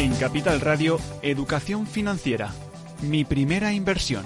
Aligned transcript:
En 0.00 0.14
Capital 0.14 0.62
Radio, 0.62 0.98
Educación 1.20 1.86
Financiera. 1.86 2.54
Mi 3.02 3.26
primera 3.26 3.74
inversión. 3.74 4.24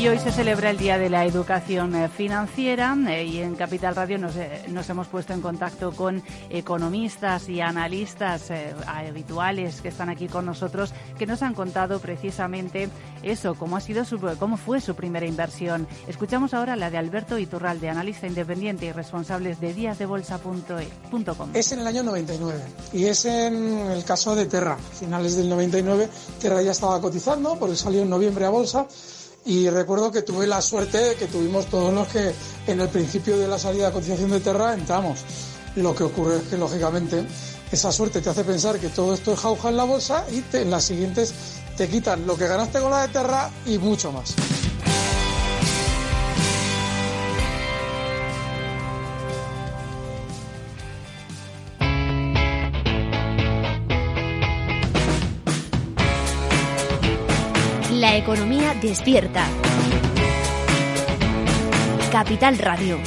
Y 0.00 0.08
hoy 0.08 0.18
se 0.18 0.32
celebra 0.32 0.70
el 0.70 0.78
Día 0.78 0.96
de 0.96 1.10
la 1.10 1.26
Educación 1.26 1.94
eh, 1.94 2.08
Financiera 2.08 2.96
eh, 3.06 3.26
y 3.26 3.40
en 3.40 3.54
Capital 3.54 3.94
Radio 3.94 4.16
nos, 4.16 4.34
eh, 4.34 4.64
nos, 4.68 4.88
hemos 4.88 5.08
puesto 5.08 5.34
en 5.34 5.42
contacto 5.42 5.92
con 5.92 6.22
economistas 6.48 7.50
y 7.50 7.60
analistas 7.60 8.44
habituales 8.86 9.82
que 9.82 9.88
están 9.88 10.08
aquí 10.08 10.26
con 10.26 10.46
nosotros 10.46 10.94
que 11.18 11.26
nos 11.26 11.42
han 11.42 11.52
contado 11.52 11.98
precisamente 11.98 12.88
eso, 13.22 13.54
cómo 13.56 13.76
ha 13.76 13.82
sido 13.82 14.06
su, 14.06 14.18
cómo 14.38 14.56
fue 14.56 14.80
su 14.80 14.94
primera 14.94 15.26
inversión. 15.26 15.86
Escuchamos 16.08 16.54
ahora 16.54 16.76
la 16.76 16.88
de 16.88 16.96
Alberto 16.96 17.36
Iturralde, 17.36 17.90
analista 17.90 18.26
independiente 18.26 18.86
y 18.86 18.92
responsable 18.92 19.54
de 19.54 19.74
díasdebolsa.com. 19.74 21.50
Es 21.52 21.72
en 21.72 21.80
el 21.80 21.86
año 21.86 22.02
99 22.04 22.58
y 22.94 23.04
es 23.04 23.26
en 23.26 23.90
el 23.90 24.02
caso 24.04 24.34
de 24.34 24.46
Terra, 24.46 24.78
finales 24.78 25.36
del 25.36 25.50
99. 25.50 26.08
Terra 26.40 26.62
ya 26.62 26.70
estaba 26.70 26.98
cotizando 27.02 27.58
porque 27.58 27.76
salió 27.76 28.00
en 28.00 28.08
noviembre 28.08 28.46
a 28.46 28.48
bolsa 28.48 28.86
y 29.44 29.68
recuerdo 29.70 30.12
que 30.12 30.22
tuve 30.22 30.46
la 30.46 30.60
suerte 30.60 31.16
que 31.18 31.26
tuvimos 31.26 31.66
todos 31.66 31.92
los 31.92 32.08
que 32.08 32.32
en 32.66 32.80
el 32.80 32.88
principio 32.88 33.38
de 33.38 33.48
la 33.48 33.58
salida 33.58 33.86
de 33.86 33.92
cotización 33.92 34.30
de 34.30 34.40
Terra 34.40 34.74
entramos. 34.74 35.20
Lo 35.76 35.94
que 35.94 36.04
ocurre 36.04 36.36
es 36.38 36.42
que, 36.44 36.58
lógicamente, 36.58 37.24
esa 37.70 37.92
suerte 37.92 38.20
te 38.20 38.30
hace 38.30 38.44
pensar 38.44 38.78
que 38.78 38.88
todo 38.88 39.14
esto 39.14 39.32
es 39.32 39.38
jauja 39.38 39.68
en 39.68 39.76
la 39.76 39.84
bolsa 39.84 40.26
y 40.30 40.44
en 40.56 40.70
las 40.70 40.84
siguientes 40.84 41.32
te 41.76 41.88
quitan 41.88 42.26
lo 42.26 42.36
que 42.36 42.48
ganaste 42.48 42.80
con 42.80 42.90
la 42.90 43.06
de 43.06 43.08
Terra 43.08 43.50
y 43.66 43.78
mucho 43.78 44.12
más. 44.12 44.34
Economía 58.20 58.74
despierta. 58.74 59.46
Capital 62.12 62.58
Radio. 62.58 62.98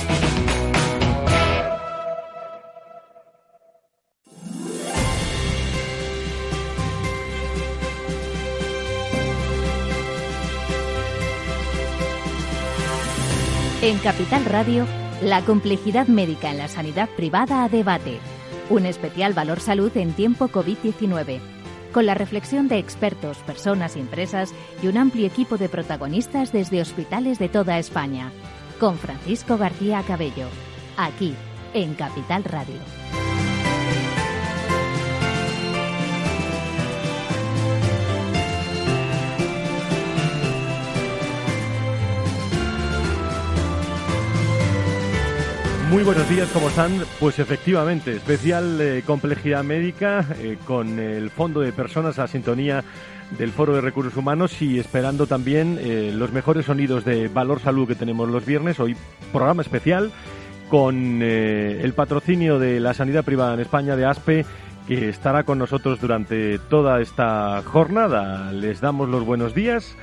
En 13.84 14.00
Capital 14.00 14.46
Radio, 14.46 14.88
la 15.22 15.42
complejidad 15.42 16.08
médica 16.08 16.50
en 16.50 16.58
la 16.58 16.68
sanidad 16.68 17.08
privada 17.16 17.64
a 17.64 17.70
debate. 17.70 18.18
Un 18.72 18.88
especial 18.88 19.34
valor 19.34 19.60
salud 19.60 19.96
en 19.96 20.14
tiempo 20.14 20.48
COVID-19 20.48 21.63
con 21.94 22.06
la 22.06 22.16
reflexión 22.16 22.68
de 22.68 22.80
expertos, 22.80 23.38
personas 23.40 23.96
y 23.96 24.02
empresas 24.02 24.54
y 24.82 24.88
un 24.88 24.98
amplio 24.98 25.26
equipo 25.28 25.58
de 25.58 25.70
protagonistas 25.70 26.52
desde 26.52 26.82
hospitales 26.82 27.40
de 27.40 27.48
toda 27.48 27.80
España. 27.80 28.32
Con 28.80 28.98
Francisco 28.98 29.58
García 29.58 30.04
Cabello, 30.06 30.48
aquí 30.98 31.34
en 31.74 31.94
Capital 31.94 32.44
Radio. 32.44 33.23
Muy 45.94 46.02
buenos 46.02 46.28
días, 46.28 46.50
¿cómo 46.52 46.70
están? 46.70 47.04
Pues 47.20 47.38
efectivamente, 47.38 48.16
especial 48.16 48.82
eh, 48.82 49.04
complejidad 49.06 49.64
médica 49.64 50.26
eh, 50.40 50.58
con 50.66 50.98
el 50.98 51.30
Fondo 51.30 51.62
de 51.62 51.72
Personas 51.72 52.18
a 52.18 52.26
sintonía 52.26 52.84
del 53.38 53.52
Foro 53.52 53.76
de 53.76 53.82
Recursos 53.82 54.18
Humanos 54.18 54.60
y 54.60 54.80
esperando 54.80 55.28
también 55.28 55.78
eh, 55.80 56.12
los 56.12 56.32
mejores 56.32 56.66
sonidos 56.66 57.06
de 57.06 57.28
Valor 57.28 57.60
Salud 57.60 57.88
que 57.88 57.94
tenemos 57.94 58.28
los 58.28 58.44
viernes. 58.44 58.80
Hoy 58.80 58.98
programa 59.32 59.62
especial 59.62 60.12
con 60.68 61.22
el 61.22 61.94
patrocinio 61.94 62.58
de 62.58 62.80
la 62.80 62.96
sanidad 62.96 63.24
privada 63.24 63.54
en 63.54 63.60
España 63.60 63.96
de 63.96 64.06
ASPE 64.06 64.48
que 64.88 65.10
estará 65.10 65.44
con 65.44 65.60
nosotros 65.60 66.02
durante 66.02 66.58
toda 66.58 67.02
esta 67.02 67.62
jornada. 67.64 68.52
Les 68.52 68.82
damos 68.82 69.10
los 69.10 69.24
buenos 69.24 69.54
días 69.54 69.96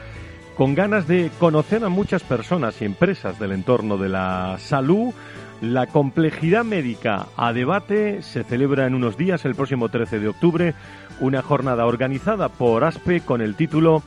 con 0.57 0.77
ganas 0.77 1.09
de 1.09 1.33
conocer 1.41 1.83
a 1.83 1.89
muchas 1.89 2.23
personas 2.23 2.81
y 2.81 2.85
empresas 2.85 3.41
del 3.41 3.51
entorno 3.51 3.99
de 3.99 4.09
la 4.09 4.57
salud 4.61 5.13
la 5.61 5.87
complejidad 5.87 6.65
médica 6.65 7.27
a 7.37 7.53
debate 7.53 8.23
se 8.23 8.45
celebra 8.45 8.87
en 8.87 8.95
unos 8.95 9.17
días, 9.17 9.45
el 9.45 9.55
próximo 9.55 9.89
13 9.89 10.19
de 10.19 10.29
octubre, 10.29 10.75
una 11.21 11.43
jornada 11.43 11.87
organizada 11.87 12.49
por 12.49 12.85
ASPE 12.85 13.21
con 13.21 13.41
el 13.41 13.55
título 13.55 14.03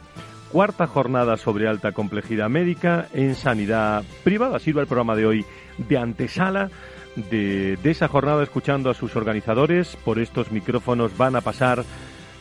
Cuarta 0.52 0.86
jornada 0.86 1.36
sobre 1.38 1.68
alta 1.68 1.94
complejidad 1.94 2.48
médica 2.48 3.08
en 3.12 3.34
sanidad 3.34 4.04
privada. 4.24 4.60
Sirva 4.60 4.82
el 4.82 4.88
programa 4.88 5.16
de 5.16 5.26
hoy 5.26 5.46
de 5.80 5.98
antesala 5.98 6.70
de, 7.16 7.76
de 7.82 7.92
esa 7.92 8.08
jornada 8.08 8.44
escuchando 8.44 8.92
a 8.92 8.94
sus 8.94 9.16
organizadores. 9.16 9.96
Por 9.96 10.20
estos 10.20 10.52
micrófonos 10.52 11.18
van 11.18 11.36
a 11.36 11.42
pasar 11.42 11.84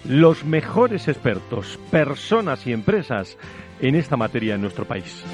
los 0.04 0.44
mejores 0.44 1.08
expertos, 1.08 1.78
personas 1.90 2.66
y 2.66 2.74
empresas 2.74 3.38
en 3.80 3.94
esta 3.94 4.18
materia 4.18 4.56
en 4.56 4.60
nuestro 4.60 4.84
país. 4.84 5.24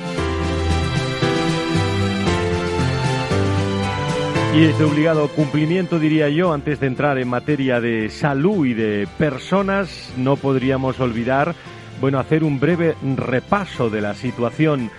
Y 4.55 4.65
es 4.65 4.79
de 4.79 4.85
obligado 4.85 5.29
cumplimiento, 5.29 5.99
diría 5.99 6.29
yo, 6.31 6.53
antes 6.53 6.81
de 6.81 6.87
entrar 6.87 7.19
en 7.19 7.29
materia 7.29 7.81
de 7.81 8.11
salud 8.11 8.67
y 8.67 8.75
de 8.75 9.07
personas, 9.19 10.13
no 10.17 10.37
podríamos 10.37 10.99
olvidar, 11.01 11.55
bueno, 12.01 12.19
hacer 12.19 12.43
un 12.43 12.59
breve 12.59 12.97
repaso 13.17 13.91
de 13.91 14.01
la 14.01 14.15
situación 14.15 14.91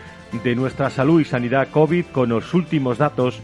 de 0.43 0.55
nuestra 0.55 0.89
salud 0.89 1.19
y 1.19 1.25
sanidad 1.25 1.67
COVID 1.71 2.05
con 2.11 2.29
los 2.29 2.53
últimos 2.53 2.99
datos 2.99 3.41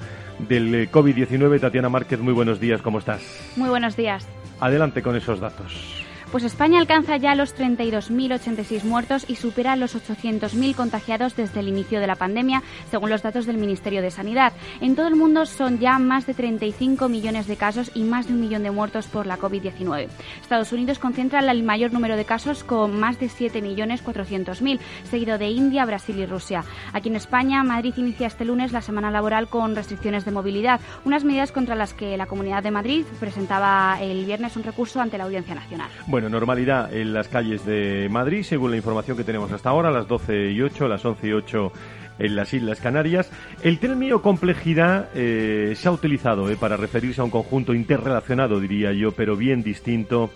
del 0.48 0.90
COVID-19. 0.92 1.60
Tatiana 1.60 1.90
Márquez, 1.90 2.20
muy 2.20 2.34
buenos 2.34 2.60
días, 2.60 2.82
¿cómo 2.82 3.00
estás? 3.00 3.22
Muy 3.56 3.70
buenos 3.70 3.98
días. 3.98 4.28
Adelante 4.60 5.02
con 5.02 5.16
esos 5.16 5.40
datos. 5.40 6.05
Pues 6.36 6.44
España 6.44 6.80
alcanza 6.80 7.16
ya 7.16 7.34
los 7.34 7.56
32.086 7.56 8.84
muertos 8.84 9.24
y 9.30 9.38
supera 9.38 9.78
los 9.78 9.96
800.000 9.96 10.76
contagiados 10.76 11.34
desde 11.38 11.62
el 11.62 11.70
inicio 11.70 12.02
de 12.02 12.08
la 12.08 12.18
pandemia, 12.18 12.62
según 12.92 13.10
los 13.10 13.24
datos 13.24 13.46
del 13.46 13.58
Ministerio 13.58 14.02
de 14.02 14.12
Sanidad. 14.12 14.52
En 14.82 14.98
todo 14.98 15.08
el 15.08 15.16
mundo 15.16 15.46
son 15.46 15.80
ya 15.80 15.98
más 15.98 16.26
de 16.26 16.34
35 16.34 17.08
millones 17.08 17.48
de 17.48 17.56
casos 17.56 17.90
y 17.96 18.04
más 18.04 18.28
de 18.28 18.34
un 18.34 18.42
millón 18.42 18.64
de 18.64 18.72
muertos 18.72 19.08
por 19.08 19.28
la 19.28 19.40
COVID-19. 19.40 20.10
Estados 20.42 20.74
Unidos 20.74 21.00
concentra 21.00 21.40
el 21.40 21.64
mayor 21.64 21.94
número 21.94 22.18
de 22.18 22.26
casos 22.26 22.66
con 22.66 23.00
más 23.00 23.18
de 23.18 23.28
7.400.000, 23.28 24.80
seguido 25.10 25.38
de 25.38 25.48
India, 25.52 25.86
Brasil 25.86 26.20
y 26.20 26.26
Rusia. 26.26 26.66
Aquí 26.92 27.08
en 27.08 27.16
España, 27.16 27.64
Madrid 27.64 27.94
inicia 27.96 28.28
este 28.28 28.44
lunes 28.44 28.74
la 28.74 28.82
semana 28.82 29.10
laboral 29.10 29.48
con 29.48 29.74
restricciones 29.74 30.26
de 30.26 30.32
movilidad, 30.32 30.82
unas 31.06 31.24
medidas 31.24 31.54
contra 31.54 31.76
las 31.76 31.94
que 31.94 32.18
la 32.18 32.26
Comunidad 32.26 32.62
de 32.62 32.72
Madrid 32.72 33.06
presentaba 33.22 34.00
el 34.02 34.26
viernes 34.26 34.58
un 34.58 34.64
recurso 34.64 35.00
ante 35.00 35.18
la 35.18 35.24
Audiencia 35.24 35.56
Nacional. 35.56 35.90
Bueno, 36.08 36.25
normalidad 36.30 36.94
en 36.94 37.14
las 37.14 37.28
calles 37.28 37.66
de 37.66 38.08
Madrid, 38.10 38.44
según 38.44 38.72
la 38.72 38.78
información 38.78 39.18
que 39.18 39.24
tenemos 39.24 39.52
hasta 39.52 39.70
ahora, 39.70 39.92
las 39.92 40.08
12 40.08 40.52
y 40.52 40.62
8, 40.62 40.86
a 40.86 40.90
las 40.90 41.06
11 41.06 41.28
y 41.28 41.32
8 41.34 41.72
en 42.20 42.36
las 42.36 42.54
Islas 42.54 42.80
Canarias. 42.80 43.32
El 43.64 43.80
término 43.80 44.22
complejidad 44.22 45.10
eh, 45.16 45.74
se 45.76 45.88
ha 45.88 45.92
utilizado 45.92 46.50
eh, 46.50 46.58
para 46.58 46.78
referirse 46.78 47.22
a 47.22 47.24
un 47.24 47.30
conjunto 47.30 47.74
interrelacionado, 47.74 48.60
diría 48.60 48.94
yo, 48.94 49.12
pero 49.12 49.36
bien 49.36 49.64
distinto 49.64 50.30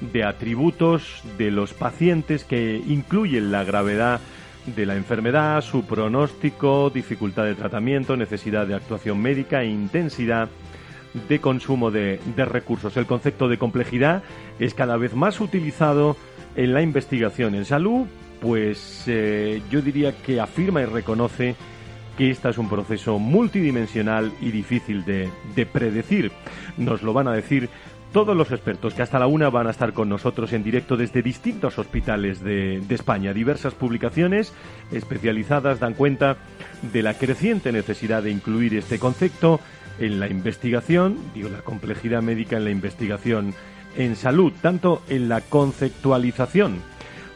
de 0.00 0.24
atributos 0.24 1.22
de 1.36 1.50
los 1.50 1.74
pacientes 1.74 2.44
que 2.44 2.82
incluyen 2.86 3.52
la 3.52 3.64
gravedad 3.64 4.20
de 4.66 4.86
la 4.86 4.96
enfermedad, 4.96 5.60
su 5.62 5.84
pronóstico, 5.84 6.90
dificultad 6.90 7.44
de 7.44 7.54
tratamiento, 7.54 8.16
necesidad 8.16 8.66
de 8.66 8.74
actuación 8.74 9.20
médica 9.20 9.62
e 9.62 9.66
intensidad 9.66 10.48
de 11.28 11.40
consumo 11.40 11.90
de, 11.90 12.20
recursos. 12.36 12.96
El 12.96 13.06
concepto 13.06 13.48
de 13.48 13.58
complejidad 13.58 14.22
es 14.58 14.74
cada 14.74 14.96
vez 14.96 15.14
más 15.14 15.40
utilizado 15.40 16.16
en 16.56 16.74
la 16.74 16.82
investigación 16.82 17.54
en 17.54 17.64
salud, 17.64 18.06
pues 18.40 19.04
eh, 19.06 19.62
yo 19.70 19.82
diría 19.82 20.16
que 20.16 20.40
afirma 20.40 20.82
y 20.82 20.86
reconoce 20.86 21.54
que 22.16 22.30
este 22.30 22.48
es 22.48 22.58
un 22.58 22.68
proceso 22.68 23.18
multidimensional 23.18 24.32
y 24.40 24.50
difícil 24.50 25.04
de, 25.04 25.30
predecir. 25.66 26.32
Nos 26.76 27.02
lo 27.02 27.12
van 27.12 27.28
a 27.28 27.32
decir 27.32 27.68
todos 28.12 28.36
los 28.36 28.50
expertos 28.50 28.92
que 28.94 29.02
hasta 29.02 29.20
la 29.20 29.28
una 29.28 29.50
van 29.50 29.68
a 29.68 29.70
estar 29.70 29.92
con 29.92 30.08
nosotros 30.08 30.52
en 30.52 30.64
directo 30.64 30.96
desde 30.96 31.22
distintos 31.22 31.78
hospitales 31.78 32.42
de, 32.42 32.80
de, 32.80 32.94
España. 32.94 33.32
Diversas 33.32 33.74
publicaciones 33.74 34.52
especializadas 34.90 35.78
dan 35.78 35.94
cuenta 35.94 36.36
de 36.92 37.02
la 37.02 37.14
creciente 37.14 37.70
necesidad 37.70 38.24
de 38.24 38.32
incluir 38.32 38.74
este 38.74 38.98
concepto 38.98 39.60
en 40.00 40.18
la 40.18 40.28
investigación, 40.28 41.16
digo, 41.34 41.48
la 41.48 41.62
complejidad 41.62 42.22
médica 42.22 42.56
en 42.56 42.64
la 42.64 42.70
investigación 42.70 43.54
en 43.96 44.16
salud, 44.16 44.52
tanto 44.60 45.02
en 45.08 45.28
la 45.28 45.40
conceptualización 45.40 46.78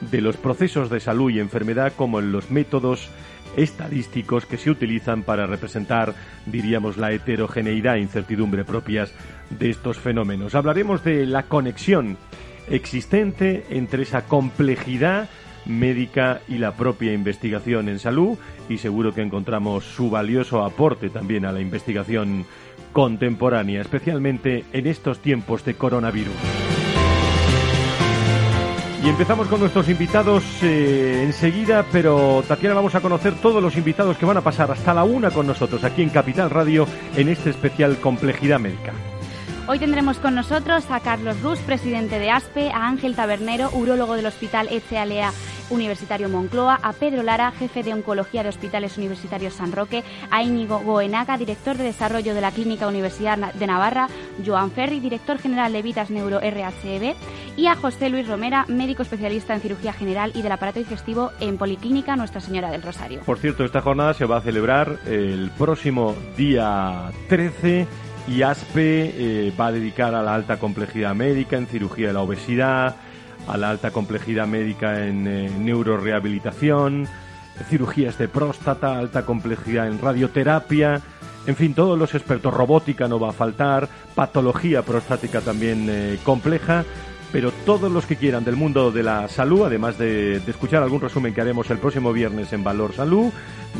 de 0.00 0.20
los 0.20 0.37
procesos 0.37 0.90
de 0.90 1.00
salud 1.00 1.31
y 1.31 1.40
enfermedad 1.40 1.93
como 1.96 2.19
en 2.19 2.32
los 2.32 2.50
métodos 2.50 3.08
estadísticos 3.56 4.46
que 4.46 4.56
se 4.56 4.70
utilizan 4.70 5.22
para 5.22 5.46
representar, 5.46 6.14
diríamos, 6.46 6.96
la 6.96 7.12
heterogeneidad 7.12 7.96
e 7.96 8.00
incertidumbre 8.00 8.64
propias 8.64 9.12
de 9.50 9.70
estos 9.70 9.99
fenómenos. 9.99 10.55
Hablaremos 10.55 11.05
de 11.05 11.26
la 11.26 11.44
conexión 11.44 12.17
existente 12.69 13.64
entre 13.70 14.02
esa 14.02 14.22
complejidad 14.22 15.28
médica 15.66 16.40
y 16.49 16.58
la 16.58 16.72
propia 16.72 17.12
investigación 17.12 17.88
en 17.88 17.99
salud 17.99 18.38
y 18.69 18.78
seguro 18.78 19.14
que 19.14 19.22
encontramos 19.22 19.84
su 19.84 20.11
valioso 20.11 20.64
aporte 20.64 21.11
también 21.11 21.44
a 21.44 21.52
la 21.52 21.61
investigación 21.61 22.46
contemporánea, 22.93 23.81
especialmente 23.81 24.64
en 24.72 24.87
estos 24.87 25.19
tiempos 25.19 25.64
de 25.64 25.75
coronavirus. 25.75 26.34
Y 29.05 29.08
empezamos 29.11 29.49
con 29.49 29.61
nuestros 29.61 29.90
invitados 29.90 30.43
eh, 30.62 31.25
enseguida, 31.26 31.84
pero 31.93 32.43
Tatiana 32.49 32.75
vamos 32.75 32.94
a 32.94 33.02
conocer 33.02 33.34
todos 33.34 33.62
los 33.62 33.76
invitados 33.76 34.17
que 34.17 34.25
van 34.25 34.38
a 34.38 34.40
pasar 34.40 34.70
hasta 34.70 34.94
la 34.94 35.05
una 35.05 35.31
con 35.31 35.46
nosotros 35.46 35.84
aquí 35.84 36.00
en 36.00 36.08
Capital 36.08 36.49
Radio 36.49 36.87
en 37.14 37.28
este 37.28 37.50
especial 37.50 37.99
Complejidad 37.99 38.60
Médica. 38.60 38.94
Hoy 39.67 39.78
tendremos 39.78 40.19
con 40.19 40.34
nosotros 40.34 40.84
a 40.90 41.00
Carlos 41.00 41.40
Rus, 41.43 41.58
presidente 41.58 42.19
de 42.19 42.31
ASPE, 42.31 42.70
a 42.70 42.87
Ángel 42.87 43.14
Tabernero, 43.14 43.70
urólogo 43.75 44.14
del 44.14 44.26
Hospital 44.26 44.69
Echealea 44.70 45.32
Universitario 45.70 46.28
Moncloa, 46.28 46.78
a 46.82 46.93
Pedro 46.93 47.22
Lara, 47.22 47.52
jefe 47.52 47.82
de 47.82 47.94
Oncología 47.94 48.43
de 48.43 48.49
Hospitales 48.49 48.99
Universitarios 48.99 49.55
San 49.55 49.72
Roque, 49.72 50.05
a 50.31 50.43
Íñigo 50.43 50.78
Goenaga, 50.81 51.38
director 51.38 51.76
de 51.76 51.84
Desarrollo 51.84 52.34
de 52.34 52.40
la 52.40 52.50
Clínica 52.50 52.87
Universidad 52.87 53.52
de 53.52 53.66
Navarra, 53.66 54.08
Joan 54.44 54.70
Ferri, 54.70 55.00
director 55.00 55.38
general 55.38 55.72
de 55.72 55.82
Vitas 55.82 56.11
Neuro 56.11 56.40
RHEB, 56.40 57.14
y 57.56 57.66
a 57.66 57.76
José 57.76 58.11
Luis 58.11 58.26
Romera, 58.26 58.66
médico 58.69 59.02
especialista 59.02 59.55
en 59.55 59.61
cirugía 59.61 59.93
general 59.93 60.32
y 60.34 60.43
del 60.43 60.52
aparato 60.52 60.78
digestivo 60.78 61.31
en 61.40 61.56
Policlínica 61.56 62.17
Nuestra 62.17 62.40
Señora 62.40 62.70
del 62.70 62.82
Rosario. 62.82 63.20
Por 63.20 63.38
cierto, 63.38 63.64
esta 63.64 63.81
jornada 63.81 64.14
se 64.14 64.25
va 64.25 64.38
a 64.38 64.40
celebrar 64.40 64.99
el 65.06 65.50
próximo 65.56 66.14
día 66.37 67.10
13 67.28 67.87
y 68.26 68.43
ASPE 68.43 69.49
eh, 69.49 69.52
va 69.58 69.67
a 69.67 69.72
dedicar 69.72 70.14
a 70.14 70.22
la 70.22 70.34
alta 70.34 70.58
complejidad 70.58 71.14
médica 71.14 71.56
en 71.56 71.67
cirugía 71.67 72.08
de 72.08 72.12
la 72.14 72.22
obesidad, 72.22 72.96
a 73.46 73.56
la 73.56 73.70
alta 73.70 73.91
complejidad 73.91 74.46
médica 74.46 75.06
en 75.06 75.26
eh, 75.26 75.50
neurorehabilitación, 75.58 77.06
cirugías 77.69 78.19
de 78.19 78.29
próstata, 78.29 78.99
alta 78.99 79.25
complejidad 79.25 79.87
en 79.87 80.00
radioterapia, 80.00 81.02
en 81.46 81.56
fin, 81.56 81.75
todos 81.75 81.99
los 81.99 82.14
expertos, 82.14 82.55
robótica 82.55 83.06
no 83.06 83.20
va 83.20 83.31
a 83.31 83.32
faltar, 83.32 83.88
patología 84.14 84.82
prostática 84.82 85.43
también 85.43 85.87
eh, 85.91 86.19
compleja, 86.25 86.85
pero 87.32 87.52
todos 87.67 87.93
los 87.93 88.06
que 88.06 88.17
quieran 88.17 88.44
del 88.44 88.56
mundo 88.56 88.91
de 88.91 89.02
la 89.02 89.29
salud, 89.29 89.64
además 89.64 89.99
de, 89.99 90.37
escuchar 90.37 90.82
algún 90.82 91.02
resumen 91.02 91.35
que 91.35 91.43
haremos 91.43 91.69
el 91.70 91.79
próximo 91.79 92.12
viernes 92.12 92.52
en 92.52 92.64
Valor 92.64 92.94
Salud, 92.94 93.31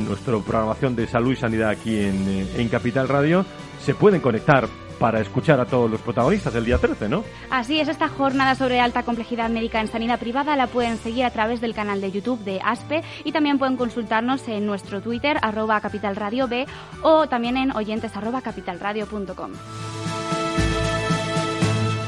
nuestra 0.07 0.37
programación 0.39 0.95
de 0.95 1.07
salud 1.07 1.33
y 1.33 1.37
sanidad 1.37 1.71
aquí 1.71 2.01
en, 2.01 2.49
en 2.57 2.69
Capital 2.69 3.09
Radio, 3.09 3.47
se 3.81 3.95
pueden 3.95 4.21
conectar 4.21 4.69
para 4.99 5.21
escuchar 5.21 5.61
a 5.61 5.67
todos 5.67 5.91
los 5.91 6.01
protagonistas 6.01 6.55
el 6.55 6.65
día 6.65 6.79
13, 6.79 7.09
¿no? 7.09 7.25
Así 7.51 7.81
es, 7.81 7.89
esta 7.89 8.09
jornada 8.09 8.55
sobre 8.55 8.81
alta 8.81 9.03
complejidad 9.03 9.51
médica 9.51 9.81
en 9.81 9.89
sanidad 9.89 10.19
privada 10.19 10.57
la 10.57 10.67
pueden 10.67 10.99
seguir 10.99 11.25
a 11.25 11.31
través 11.31 11.61
del 11.61 11.75
canal 11.75 12.01
de 12.01 12.11
YouTube 12.11 12.43
de 12.45 12.61
ASPE 12.63 13.03
y 13.25 13.33
también 13.33 13.59
pueden 13.59 13.77
consultarnos 13.77 14.47
en 14.49 14.67
nuestro 14.67 15.01
Twitter, 15.01 15.39
arroba 15.43 15.81
capitalradio 15.81 16.49
B 16.49 16.67
o 17.03 17.27
también 17.29 17.57
en 17.57 17.71
oyentes 17.77 18.17
arroba 18.17 18.43
capitalradio.com. 18.43 19.53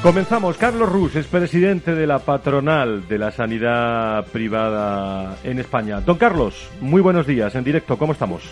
Comenzamos. 0.03 0.57
Carlos 0.57 0.89
Rus 0.89 1.17
es 1.17 1.27
presidente 1.27 1.95
de 1.95 2.07
la 2.07 2.21
patronal 2.21 3.09
de 3.09 3.19
la 3.19 3.33
sanidad 3.33 4.25
privada 4.27 5.37
en 5.43 5.59
España. 5.59 6.01
Don 6.01 6.17
Carlos, 6.17 6.71
muy 6.81 7.01
buenos 7.01 7.27
días 7.27 7.55
en 7.57 7.65
directo. 7.65 7.99
¿Cómo 7.99 8.13
estamos? 8.13 8.43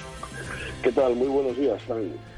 ¿Qué 0.83 0.91
tal? 0.91 1.15
Muy 1.15 1.29
buenos 1.29 1.57
días, 1.57 1.81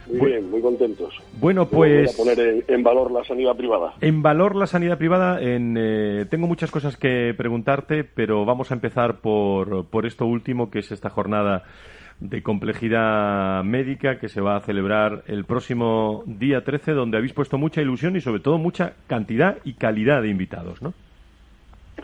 Muy 0.09 0.31
bien, 0.31 0.51
muy 0.51 0.61
contentos. 0.61 1.15
Bueno, 1.41 1.69
pues... 1.69 2.15
poner 2.17 2.65
en, 2.67 2.83
valor 2.83 3.11
la 3.11 3.25
sanidad 3.25 3.57
privada. 3.57 3.95
En 4.01 4.23
valor 4.23 4.55
la 4.55 4.67
sanidad 4.67 4.99
privada, 4.99 5.41
en, 5.41 5.77
eh, 5.79 6.27
tengo 6.31 6.47
muchas 6.47 6.71
cosas 6.71 6.97
que 6.97 7.35
preguntarte, 7.37 8.05
pero 8.05 8.45
vamos 8.45 8.71
a 8.71 8.75
empezar 8.75 9.21
por, 9.21 9.87
por 9.87 10.07
esto 10.07 10.27
último, 10.27 10.71
que 10.71 10.79
es 10.81 10.93
esta 10.93 11.11
jornada 11.11 11.65
de 12.21 12.43
complejidad 12.43 13.63
médica 13.65 14.19
que 14.19 14.29
se 14.29 14.41
va 14.41 14.57
a 14.57 14.61
celebrar 14.61 15.25
el 15.27 15.45
próximo 15.45 16.23
día 16.27 16.65
13, 16.65 16.93
donde 16.93 17.19
habéis 17.19 17.35
puesto 17.35 17.59
mucha 17.59 17.83
ilusión 17.83 18.17
y 18.17 18.21
sobre 18.21 18.41
todo 18.41 18.59
mucha 18.59 18.95
cantidad 19.07 19.59
y 19.65 19.75
calidad 19.75 20.23
de 20.23 20.29
invitados, 20.29 20.81
¿no? 20.81 20.95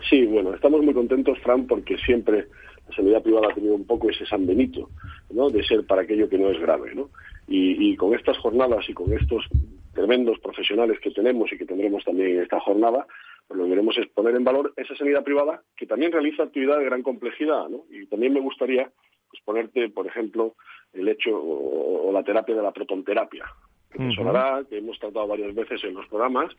Sí, 0.09 0.25
bueno, 0.25 0.53
estamos 0.53 0.83
muy 0.83 0.93
contentos, 0.93 1.39
Fran, 1.39 1.65
porque 1.65 1.97
siempre 1.97 2.47
la 2.89 2.95
sanidad 2.95 3.23
privada 3.23 3.47
ha 3.51 3.55
tenido 3.55 3.75
un 3.75 3.85
poco 3.85 4.09
ese 4.09 4.25
San 4.25 4.45
Benito, 4.45 4.89
¿no? 5.31 5.49
De 5.49 5.63
ser 5.63 5.85
para 5.85 6.01
aquello 6.01 6.29
que 6.29 6.37
no 6.37 6.49
es 6.49 6.59
grave, 6.59 6.93
¿no? 6.93 7.09
Y, 7.47 7.95
con 7.97 8.13
estas 8.15 8.37
jornadas 8.37 8.87
y 8.89 8.93
con 8.93 9.13
estos 9.13 9.45
tremendos 9.93 10.39
profesionales 10.39 10.99
que 10.99 11.11
tenemos 11.11 11.51
y 11.51 11.57
que 11.57 11.65
tendremos 11.65 12.03
también 12.03 12.31
en 12.31 12.41
esta 12.41 12.59
jornada, 12.59 13.05
pues 13.47 13.57
lo 13.57 13.65
que 13.65 13.71
queremos 13.71 13.97
es 13.97 14.07
poner 14.07 14.35
en 14.35 14.43
valor 14.43 14.73
esa 14.77 14.95
sanidad 14.95 15.23
privada 15.23 15.61
que 15.75 15.85
también 15.85 16.11
realiza 16.11 16.43
actividad 16.43 16.79
de 16.79 16.85
gran 16.85 17.03
complejidad, 17.03 17.69
¿no? 17.69 17.83
Y 17.91 18.07
también 18.07 18.33
me 18.33 18.39
gustaría 18.39 18.89
pues, 19.29 19.43
ponerte, 19.43 19.89
por 19.89 20.07
ejemplo, 20.07 20.55
el 20.93 21.07
hecho 21.09 21.31
o, 21.35 22.11
la 22.11 22.23
terapia 22.23 22.55
de 22.55 22.61
la 22.61 22.71
protonterapia, 22.71 23.45
que 23.91 24.11
sonará, 24.15 24.63
que 24.69 24.77
hemos 24.77 24.97
tratado 24.99 25.27
varias 25.27 25.53
veces 25.53 25.83
en 25.83 25.95
los 25.95 26.07
programas, 26.07 26.51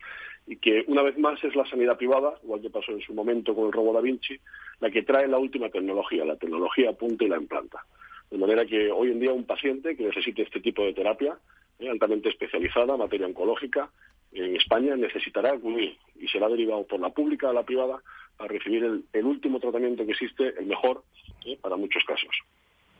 y 0.45 0.57
que 0.57 0.83
una 0.87 1.01
vez 1.01 1.17
más 1.17 1.41
es 1.43 1.55
la 1.55 1.65
sanidad 1.65 1.97
privada, 1.97 2.33
igual 2.43 2.61
que 2.61 2.69
pasó 2.69 2.91
en 2.91 3.01
su 3.01 3.13
momento 3.13 3.55
con 3.55 3.67
el 3.67 3.71
robo 3.71 3.93
da 3.93 4.01
Vinci, 4.01 4.37
la 4.79 4.89
que 4.89 5.03
trae 5.03 5.27
la 5.27 5.37
última 5.37 5.69
tecnología, 5.69 6.25
la 6.25 6.35
tecnología 6.35 6.93
punta 6.93 7.23
y 7.23 7.29
la 7.29 7.37
implanta. 7.37 7.85
De 8.31 8.37
manera 8.37 8.65
que 8.65 8.91
hoy 8.91 9.11
en 9.11 9.19
día 9.19 9.31
un 9.31 9.45
paciente 9.45 9.95
que 9.95 10.03
necesite 10.03 10.41
este 10.41 10.59
tipo 10.59 10.83
de 10.83 10.93
terapia, 10.93 11.37
eh, 11.79 11.89
altamente 11.89 12.29
especializada, 12.29 12.97
materia 12.97 13.27
oncológica, 13.27 13.89
en 14.31 14.55
España 14.55 14.95
necesitará 14.95 15.53
acudir 15.53 15.97
y 16.19 16.27
será 16.27 16.49
derivado 16.49 16.85
por 16.85 16.99
la 16.99 17.09
pública 17.09 17.49
a 17.49 17.53
la 17.53 17.63
privada 17.63 18.01
a 18.37 18.47
recibir 18.47 18.83
el, 18.83 19.25
último 19.25 19.59
tratamiento 19.59 20.05
que 20.05 20.11
existe, 20.11 20.53
el 20.59 20.65
mejor, 20.65 21.03
eh, 21.45 21.57
para 21.61 21.77
muchos 21.77 22.03
casos 22.03 22.35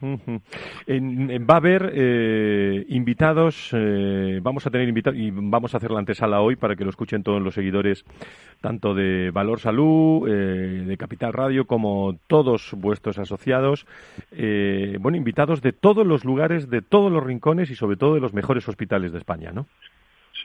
va 0.02 1.54
a 1.54 1.58
haber 1.58 1.92
eh, 1.94 2.86
invitados, 2.90 3.70
eh, 3.74 4.40
vamos 4.42 4.66
a 4.68 4.70
tener 4.70 4.88
invitados 4.88 5.20
y 5.20 5.32
vamos 5.32 5.74
a 5.74 5.78
hacer 5.78 5.92
la 5.92 6.00
antesala 6.00 6.42
hoy 6.42 6.56
para 6.56 6.76
que 6.76 6.84
lo 6.84 6.90
escuchen 6.90 7.24
todos 7.24 7.42
los 7.42 7.54
seguidores, 7.54 8.06
tanto 8.62 8.94
de 8.94 9.32
Valor 9.32 9.60
Salud, 9.60 10.28
eh, 10.28 10.86
de 10.86 10.98
Capital 10.98 11.34
Radio, 11.34 11.66
como 11.66 12.18
todos 12.28 12.74
vuestros 12.78 13.18
asociados. 13.20 13.86
bueno, 14.32 15.18
invitados 15.18 15.62
de 15.62 15.72
todos 15.74 16.06
los 16.06 16.26
lugares, 16.26 16.70
de 16.70 16.82
todos 16.82 17.12
los 17.12 17.24
rincones 17.24 17.70
y 17.70 17.76
sobre 17.76 17.98
todo 17.98 18.16
de 18.16 18.22
los 18.22 18.34
mejores 18.34 18.68
hospitales 18.68 19.12
de 19.12 19.20
España, 19.20 19.52
¿no? 19.52 19.68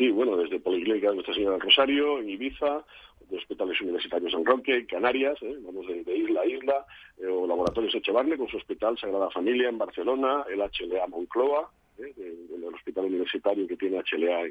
Sí, 0.01 0.09
bueno, 0.09 0.35
desde 0.35 0.59
Policlínica 0.61 1.11
de 1.11 1.17
Nuestra 1.17 1.35
Señora 1.35 1.57
del 1.57 1.61
Rosario, 1.61 2.21
en 2.21 2.31
Ibiza, 2.31 2.87
de 3.29 3.37
hospitales 3.37 3.79
universitarios 3.83 4.33
en 4.33 4.47
Roque, 4.47 4.87
Canarias, 4.87 5.37
¿eh? 5.43 5.59
vamos 5.61 5.87
de, 5.89 6.17
isla 6.17 6.41
a 6.41 6.47
isla, 6.47 6.87
eh, 7.19 7.27
o 7.27 7.47
Laboratorios 7.47 7.95
Echevarne 7.95 8.39
con 8.39 8.49
su 8.49 8.57
hospital 8.57 8.97
Sagrada 8.97 9.29
Familia 9.29 9.69
en 9.69 9.77
Barcelona, 9.77 10.47
el 10.49 10.61
HLA 10.61 11.07
Moncloa, 11.07 11.71
¿eh? 11.99 12.15
el 12.17 12.75
hospital 12.75 13.05
universitario 13.05 13.67
que 13.67 13.77
tiene 13.77 13.99
HLA 13.99 14.47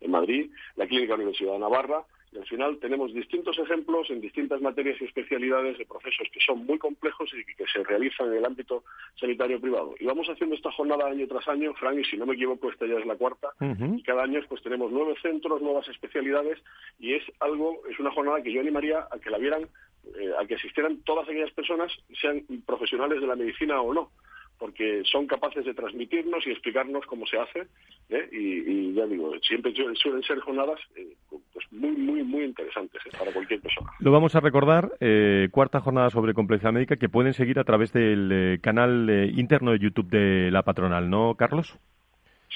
en 0.00 0.10
Madrid, 0.10 0.50
la 0.74 0.88
Clínica 0.88 1.14
Universidad 1.14 1.52
de 1.52 1.60
Navarra, 1.60 2.04
y 2.32 2.38
al 2.38 2.46
final 2.46 2.78
tenemos 2.78 3.12
distintos 3.14 3.58
ejemplos 3.58 4.10
en 4.10 4.20
distintas 4.20 4.60
materias 4.60 5.00
y 5.00 5.04
especialidades 5.04 5.78
de 5.78 5.86
procesos 5.86 6.28
que 6.32 6.40
son 6.40 6.66
muy 6.66 6.78
complejos 6.78 7.30
y 7.34 7.44
que 7.54 7.64
se 7.66 7.82
realizan 7.84 8.28
en 8.28 8.38
el 8.38 8.44
ámbito 8.44 8.84
sanitario 9.18 9.60
privado. 9.60 9.94
Y 9.98 10.06
vamos 10.06 10.28
haciendo 10.28 10.54
esta 10.54 10.70
jornada 10.72 11.06
año 11.06 11.26
tras 11.26 11.48
año, 11.48 11.72
Frank, 11.74 11.98
y 11.98 12.04
si 12.04 12.16
no 12.16 12.26
me 12.26 12.34
equivoco, 12.34 12.70
esta 12.70 12.86
ya 12.86 12.98
es 12.98 13.06
la 13.06 13.16
cuarta, 13.16 13.48
y 13.60 14.02
cada 14.02 14.24
año 14.24 14.40
pues 14.48 14.62
tenemos 14.62 14.92
nueve 14.92 15.14
centros, 15.22 15.62
nuevas 15.62 15.88
especialidades, 15.88 16.58
y 16.98 17.14
es 17.14 17.22
algo, 17.40 17.82
es 17.90 17.98
una 17.98 18.10
jornada 18.10 18.42
que 18.42 18.52
yo 18.52 18.60
animaría 18.60 19.06
a 19.10 19.18
que 19.18 19.30
la 19.30 19.38
vieran, 19.38 19.62
eh, 19.62 20.32
a 20.38 20.46
que 20.46 20.54
asistieran 20.54 20.98
todas 21.04 21.28
aquellas 21.28 21.52
personas, 21.52 21.92
sean 22.20 22.44
profesionales 22.66 23.20
de 23.20 23.26
la 23.26 23.36
medicina 23.36 23.80
o 23.80 23.94
no 23.94 24.10
porque 24.58 25.02
son 25.04 25.26
capaces 25.26 25.64
de 25.64 25.74
transmitirnos 25.74 26.46
y 26.46 26.50
explicarnos 26.50 27.06
cómo 27.06 27.26
se 27.26 27.38
hace 27.38 27.66
¿eh? 28.10 28.28
y, 28.32 28.92
ya 28.94 29.06
digo 29.06 29.32
siempre 29.40 29.72
suelen 29.94 30.22
ser 30.22 30.40
jornadas 30.40 30.80
eh, 30.96 31.14
pues 31.52 31.66
muy 31.70 31.92
muy 31.92 32.22
muy 32.22 32.44
interesantes 32.44 33.00
¿eh? 33.06 33.10
para 33.18 33.32
cualquier 33.32 33.60
persona 33.60 33.90
lo 34.00 34.10
vamos 34.10 34.34
a 34.34 34.40
recordar 34.40 34.92
cuarta 35.50 35.80
jornada 35.80 36.10
sobre 36.10 36.34
complejidad 36.34 36.72
médica 36.72 36.96
que 36.96 37.08
pueden 37.08 37.34
seguir 37.34 37.58
a 37.58 37.64
través 37.64 37.92
del 37.92 38.60
canal 38.62 39.30
interno 39.36 39.72
de 39.72 39.78
YouTube 39.78 40.10
de 40.10 40.50
la 40.50 40.62
patronal 40.62 41.08
no 41.08 41.34
Carlos 41.36 41.78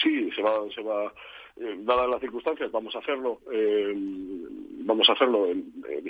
sí 0.03 0.31
se 0.35 0.43
va 0.43 0.53
se 0.75 0.83
va 0.83 1.13
eh, 1.57 1.77
dadas 1.81 2.09
las 2.09 2.21
circunstancias, 2.21 2.71
vamos 2.71 2.95
a 2.97 3.01
hacerlo, 3.01 3.41
eh, 3.53 3.93
vamos 3.95 5.09
a 5.09 5.13
hacerlo 5.13 5.49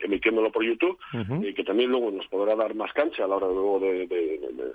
emitiéndolo 0.03 0.51
por 0.53 0.65
YouTube, 0.65 0.99
y 1.43 1.53
que 1.53 1.65
también 1.65 1.91
luego 1.91 2.11
nos 2.11 2.27
podrá 2.29 2.55
dar 2.55 2.75
más 2.75 2.93
cancha 2.93 3.25
a 3.25 3.29
la 3.29 3.37
hora 3.37 3.49
luego 3.49 3.81
de, 3.81 4.07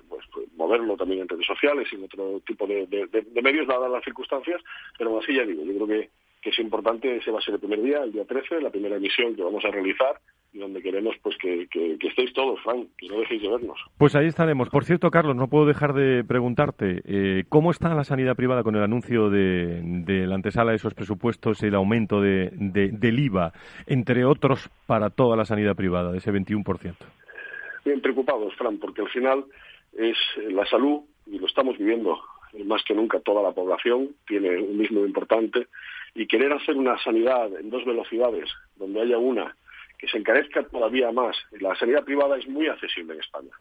pues, 0.10 0.26
pues, 0.34 0.48
moverlo 0.56 0.98
también 0.98 1.22
en 1.22 1.30
redes 1.30 1.46
sociales 1.46 1.88
y 1.92 1.96
en 1.96 2.04
otro 2.04 2.42
tipo 2.46 2.68
de, 2.68 2.88
medios, 3.42 3.68
dadas 3.68 3.90
las 3.90 4.04
circunstancias, 4.04 4.62
pero 4.98 5.18
así 5.20 5.34
ya 5.34 5.46
digo, 5.46 5.64
yo 5.64 5.74
creo 5.74 5.88
que, 5.88 6.10
que 6.42 6.50
es 6.50 6.60
importante, 6.60 7.18
ese 7.18 7.32
va 7.32 7.40
a 7.40 7.42
ser 7.42 7.56
el 7.56 7.60
primer 7.60 7.82
día, 7.82 8.04
el 8.04 8.12
día 8.12 8.26
13, 8.26 8.62
la 8.62 8.70
primera 8.70 8.98
emisión 8.98 9.36
que 9.36 9.44
vamos 9.44 9.64
a 9.66 9.72
realizar, 9.72 10.20
y 10.54 10.60
donde 10.60 10.82
queremos 10.82 11.16
pues 11.22 11.38
que, 11.38 11.68
estéis 12.02 12.34
todos, 12.34 12.60
Frank, 12.62 12.88
que 12.98 13.08
no 13.08 13.20
dejéis 13.20 13.42
de 13.42 13.50
vernos. 13.50 13.80
Pues 13.98 14.16
ahí 14.16 14.28
estaremos. 14.28 14.70
Por 14.70 14.86
cierto, 14.86 15.12
Carlos, 15.12 15.36
no 15.36 15.48
puedo 15.48 15.66
dejar 15.66 15.94
de 15.94 16.24
preguntarte, 16.24 17.02
eh, 17.06 17.44
¿cómo 17.50 17.72
está 17.72 17.94
la 17.94 18.04
sanidad 18.04 18.36
privada 18.36 18.64
con 18.64 18.76
el 18.76 18.84
anuncio 18.84 19.30
de, 19.30 19.82
la 20.28 20.36
antesala 20.36 20.72
de 20.72 20.78
esos 20.78 20.94
presupuestos 20.94 21.62
y 21.64 21.68
el 21.68 21.76
aumento 21.76 22.22
de, 22.22 22.50
del 22.52 23.20
IVA, 23.20 23.52
entre 23.86 24.26
otros, 24.26 24.70
para 24.86 25.10
toda 25.10 25.36
la 25.36 25.46
sanidad 25.46 25.76
privada, 25.76 26.12
de 26.12 26.20
ese 26.20 26.32
21%? 26.32 26.96
Bien 27.86 28.02
preocupados, 28.02 28.54
Fran, 28.56 28.78
porque 28.78 29.02
al 29.02 29.10
final 29.10 29.46
es 29.98 30.18
la 30.50 30.66
salud, 30.66 31.02
y 31.26 31.40
lo 31.40 31.48
estamos 31.48 31.78
viviendo 31.78 32.20
más 32.66 32.84
que 32.84 32.94
nunca 32.94 33.20
toda 33.20 33.44
la 33.44 33.52
población, 33.52 34.10
tiene 34.26 34.58
un 34.58 34.78
mismo 34.78 35.06
importante, 35.06 35.68
y 36.16 36.28
querer 36.28 36.52
hacer 36.54 36.76
una 36.76 36.98
sanidad 37.04 37.54
en 37.60 37.70
dos 37.70 37.86
velocidades, 37.86 38.50
donde 38.76 39.02
haya 39.02 39.18
una 39.18 39.56
que 39.98 40.08
se 40.08 40.18
encarezca 40.18 40.64
todavía 40.64 41.12
más. 41.12 41.36
La 41.60 41.76
sanidad 41.76 42.04
privada 42.04 42.38
es 42.38 42.48
muy 42.48 42.68
accesible 42.68 43.14
en 43.14 43.20
España. 43.20 43.52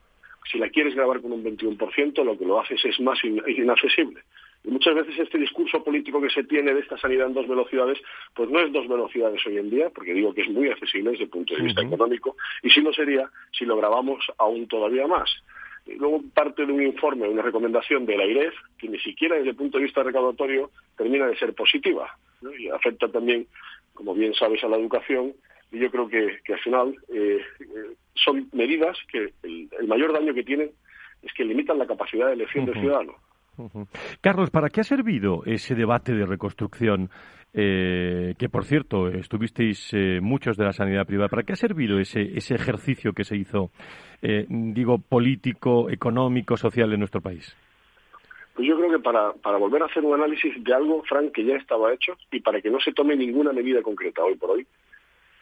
Si 0.50 0.58
la 0.58 0.68
quieres 0.68 0.94
grabar 0.94 1.20
con 1.20 1.32
un 1.32 1.44
21%, 1.44 2.24
lo 2.24 2.38
que 2.38 2.44
lo 2.44 2.60
haces 2.60 2.84
es 2.84 3.00
más 3.00 3.18
inaccesible. 3.24 4.22
Y 4.64 4.70
muchas 4.70 4.94
veces 4.94 5.18
este 5.18 5.38
discurso 5.38 5.82
político 5.82 6.20
que 6.20 6.30
se 6.30 6.44
tiene 6.44 6.74
de 6.74 6.80
esta 6.80 6.98
sanidad 6.98 7.28
en 7.28 7.34
dos 7.34 7.46
velocidades, 7.46 7.98
pues 8.34 8.50
no 8.50 8.60
es 8.60 8.72
dos 8.72 8.88
velocidades 8.88 9.44
hoy 9.46 9.58
en 9.58 9.70
día, 9.70 9.90
porque 9.90 10.12
digo 10.12 10.34
que 10.34 10.42
es 10.42 10.48
muy 10.48 10.68
accesible 10.68 11.12
desde 11.12 11.24
el 11.24 11.30
punto 11.30 11.54
de 11.54 11.62
vista 11.62 11.82
económico, 11.82 12.36
y 12.62 12.70
sí 12.70 12.80
lo 12.80 12.92
sería 12.92 13.30
si 13.52 13.64
lo 13.64 13.76
grabamos 13.76 14.24
aún 14.38 14.66
todavía 14.66 15.06
más. 15.06 15.30
Y 15.86 15.94
luego 15.94 16.20
parte 16.34 16.66
de 16.66 16.72
un 16.72 16.82
informe, 16.82 17.28
una 17.28 17.42
recomendación 17.42 18.06
de 18.06 18.16
la 18.16 18.24
IREF, 18.24 18.54
que 18.76 18.88
ni 18.88 18.98
siquiera 18.98 19.36
desde 19.36 19.50
el 19.50 19.56
punto 19.56 19.78
de 19.78 19.84
vista 19.84 20.02
recaudatorio 20.02 20.70
termina 20.96 21.28
de 21.28 21.36
ser 21.36 21.54
positiva, 21.54 22.16
y 22.58 22.68
afecta 22.68 23.08
también, 23.08 23.46
como 23.94 24.14
bien 24.14 24.34
sabes, 24.34 24.64
a 24.64 24.68
la 24.68 24.76
educación, 24.76 25.32
y 25.72 25.78
yo 25.78 25.90
creo 25.90 26.08
que, 26.08 26.38
al 26.52 26.60
final 26.60 26.94
eh, 27.12 27.40
eh, 27.60 27.96
son 28.14 28.48
medidas 28.52 28.96
que 29.10 29.32
el, 29.42 29.88
mayor 29.88 30.12
daño 30.12 30.34
que 30.34 30.44
tienen 30.44 30.70
es 31.22 31.32
que 31.32 31.44
limitan 31.44 31.78
la 31.78 31.86
capacidad 31.86 32.28
de 32.28 32.34
elección 32.34 32.66
del 32.66 32.80
ciudadano. 32.80 33.14
Carlos, 34.20 34.50
¿para 34.50 34.68
qué 34.68 34.82
ha 34.82 34.84
servido 34.84 35.42
ese 35.46 35.74
debate 35.74 36.12
de 36.12 36.26
reconstrucción? 36.26 37.10
Eh, 37.58 38.34
que 38.38 38.50
por 38.50 38.66
cierto 38.66 39.08
estuvisteis 39.08 39.94
muchos 40.20 40.58
de 40.58 40.64
la 40.64 40.74
sanidad 40.74 41.06
privada. 41.06 41.28
¿Para 41.28 41.42
qué 41.42 41.54
ha 41.54 41.56
servido 41.56 41.98
ese, 41.98 42.20
ese 42.36 42.54
ejercicio 42.54 43.14
que 43.14 43.24
se 43.24 43.34
hizo, 43.34 43.70
digo, 44.20 44.98
político, 44.98 45.88
económico, 45.88 46.58
social 46.58 46.92
en 46.92 46.98
nuestro 46.98 47.22
país? 47.22 47.56
Pues 48.54 48.68
yo 48.68 48.76
creo 48.76 48.90
que 48.90 48.98
para, 48.98 49.32
para 49.34 49.58
volver 49.58 49.82
a 49.82 49.86
hacer 49.86 50.04
un 50.04 50.14
análisis 50.14 50.52
de 50.62 50.74
algo, 50.74 51.02
Frank, 51.04 51.32
que 51.32 51.44
ya 51.44 51.56
estaba 51.56 51.92
hecho 51.92 52.16
y 52.30 52.40
para 52.40 52.60
que 52.60 52.70
no 52.70 52.80
se 52.80 52.92
tome 52.92 53.16
ninguna 53.16 53.52
medida 53.52 53.80
concreta 53.82 54.22
hoy 54.22 54.34
por 54.34 54.50
hoy, 54.50 54.66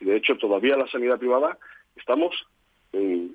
de 0.04 0.16
hecho, 0.16 0.36
todavía 0.36 0.76
la 0.76 0.86
sanidad 0.88 1.18
privada 1.18 1.58
estamos 1.96 2.34
en 2.92 3.34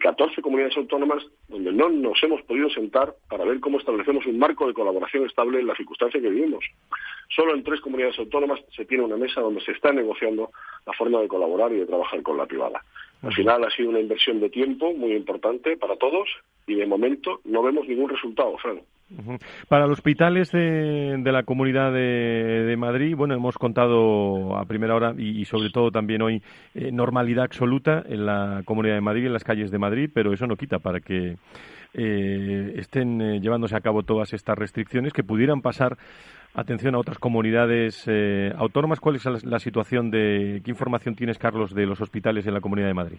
14 0.00 0.42
comunidades 0.42 0.76
autónomas 0.76 1.24
donde 1.48 1.72
no 1.72 1.88
nos 1.88 2.20
hemos 2.22 2.42
podido 2.42 2.68
sentar 2.68 3.14
para 3.28 3.44
ver 3.44 3.60
cómo 3.60 3.78
establecemos 3.78 4.26
un 4.26 4.38
marco 4.38 4.66
de 4.66 4.74
colaboración 4.74 5.24
estable 5.24 5.60
en 5.60 5.66
la 5.66 5.76
circunstancia 5.76 6.20
que 6.20 6.28
vivimos. 6.28 6.64
Solo 7.34 7.54
en 7.54 7.62
tres 7.62 7.80
comunidades 7.80 8.18
autónomas 8.18 8.60
se 8.74 8.84
tiene 8.84 9.04
una 9.04 9.16
mesa 9.16 9.40
donde 9.40 9.60
se 9.60 9.72
está 9.72 9.92
negociando 9.92 10.50
la 10.84 10.92
forma 10.94 11.20
de 11.20 11.28
colaborar 11.28 11.72
y 11.72 11.76
de 11.76 11.86
trabajar 11.86 12.22
con 12.22 12.36
la 12.36 12.46
privada. 12.46 12.84
Al 13.22 13.32
final 13.32 13.64
ha 13.64 13.70
sido 13.70 13.90
una 13.90 14.00
inversión 14.00 14.40
de 14.40 14.50
tiempo 14.50 14.92
muy 14.92 15.12
importante 15.12 15.76
para 15.76 15.96
todos 15.96 16.28
y 16.66 16.74
de 16.74 16.86
momento 16.86 17.40
no 17.44 17.62
vemos 17.62 17.86
ningún 17.86 18.10
resultado, 18.10 18.58
Fran. 18.58 18.80
Para 19.68 19.86
los 19.86 19.98
hospitales 19.98 20.52
de, 20.52 21.20
la 21.24 21.42
Comunidad 21.42 21.92
de, 21.92 22.74
Madrid, 22.76 23.16
bueno, 23.16 23.34
hemos 23.34 23.56
contado 23.56 24.56
a 24.58 24.66
primera 24.66 24.94
hora 24.94 25.14
y, 25.16 25.44
sobre 25.46 25.70
todo 25.70 25.90
también 25.90 26.20
hoy 26.20 26.42
eh, 26.74 26.92
normalidad 26.92 27.44
absoluta 27.44 28.02
en 28.06 28.26
la 28.26 28.62
Comunidad 28.66 28.96
de 28.96 29.00
Madrid, 29.00 29.26
en 29.26 29.32
las 29.32 29.44
calles 29.44 29.70
de 29.70 29.78
Madrid, 29.78 30.10
pero 30.12 30.34
eso 30.34 30.46
no 30.46 30.56
quita 30.56 30.78
para 30.78 31.00
que 31.00 31.36
eh, 31.94 32.72
estén 32.76 33.22
eh, 33.22 33.40
llevándose 33.40 33.76
a 33.76 33.80
cabo 33.80 34.02
todas 34.02 34.34
estas 34.34 34.58
restricciones 34.58 35.14
que 35.14 35.24
pudieran 35.24 35.62
pasar 35.62 35.96
atención 36.52 36.94
a 36.94 36.98
otras 36.98 37.18
comunidades 37.18 38.06
autónomas. 38.56 39.00
¿Cuál 39.00 39.16
es 39.16 39.44
la, 39.44 39.58
situación 39.58 40.10
de 40.10 40.60
qué 40.64 40.70
información 40.70 41.14
tienes, 41.14 41.38
Carlos, 41.38 41.74
de 41.74 41.86
los 41.86 42.00
hospitales 42.00 42.46
en 42.46 42.54
la 42.54 42.60
Comunidad 42.60 42.88
de 42.88 42.94
Madrid? 42.94 43.18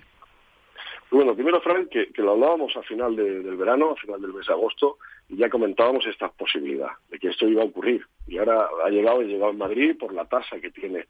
Bueno, 1.12 1.34
primero, 1.34 1.60
Frank, 1.62 1.90
que, 1.90 2.10
lo 2.18 2.32
hablábamos 2.32 2.76
a 2.78 2.84
final 2.84 3.16
del 3.16 3.56
verano, 3.58 3.92
a 3.92 3.96
final 3.96 4.22
del 4.22 4.34
mes 4.34 4.46
de 4.46 4.54
agosto, 4.54 4.98
y 5.28 5.38
ya 5.38 5.50
comentábamos 5.50 6.06
esta 6.06 6.30
posibilidad 6.30 6.90
de 7.10 7.18
que 7.18 7.30
esto 7.30 7.48
iba 7.48 7.64
a 7.64 7.66
ocurrir. 7.66 8.06
Y 8.28 8.38
ahora 8.38 8.68
ha 8.86 8.90
llegado, 8.90 9.22
ha 9.22 9.24
llegado 9.24 9.52
en 9.52 9.58
Madrid 9.58 9.98
por 9.98 10.14
la 10.14 10.26
tasa 10.26 10.60
que 10.60 10.70
tiene 10.70 11.06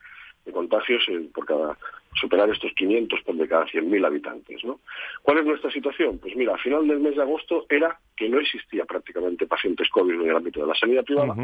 de 0.45 0.51
contagios 0.51 1.03
por 1.33 1.45
cada 1.45 1.77
superar 2.15 2.49
estos 2.49 2.71
500 2.73 3.21
por 3.23 3.35
de 3.35 3.47
cada 3.47 3.65
100.000 3.65 4.05
habitantes. 4.05 4.63
¿no? 4.63 4.79
¿Cuál 5.21 5.39
es 5.39 5.45
nuestra 5.45 5.71
situación? 5.71 6.17
Pues 6.19 6.35
mira, 6.35 6.55
a 6.55 6.57
final 6.57 6.87
del 6.87 6.99
mes 6.99 7.15
de 7.15 7.21
agosto 7.21 7.65
era 7.69 7.99
que 8.15 8.29
no 8.29 8.39
existía 8.39 8.85
prácticamente 8.85 9.47
pacientes 9.47 9.89
COVID 9.89 10.13
en 10.13 10.29
el 10.29 10.35
ámbito 10.35 10.61
de 10.61 10.67
la 10.67 10.75
sanidad 10.75 11.03
privada 11.03 11.35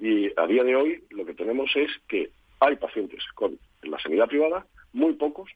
y 0.00 0.28
a 0.36 0.46
día 0.46 0.64
de 0.64 0.74
hoy 0.74 1.04
lo 1.10 1.24
que 1.24 1.34
tenemos 1.34 1.70
es 1.76 1.90
que 2.08 2.30
hay 2.60 2.76
pacientes 2.76 3.22
con 3.34 3.58
en 3.82 3.90
la 3.90 3.98
sanidad 3.98 4.28
privada, 4.28 4.64
muy 4.92 5.14
pocos, 5.14 5.50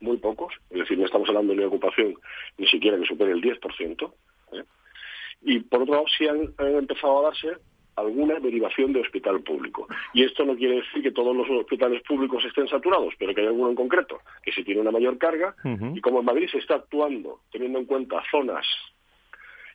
muy 0.00 0.16
pocos, 0.18 0.52
es 0.70 0.78
decir, 0.78 0.98
no 0.98 1.06
estamos 1.06 1.28
hablando 1.28 1.52
de 1.52 1.58
una 1.58 1.68
ocupación 1.68 2.14
ni 2.56 2.66
siquiera 2.66 2.98
que 2.98 3.06
supere 3.06 3.32
el 3.32 3.42
10%, 3.42 4.12
¿eh? 4.52 4.64
y 5.42 5.60
por 5.60 5.82
otro 5.82 5.94
lado 5.94 6.06
sí 6.16 6.26
han, 6.26 6.54
empezado 6.58 7.20
a 7.20 7.30
darse 7.30 7.56
alguna 7.96 8.38
derivación 8.38 8.92
de 8.92 9.00
hospital 9.00 9.40
público. 9.40 9.88
Y 10.14 10.22
esto 10.22 10.44
no 10.44 10.56
quiere 10.56 10.76
decir 10.76 11.02
que 11.02 11.10
todos 11.10 11.34
los 11.34 11.48
hospitales 11.50 12.00
públicos 12.02 12.44
estén 12.44 12.68
saturados, 12.68 13.12
pero 13.18 13.34
que 13.34 13.40
hay 13.40 13.48
alguno 13.48 13.70
en 13.70 13.74
concreto 13.74 14.20
que 14.42 14.52
sí 14.52 14.62
tiene 14.62 14.80
una 14.80 14.92
mayor 14.92 15.18
carga, 15.18 15.56
y 15.94 16.00
como 16.00 16.20
en 16.20 16.26
Madrid 16.26 16.48
se 16.50 16.58
está 16.58 16.76
actuando 16.76 17.40
teniendo 17.50 17.78
en 17.78 17.86
cuenta 17.86 18.22
zonas 18.30 18.66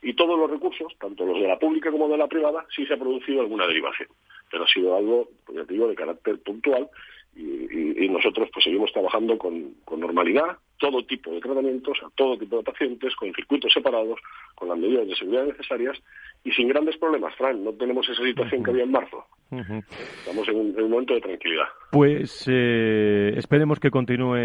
y 0.03 0.13
todos 0.13 0.37
los 0.37 0.51
recursos, 0.51 0.93
tanto 0.99 1.25
los 1.25 1.39
de 1.39 1.47
la 1.47 1.57
pública 1.57 1.89
como 1.89 2.09
de 2.09 2.17
la 2.17 2.27
privada, 2.27 2.65
sí 2.75 2.85
se 2.85 2.93
ha 2.93 2.97
producido 2.97 3.41
alguna 3.41 3.65
derivación. 3.65 4.09
Pero 4.53 4.65
ha 4.65 4.67
sido 4.67 4.95
algo, 4.95 5.29
pues 5.47 5.57
ya 5.57 5.63
digo, 5.63 5.87
de 5.87 5.95
carácter 5.95 6.37
puntual 6.43 6.87
y, 7.35 8.07
nosotros 8.07 8.47
pues 8.53 8.63
seguimos 8.63 8.91
trabajando 8.93 9.35
con, 9.39 9.73
normalidad, 9.97 10.57
todo 10.77 11.03
tipo 11.03 11.31
de 11.31 11.41
tratamientos, 11.41 11.97
a 12.05 12.09
todo 12.15 12.37
tipo 12.37 12.57
de 12.57 12.63
pacientes, 12.63 13.15
con 13.15 13.33
circuitos 13.33 13.73
separados, 13.73 14.19
con 14.53 14.69
las 14.69 14.77
medidas 14.77 15.07
de 15.07 15.15
seguridad 15.15 15.45
necesarias 15.45 15.97
y 16.43 16.51
sin 16.51 16.67
grandes 16.67 16.95
problemas, 16.97 17.35
Fran. 17.35 17.63
No 17.63 17.73
tenemos 17.73 18.07
esa 18.07 18.21
situación 18.21 18.63
que 18.63 18.69
había 18.69 18.83
en 18.83 18.91
marzo. 18.91 19.25
Estamos 19.49 20.47
en 20.47 20.57
un, 20.57 20.91
momento 20.91 21.15
de 21.15 21.21
tranquilidad. 21.21 21.65
Pues 21.91 22.47
eh, 22.51 23.33
esperemos 23.35 23.79
que 23.79 23.89
continúe 23.89 24.35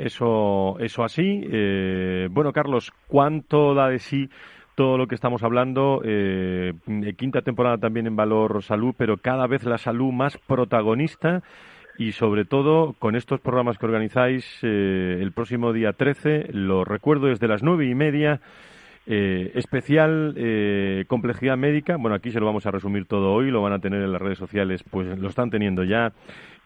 eso, 0.00 0.76
eso 0.80 1.04
así. 1.04 1.42
Eh, 1.48 2.26
bueno, 2.28 2.52
Carlos, 2.52 2.92
¿cuánto 3.06 3.72
da 3.72 3.88
de 3.88 4.00
sí? 4.00 4.28
Todo 4.76 4.98
lo 4.98 5.08
que 5.08 5.14
estamos 5.14 5.42
hablando, 5.42 6.02
eh, 6.04 6.74
quinta 7.16 7.40
temporada 7.40 7.78
también 7.78 8.06
en 8.06 8.14
Valor 8.14 8.62
Salud, 8.62 8.94
pero 8.96 9.16
cada 9.16 9.46
vez 9.46 9.64
la 9.64 9.78
salud 9.78 10.12
más 10.12 10.36
protagonista 10.36 11.42
y 11.98 12.12
sobre 12.12 12.44
todo 12.44 12.94
con 12.98 13.16
estos 13.16 13.40
programas 13.40 13.78
que 13.78 13.86
organizáis 13.86 14.46
eh, 14.62 15.18
el 15.20 15.32
próximo 15.32 15.72
día 15.72 15.94
13, 15.94 16.48
lo 16.52 16.84
recuerdo 16.84 17.26
desde 17.28 17.48
las 17.48 17.62
nueve 17.62 17.86
y 17.86 17.94
media. 17.94 18.40
Eh, 19.08 19.52
especial 19.54 20.34
eh, 20.36 21.04
complejidad 21.06 21.56
médica. 21.56 21.96
Bueno, 21.96 22.16
aquí 22.16 22.32
se 22.32 22.40
lo 22.40 22.46
vamos 22.46 22.66
a 22.66 22.72
resumir 22.72 23.06
todo 23.06 23.32
hoy, 23.32 23.52
lo 23.52 23.62
van 23.62 23.72
a 23.72 23.78
tener 23.78 24.02
en 24.02 24.10
las 24.10 24.20
redes 24.20 24.36
sociales, 24.36 24.82
pues 24.82 25.16
lo 25.16 25.28
están 25.28 25.48
teniendo 25.48 25.84
ya 25.84 26.12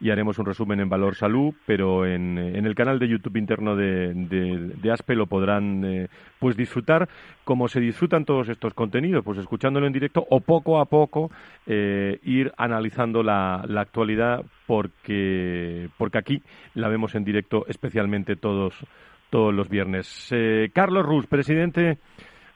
y 0.00 0.08
haremos 0.08 0.38
un 0.38 0.46
resumen 0.46 0.80
en 0.80 0.88
Valor 0.88 1.16
Salud, 1.16 1.52
pero 1.66 2.06
en, 2.06 2.38
en 2.38 2.64
el 2.64 2.74
canal 2.74 2.98
de 2.98 3.08
YouTube 3.08 3.36
interno 3.36 3.76
de, 3.76 4.14
de, 4.14 4.90
ASPE 4.90 5.16
lo 5.16 5.26
podrán 5.26 5.84
eh, 5.84 6.08
pues 6.38 6.56
disfrutar 6.56 7.10
como 7.44 7.68
se 7.68 7.78
disfrutan 7.78 8.24
todos 8.24 8.48
estos 8.48 8.72
contenidos, 8.72 9.22
pues 9.22 9.36
escuchándolo 9.36 9.86
en 9.86 9.92
directo 9.92 10.26
o 10.30 10.40
poco 10.40 10.80
a 10.80 10.86
poco 10.86 11.30
ir 11.66 12.52
analizando 12.56 13.22
la, 13.22 13.62
la 13.68 13.82
actualidad 13.82 14.42
porque, 14.66 15.90
porque 15.98 16.18
aquí 16.18 16.42
la 16.72 16.88
vemos 16.88 17.14
en 17.14 17.24
directo 17.24 17.66
especialmente 17.68 18.36
todos 18.36 18.82
todos 19.28 19.54
los 19.54 19.68
viernes. 19.68 20.34
Carlos 20.72 21.06
Rus, 21.06 21.26
presidente 21.26 21.98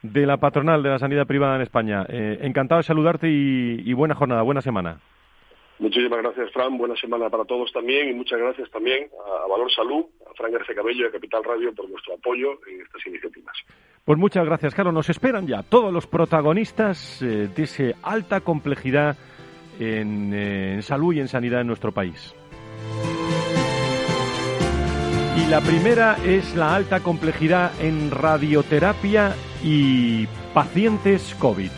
de 0.05 0.27
la 0.27 0.37
patronal 0.37 0.83
de 0.83 0.91
la 0.91 0.99
sanidad 0.99 1.27
privada 1.27 1.57
en 1.57 1.63
España. 1.63 2.05
Eh, 2.09 2.39
encantado 2.43 2.79
de 2.79 2.83
saludarte 2.83 3.27
y, 3.29 3.93
buena 3.95 4.15
jornada, 4.15 4.43
buena 4.43 4.61
semana. 4.61 5.01
Muchísimas 5.79 6.19
gracias, 6.21 6.53
Fran. 6.53 6.77
Buena 6.77 6.95
semana 6.97 7.31
para 7.31 7.45
todos 7.45 7.73
también 7.73 8.11
y 8.11 8.13
muchas 8.13 8.39
gracias 8.39 8.71
también 8.71 9.09
a, 9.27 9.49
Valor 9.49 9.73
Salud, 9.73 10.05
a 10.31 10.35
Fran 10.35 10.53
García 10.53 10.75
Cabello 10.75 11.07
y 11.07 11.09
a 11.09 11.11
Capital 11.11 11.43
Radio 11.43 11.75
por 11.75 11.89
vuestro 11.89 12.15
apoyo 12.15 12.61
en 12.69 12.83
estas 12.83 13.07
iniciativas. 13.07 13.57
Pues 14.05 14.19
muchas 14.19 14.45
gracias, 14.45 14.75
Carlos. 14.75 14.93
Nos 14.93 15.09
esperan 15.09 15.47
ya 15.47 15.63
todos 15.63 15.91
los 15.91 16.07
protagonistas 16.07 17.23
eh, 17.23 17.49
de 17.49 17.63
esa 17.63 17.85
alta 18.03 18.43
complejidad 18.43 19.17
en, 19.81 20.35
eh, 20.35 20.75
en 20.75 20.83
salud 20.83 21.15
y 21.15 21.21
en 21.21 21.29
sanidad 21.29 21.63
en 21.63 21.67
nuestro 21.67 21.93
país. 21.93 22.35
Y 25.39 25.49
la 25.49 25.61
primera 25.63 26.19
es 26.25 26.55
la 26.55 26.77
alta 26.77 27.01
complejidad 27.01 27.73
en 27.83 28.11
radioterapia 28.11 29.35
y 29.64 30.28
pacientes 30.52 31.35
COVID. 31.38 31.71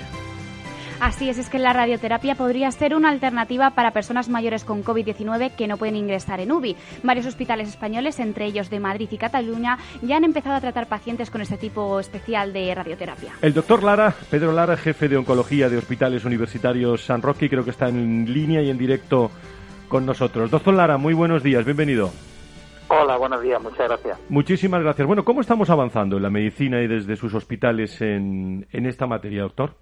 Así 0.99 1.29
es, 1.29 1.37
es 1.39 1.51
que 1.51 1.59
la 1.59 1.75
radioterapia 1.75 2.35
podría 2.35 2.71
ser 2.71 2.95
una 2.95 3.11
alternativa 3.11 3.71
para 3.71 3.91
personas 3.91 4.29
mayores 4.29 4.65
con 4.65 4.83
COVID-19 4.83 5.53
que 5.55 5.69
no 5.69 5.77
pueden 5.77 5.95
ingresar 5.95 6.41
en 6.41 6.51
UBI. 6.51 6.75
Varios 7.03 7.27
hospitales 7.27 7.69
españoles, 7.69 8.19
entre 8.19 8.47
ellos 8.47 8.71
de 8.71 8.81
Madrid 8.81 9.09
y 9.11 9.19
Cataluña, 9.19 9.79
ya 10.03 10.17
han 10.17 10.25
empezado 10.25 10.57
a 10.57 10.61
tratar 10.61 10.89
pacientes 10.89 11.31
con 11.31 11.43
este 11.43 11.59
tipo 11.59 12.01
especial 12.01 12.53
de 12.53 12.75
radioterapia. 12.75 13.33
El 13.43 13.53
doctor 13.53 13.83
Lara, 13.83 14.15
Pedro 14.31 14.53
Lara, 14.53 14.77
jefe 14.77 15.09
de 15.09 15.19
oncología 15.19 15.69
de 15.69 15.77
Hospitales 15.77 16.25
Universitarios 16.25 17.05
San 17.05 17.21
Roque, 17.21 17.51
creo 17.51 17.65
que 17.65 17.71
está 17.71 17.89
en 17.89 18.33
línea 18.33 18.63
y 18.63 18.71
en 18.71 18.79
directo 18.79 19.31
con 19.89 20.07
nosotros. 20.07 20.51
Doctor 20.51 20.75
Lara, 20.75 20.97
muy 20.97 21.13
buenos 21.13 21.43
días, 21.43 21.65
bienvenido. 21.65 22.11
Hola, 22.89 23.17
buenos 23.17 23.43
días, 23.43 23.61
muchas 23.61 23.89
gracias. 23.89 24.21
Muchísimas 24.29 24.81
gracias. 24.81 25.07
Bueno, 25.07 25.25
¿cómo 25.25 25.41
estamos 25.41 25.71
avanzando 25.71 26.17
en 26.19 26.23
la 26.23 26.31
medicina 26.31 26.81
y 26.81 26.87
desde 26.87 27.17
sus 27.17 27.35
hospitales 27.35 28.01
en, 28.01 28.67
en 28.71 28.87
esta 28.87 29.07
materia, 29.07 29.43
doctor? 29.43 29.75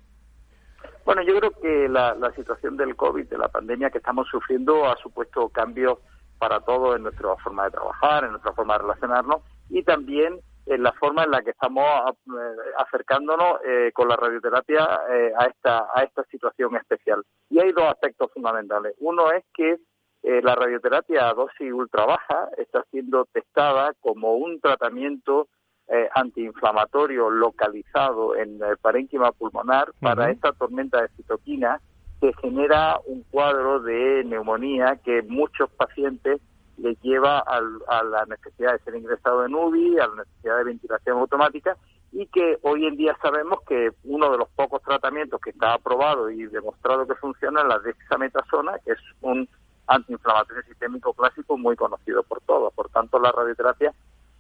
Bueno, 1.05 1.23
yo 1.23 1.39
creo 1.39 1.51
que 1.61 1.89
la, 1.89 2.15
la, 2.15 2.33
situación 2.33 2.79
del 2.79 2.97
COVID, 2.97 3.27
de 3.27 3.37
la 3.37 3.49
pandemia 3.49 3.91
que 3.91 3.99
estamos 3.99 4.27
sufriendo, 4.29 4.87
ha 4.87 4.97
supuesto 4.97 5.51
cambios 5.51 5.99
para 6.39 6.61
todos 6.61 6.97
en 6.97 7.03
nuestra 7.03 7.37
forma 7.37 7.65
de 7.65 7.73
trabajar, 7.73 8.25
en 8.25 8.31
nuestra 8.31 8.53
forma 8.53 8.75
de 8.75 8.83
relacionarnos 8.83 9.43
y 9.69 9.83
también 9.83 10.41
en 10.67 10.83
la 10.83 10.93
forma 10.93 11.25
en 11.25 11.31
la 11.31 11.43
que 11.43 11.51
estamos 11.51 11.85
eh, 12.09 12.57
acercándonos 12.79 13.61
eh, 13.67 13.93
con 13.93 14.09
la 14.09 14.17
radioterapia 14.17 15.01
eh, 15.11 15.33
a 15.39 15.45
esta 15.47 15.89
a 15.95 16.03
esta 16.03 16.25
situación 16.25 16.75
especial. 16.77 17.23
Y 17.51 17.61
hay 17.61 17.73
dos 17.73 17.85
aspectos 17.85 18.33
fundamentales. 18.33 18.95
Uno 19.01 19.31
es 19.31 19.45
que 19.55 19.77
eh, 20.25 20.41
la 20.43 20.55
radioterapia 20.55 21.29
a 21.29 21.35
dosis 21.35 21.71
ultra 21.71 22.07
baja 22.07 22.49
está 22.57 22.83
siendo 22.91 23.27
testada 23.27 23.93
como 24.01 24.37
un 24.37 24.59
tratamiento 24.59 25.49
eh, 25.87 26.09
antiinflamatorio 26.15 27.29
localizado 27.29 28.35
en 28.35 28.59
el 28.63 28.79
parénquima 28.79 29.33
pulmonar 29.33 29.93
para 30.01 30.31
esta 30.31 30.53
tormenta 30.53 31.03
de 31.03 31.09
citoquina 31.09 31.79
que 32.23 32.33
genera 32.41 32.99
un 33.05 33.23
cuadro 33.31 33.81
de 33.81 34.25
neumonía 34.25 34.99
que 35.05 35.21
muchos 35.25 35.69
pacientes 35.73 36.41
les 36.79 36.99
lleva 37.03 37.41
a 37.41 38.03
la 38.03 38.25
necesidad 38.25 38.73
de 38.73 38.79
ser 38.79 38.97
ingresado 38.97 39.45
en 39.45 39.55
UBI, 39.55 39.99
a 39.99 40.09
la 40.09 40.25
necesidad 40.25 40.57
de 40.57 40.65
ventilación 40.65 41.19
automática 41.19 41.77
y 42.13 42.27
que 42.29 42.59
hoy 42.63 42.87
en 42.87 42.97
día 42.97 43.15
sabemos 43.21 43.59
que 43.69 43.91
uno 44.05 44.31
de 44.33 44.39
los 44.39 44.49
pocos 44.57 44.81
tratamientos 44.81 45.39
que 45.39 45.51
está 45.51 45.75
aprobado 45.75 46.31
y 46.31 46.47
demostrado 46.47 47.07
que 47.07 47.15
funciona 47.17 47.61
es 47.61 47.69
la 47.69 47.79
dexametasona, 47.81 48.79
que 48.87 48.93
es 48.93 49.01
un 49.21 49.47
antiinflamatorio 49.87 50.63
sistémico 50.63 51.13
clásico 51.13 51.57
muy 51.59 51.77
conocido 51.77 52.23
por 52.23 52.41
todos. 52.43 52.73
Por 52.75 52.89
tanto, 52.89 53.19
la 53.19 53.33
radioterapia 53.33 53.93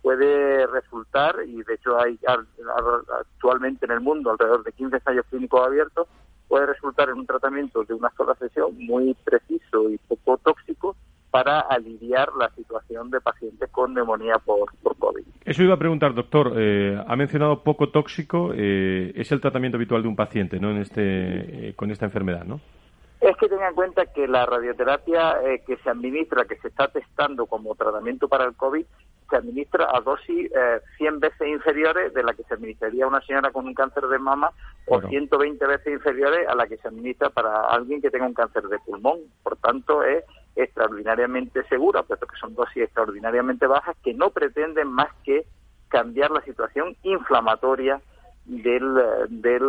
puede 0.03 0.67
resultar, 0.67 1.37
y 1.47 1.63
de 1.63 1.75
hecho 1.75 1.99
hay 1.99 2.19
actualmente 2.27 3.87
en 3.87 3.93
el 3.93 4.01
mundo 4.01 4.31
alrededor 4.31 4.63
de 4.63 4.73
15 4.73 4.97
ensayos 4.97 5.25
clínicos 5.31 5.67
abiertos, 5.67 6.09
puede 6.47 6.67
resultar 6.67 7.09
en 7.09 7.19
un 7.19 7.27
tratamiento 7.27 7.85
de 7.85 7.95
una 7.95 8.11
sola 8.17 8.35
sesión 8.35 8.77
muy 8.79 9.15
preciso 9.25 9.89
y 9.91 9.99
poco 9.99 10.37
tóxico 10.39 10.95
para 11.31 11.59
aliviar 11.59 12.29
la 12.39 12.49
situación 12.51 13.11
de 13.11 13.21
pacientes 13.21 13.69
con 13.71 13.93
neumonía 13.93 14.35
por, 14.45 14.71
COVID. 14.99 15.25
Eso 15.45 15.65
iba 15.65 15.75
a 15.75 15.79
preguntar, 15.79 16.15
doctor. 16.15 16.53
Eh, 16.57 16.97
ha 17.05 17.17
mencionado 17.17 17.65
poco 17.65 17.89
tóxico. 17.89 18.53
Eh, 18.55 19.11
es 19.17 19.33
el 19.33 19.41
tratamiento 19.41 19.77
habitual 19.77 20.03
de 20.03 20.09
un 20.09 20.15
paciente 20.15 20.61
¿no? 20.61 20.71
en 20.71 20.77
este, 20.77 21.71
eh, 21.71 21.75
con 21.75 21.91
esta 21.91 22.05
enfermedad, 22.05 22.45
¿no? 22.45 22.61
Es 23.25 23.39
que 23.39 23.49
tenga 23.49 23.69
en 23.69 23.75
cuenta 23.75 24.05
que 24.05 24.29
la 24.29 24.45
radioterapia 24.45 25.41
eh, 25.43 25.63
que 25.67 25.79
se 25.79 25.89
administra, 25.89 26.45
que 26.45 26.59
se 26.59 26.69
está 26.69 26.89
testando 26.89 27.47
como 27.47 27.75
tratamiento 27.75 28.29
para 28.29 28.45
el 28.45 28.55
COVID, 28.55 28.85
se 29.31 29.37
administra 29.37 29.89
a 29.91 30.03
dosis 30.03 30.53
eh, 30.55 30.81
100 30.99 31.21
veces 31.21 31.49
inferiores 31.49 32.13
de 32.13 32.23
la 32.23 32.35
que 32.35 32.43
se 32.43 32.53
administraría 32.53 33.07
a 33.07 33.09
una 33.09 33.23
señora 33.23 33.51
con 33.51 33.67
un 33.67 33.73
cáncer 33.73 34.09
de 34.09 34.19
mama 34.19 34.51
o 34.87 35.01
120 35.01 35.67
veces 35.67 35.95
inferiores 35.95 36.47
a 36.47 36.55
la 36.55 36.67
que 36.67 36.77
se 36.77 36.87
administra 36.87 37.31
para 37.31 37.63
alguien 37.69 38.03
que 38.03 38.11
tenga 38.11 38.27
un 38.27 38.35
cáncer 38.35 38.65
de 38.65 38.79
pulmón. 38.81 39.21
Por 39.43 39.57
tanto, 39.57 40.05
es 40.05 40.23
extraordinariamente 40.55 41.67
segura, 41.69 42.03
puesto 42.03 42.27
que 42.27 42.37
son 42.37 42.55
dosis 42.55 42.83
extraordinariamente 42.83 43.67
bajas 43.67 43.97
que 44.05 44.13
no 44.13 44.33
pretenden 44.33 44.89
más 44.89 45.09
que 45.25 45.47
cambiar 45.89 46.31
la 46.31 46.43
situación 46.43 46.95
inflamatoria 47.03 48.03
del, 48.47 48.95
del, 49.29 49.63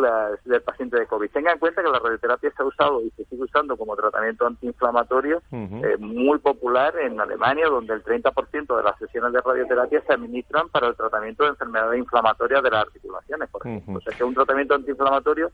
del, 0.44 0.62
paciente 0.62 1.00
de 1.00 1.08
COVID. 1.08 1.30
Tenga 1.30 1.52
en 1.52 1.60
cuenta 1.60 1.82
que 1.82 1.90
la 1.90 2.00
radioterapia 2.00 2.52
se 2.52 2.62
ha 2.62 2.66
usado 2.66 3.02
y 3.02 3.10
se 3.12 3.24
sigue 3.26 3.44
usando 3.44 3.78
como 3.78 3.96
tratamiento 3.96 4.46
antiinflamatorio 4.46 5.42
eh, 5.52 5.98
muy 6.00 6.40
popular 6.40 6.94
en 7.00 7.20
Alemania, 7.20 7.68
donde 7.68 7.94
el 7.94 8.04
30% 8.04 8.78
de 8.78 8.84
las 8.84 8.98
sesiones 9.00 9.32
de 9.32 9.42
radioterapia 9.42 10.02
se 10.06 10.14
administran 10.14 10.68
para 10.70 10.88
el 10.88 10.96
tratamiento 10.96 11.44
de 11.44 11.52
enfermedades 11.52 12.00
inflamatorias 12.00 12.62
de 12.62 12.70
las 12.70 12.86
articulaciones, 12.86 13.50
por 13.50 13.66
ejemplo. 13.66 13.98
O 13.98 14.02
sea 14.02 14.12
que 14.12 14.24
es 14.24 14.28
un 14.28 14.36
tratamiento 14.36 14.76
antiinflamatorio 14.76 15.52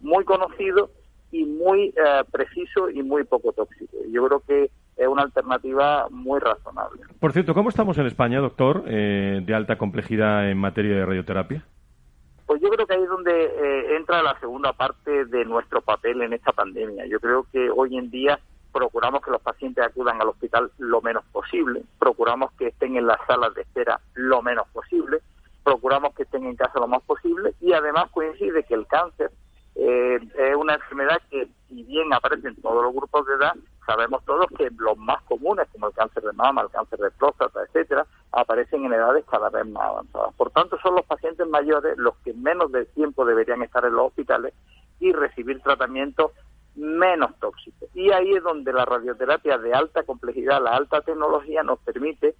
muy 0.00 0.24
conocido 0.24 0.90
y 1.30 1.44
muy 1.44 1.88
eh, 1.88 2.24
preciso 2.32 2.90
y 2.90 3.02
muy 3.02 3.24
poco 3.24 3.52
tóxico. 3.52 3.96
Yo 4.10 4.26
creo 4.26 4.40
que 4.40 4.70
es 4.96 5.06
una 5.06 5.22
alternativa 5.22 6.08
muy 6.10 6.40
razonable. 6.40 7.02
Por 7.20 7.32
cierto, 7.32 7.54
¿cómo 7.54 7.68
estamos 7.68 7.98
en 7.98 8.06
España, 8.06 8.40
doctor, 8.40 8.84
eh, 8.86 9.40
de 9.44 9.54
alta 9.54 9.76
complejidad 9.76 10.50
en 10.50 10.58
materia 10.58 10.96
de 10.96 11.06
radioterapia? 11.06 11.64
Pues 12.56 12.70
yo 12.70 12.74
creo 12.74 12.86
que 12.86 12.94
ahí 12.94 13.02
es 13.02 13.08
donde 13.10 13.44
eh, 13.44 13.96
entra 13.96 14.22
la 14.22 14.40
segunda 14.40 14.72
parte 14.72 15.26
de 15.26 15.44
nuestro 15.44 15.82
papel 15.82 16.22
en 16.22 16.32
esta 16.32 16.52
pandemia. 16.52 17.04
Yo 17.04 17.20
creo 17.20 17.46
que 17.52 17.68
hoy 17.68 17.98
en 17.98 18.10
día 18.10 18.40
procuramos 18.72 19.20
que 19.20 19.30
los 19.30 19.42
pacientes 19.42 19.84
acudan 19.84 20.22
al 20.22 20.30
hospital 20.30 20.72
lo 20.78 21.02
menos 21.02 21.22
posible, 21.32 21.82
procuramos 21.98 22.50
que 22.52 22.68
estén 22.68 22.96
en 22.96 23.06
las 23.06 23.18
salas 23.26 23.54
de 23.54 23.60
espera 23.60 24.00
lo 24.14 24.40
menos 24.40 24.66
posible, 24.68 25.18
procuramos 25.64 26.14
que 26.14 26.22
estén 26.22 26.46
en 26.46 26.56
casa 26.56 26.80
lo 26.80 26.88
más 26.88 27.02
posible 27.02 27.52
y 27.60 27.74
además 27.74 28.10
coincide 28.10 28.62
que 28.62 28.72
el 28.72 28.86
cáncer 28.86 29.30
eh, 29.74 30.18
es 30.38 30.56
una 30.56 30.76
enfermedad 30.76 31.20
que, 31.30 31.48
si 31.68 31.82
bien 31.82 32.10
aparece 32.14 32.48
en 32.48 32.56
todos 32.62 32.82
los 32.82 32.94
grupos 32.94 33.26
de 33.26 33.34
edad, 33.34 33.52
sabemos 33.86 34.24
todos 34.24 34.46
que 34.58 34.68
los 34.76 34.98
más 34.98 35.22
comunes, 35.22 35.68
como 35.72 35.86
el 35.86 35.94
cáncer 35.94 36.24
de 36.24 36.32
mama, 36.32 36.62
el 36.62 36.70
cáncer 36.70 36.98
de 36.98 37.10
próstata, 37.12 37.62
etcétera, 37.62 38.04
aparecen 38.32 38.84
en 38.84 38.92
edades 38.92 39.24
cada 39.30 39.48
vez 39.48 39.66
más 39.66 39.84
avanzadas. 39.84 40.34
Por 40.34 40.50
tanto, 40.50 40.76
son 40.82 40.96
los 40.96 41.06
pacientes 41.06 41.46
mayores 41.46 41.96
los 41.96 42.16
que 42.18 42.34
menos 42.34 42.72
de 42.72 42.84
tiempo 42.86 43.24
deberían 43.24 43.62
estar 43.62 43.84
en 43.84 43.94
los 43.94 44.08
hospitales 44.08 44.52
y 44.98 45.12
recibir 45.12 45.60
tratamientos 45.62 46.32
menos 46.74 47.30
tóxicos. 47.38 47.88
Y 47.94 48.10
ahí 48.10 48.32
es 48.32 48.42
donde 48.42 48.72
la 48.72 48.84
radioterapia 48.84 49.56
de 49.58 49.72
alta 49.72 50.02
complejidad, 50.02 50.62
la 50.62 50.76
alta 50.76 51.00
tecnología, 51.00 51.62
nos 51.62 51.78
permite 51.80 52.34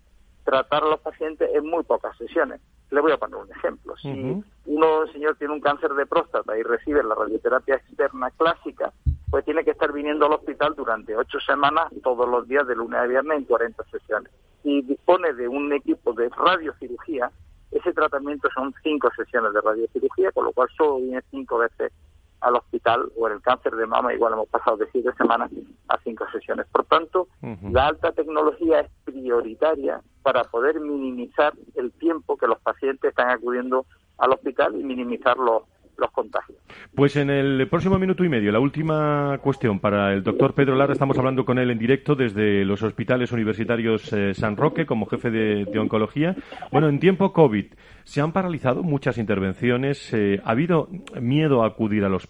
tratar 0.44 0.84
a 0.84 0.88
los 0.88 1.00
pacientes 1.00 1.48
en 1.54 1.66
muy 1.66 1.84
pocas 1.84 2.16
sesiones. 2.18 2.60
Le 2.90 3.00
voy 3.00 3.12
a 3.12 3.16
poner 3.16 3.36
un 3.36 3.50
ejemplo. 3.50 3.96
Si 3.96 4.42
uno, 4.66 5.06
señor, 5.12 5.36
tiene 5.36 5.54
un 5.54 5.60
cáncer 5.60 5.92
de 5.94 6.06
próstata 6.06 6.56
y 6.56 6.62
recibe 6.62 7.02
la 7.02 7.14
radioterapia 7.14 7.76
externa 7.76 8.30
clásica, 8.30 8.92
pues 9.30 9.44
tiene 9.44 9.64
que 9.64 9.72
estar 9.72 9.92
viniendo 9.92 10.26
al 10.26 10.34
hospital 10.34 10.74
durante 10.76 11.16
ocho 11.16 11.38
semanas, 11.40 11.86
todos 12.02 12.28
los 12.28 12.46
días, 12.46 12.66
de 12.66 12.76
lunes 12.76 13.00
a 13.00 13.06
viernes, 13.06 13.38
en 13.38 13.44
40 13.44 13.84
sesiones. 13.90 14.32
Y 14.62 14.82
dispone 14.82 15.32
de 15.32 15.48
un 15.48 15.72
equipo 15.72 16.12
de 16.12 16.28
radiocirugía, 16.28 17.30
ese 17.72 17.92
tratamiento 17.92 18.48
son 18.54 18.72
cinco 18.82 19.10
sesiones 19.16 19.52
de 19.52 19.60
radiocirugía, 19.60 20.30
con 20.32 20.44
lo 20.44 20.52
cual 20.52 20.68
solo 20.76 20.96
viene 20.98 21.22
cinco 21.30 21.58
veces 21.58 21.92
al 22.40 22.56
hospital 22.56 23.10
o 23.16 23.26
en 23.26 23.34
el 23.34 23.42
cáncer 23.42 23.74
de 23.74 23.86
mama 23.86 24.14
igual 24.14 24.34
hemos 24.34 24.48
pasado 24.48 24.76
de 24.76 24.88
siete 24.92 25.10
semanas 25.16 25.50
a 25.88 25.98
cinco 26.04 26.24
sesiones. 26.32 26.66
Por 26.70 26.84
tanto, 26.84 27.28
la 27.70 27.88
alta 27.88 28.12
tecnología 28.12 28.80
es 28.80 28.90
prioritaria 29.04 30.00
para 30.22 30.44
poder 30.44 30.80
minimizar 30.80 31.54
el 31.74 31.92
tiempo 31.92 32.36
que 32.36 32.46
los 32.46 32.60
pacientes 32.60 33.10
están 33.10 33.30
acudiendo 33.30 33.86
al 34.18 34.32
hospital 34.32 34.78
y 34.78 34.84
minimizar 34.84 35.36
los, 35.36 35.62
los 35.98 36.10
contagios. 36.10 36.58
Pues 36.94 37.16
en 37.16 37.28
el 37.28 37.68
próximo 37.68 37.98
minuto 37.98 38.24
y 38.24 38.28
medio, 38.28 38.50
la 38.50 38.58
última 38.58 39.38
cuestión 39.42 39.80
para 39.80 40.12
el 40.12 40.22
doctor 40.22 40.54
Pedro 40.54 40.76
Lara. 40.76 40.92
Estamos 40.92 41.18
hablando 41.18 41.44
con 41.44 41.58
él 41.58 41.70
en 41.70 41.78
directo 41.78 42.14
desde 42.14 42.64
los 42.64 42.82
hospitales 42.82 43.32
universitarios 43.32 44.12
eh, 44.12 44.32
San 44.34 44.56
Roque 44.56 44.86
como 44.86 45.06
jefe 45.06 45.30
de, 45.30 45.78
oncología. 45.78 46.34
Bueno, 46.72 46.88
en 46.88 46.98
tiempo 46.98 47.32
COVID 47.32 47.66
se 48.04 48.20
han 48.20 48.32
paralizado 48.32 48.82
muchas 48.82 49.18
intervenciones. 49.18 50.12
Eh, 50.14 50.40
¿Ha 50.42 50.52
habido 50.52 50.88
miedo 51.20 51.62
a 51.62 51.66
acudir 51.66 52.04
a 52.04 52.08
los, 52.08 52.26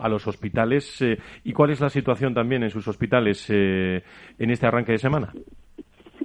a 0.00 0.08
los 0.08 0.26
hospitales? 0.26 1.02
Eh, 1.02 1.18
¿Y 1.44 1.52
cuál 1.52 1.70
es 1.70 1.80
la 1.80 1.90
situación 1.90 2.32
también 2.32 2.62
en 2.62 2.70
sus 2.70 2.88
hospitales 2.88 3.50
en 3.50 4.02
este 4.38 4.66
arranque 4.66 4.92
de 4.92 4.98
semana? 4.98 5.32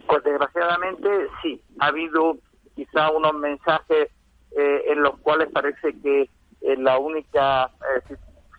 Pues 0.07 0.23
desgraciadamente 0.23 1.09
sí. 1.41 1.61
Ha 1.79 1.87
habido 1.87 2.37
quizá 2.75 3.11
unos 3.11 3.33
mensajes 3.33 4.09
en 4.55 5.01
los 5.01 5.17
cuales 5.19 5.49
parece 5.51 5.93
que 6.01 6.29
la 6.77 6.97
única 6.97 7.65
eh, 7.65 8.15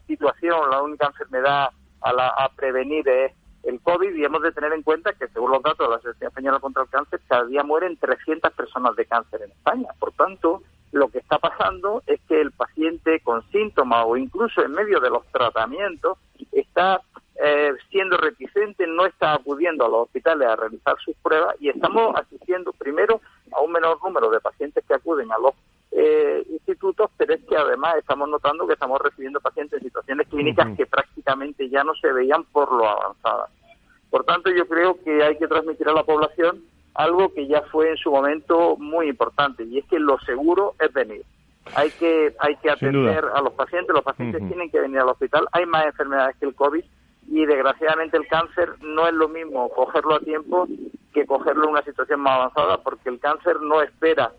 situación, 0.07 0.71
la 0.71 0.83
única 0.83 1.07
enfermedad 1.07 1.71
a, 2.01 2.13
la, 2.13 2.29
a 2.29 2.49
prevenir 2.51 3.09
es 3.09 3.33
el 3.63 3.81
COVID 3.81 4.15
y 4.15 4.25
hemos 4.25 4.43
de 4.43 4.53
tener 4.53 4.73
en 4.73 4.83
cuenta 4.83 5.15
que 5.15 5.29
según 5.29 5.51
los 5.51 5.63
datos 5.63 5.87
de 5.87 5.91
la 5.91 5.97
Asociación 5.97 6.29
Española 6.29 6.61
contra 6.61 6.83
el 6.83 6.89
Cáncer, 6.91 7.21
cada 7.27 7.47
día 7.47 7.63
mueren 7.63 7.97
300 7.97 8.53
personas 8.53 8.95
de 8.97 9.07
cáncer 9.07 9.43
en 9.43 9.53
España. 9.53 9.89
Por 9.99 10.13
tanto, 10.13 10.63
lo 10.93 11.09
que 11.09 11.19
está 11.19 11.39
pasando 11.39 12.03
es 12.07 12.21
que 12.29 12.41
el 12.41 12.53
paciente 12.53 13.21
con 13.21 13.43
síntomas 13.51 14.05
o 14.07 14.17
incluso 14.17 14.63
en 14.63 14.73
medio 14.73 15.01
de 15.01 15.11
los 15.11 15.27
tratamientos 15.29 16.19
está 16.53 17.01
eh, 17.43 17.73
siendo 17.91 18.17
reticente, 18.17 18.87
no 18.87 19.07
está 19.07 19.35
acudiendo 19.35 19.85
a 19.85 19.89
los 19.89 20.03
hospitales 20.03 20.47
a 20.47 20.57
realizar 20.57 20.95
sus 21.05 21.17
pruebas 21.17 21.57
y 21.59 21.69
estamos 21.69 22.15
asistiendo 22.15 22.73
primero 22.73 23.21
a 23.53 23.61
un 23.61 23.73
menor 23.73 23.99
número 24.05 24.31
de 24.31 24.41
pacientes 24.41 24.85
que 24.87 24.95
acuden 24.95 25.33
a 25.33 25.39
los 25.39 25.55
eh, 25.97 26.45
institutos, 26.51 27.09
pero 27.17 27.35
es 27.35 27.45
que 27.45 27.57
además 27.57 27.95
estamos 27.99 28.29
notando 28.29 28.67
que 28.67 28.73
estamos 28.73 29.01
recibiendo 29.01 29.41
pacientes 29.41 29.79
en 29.79 29.87
situaciones 29.87 30.27
clínicas 30.27 30.77
que 30.77 30.87
prácticamente 30.87 31.69
ya 31.69 31.85
no 31.85 31.95
se 31.95 32.13
veían 32.13 32.43
por 32.45 32.73
lo 32.73 32.89
avanzadas. 32.89 33.51
Por 34.11 34.25
tanto, 34.25 34.51
yo 34.51 34.67
creo 34.67 34.97
que 35.05 35.23
hay 35.23 35.39
que 35.39 35.47
transmitir 35.47 35.89
a 35.89 35.93
la 35.93 36.03
población 36.03 36.65
algo 36.95 37.33
que 37.33 37.47
ya 37.47 37.63
fue 37.71 37.91
en 37.91 37.97
su 37.97 38.11
momento 38.11 38.77
muy 38.77 39.09
importante, 39.09 39.63
y 39.65 39.79
es 39.79 39.85
que 39.87 40.01
lo 40.01 40.19
seguro 40.21 40.75
es 40.81 40.93
venir. 40.93 41.23
Hay 41.77 41.91
que, 41.93 42.35
hay 42.41 42.57
que 42.57 42.71
atender 42.71 43.25
a 43.33 43.41
los 43.41 43.53
pacientes, 43.53 43.95
los 43.95 44.05
pacientes 44.05 44.47
tienen 44.49 44.71
que 44.71 44.81
venir 44.81 44.99
al 44.99 45.09
hospital, 45.09 45.47
hay 45.53 45.65
más 45.65 45.87
enfermedades 45.87 46.37
que 46.37 46.47
el 46.47 46.57
COVID, 46.57 46.85
y 47.29 47.47
desgraciadamente 47.47 48.17
el 48.17 48.27
cáncer 48.27 48.75
no 48.83 49.07
es 49.07 49.15
lo 49.15 49.29
mismo 49.29 49.69
cogerlo 49.71 50.17
a 50.17 50.21
tiempo 50.21 50.67
que 51.13 51.25
cogerlo 51.25 51.65
en 51.65 51.71
una 51.71 51.83
situación 51.83 52.21
más 52.21 52.35
avanzada, 52.35 52.83
porque 52.83 53.09
el 53.09 53.21
cáncer 53.21 53.61
no 53.61 53.81
espera 53.81 54.33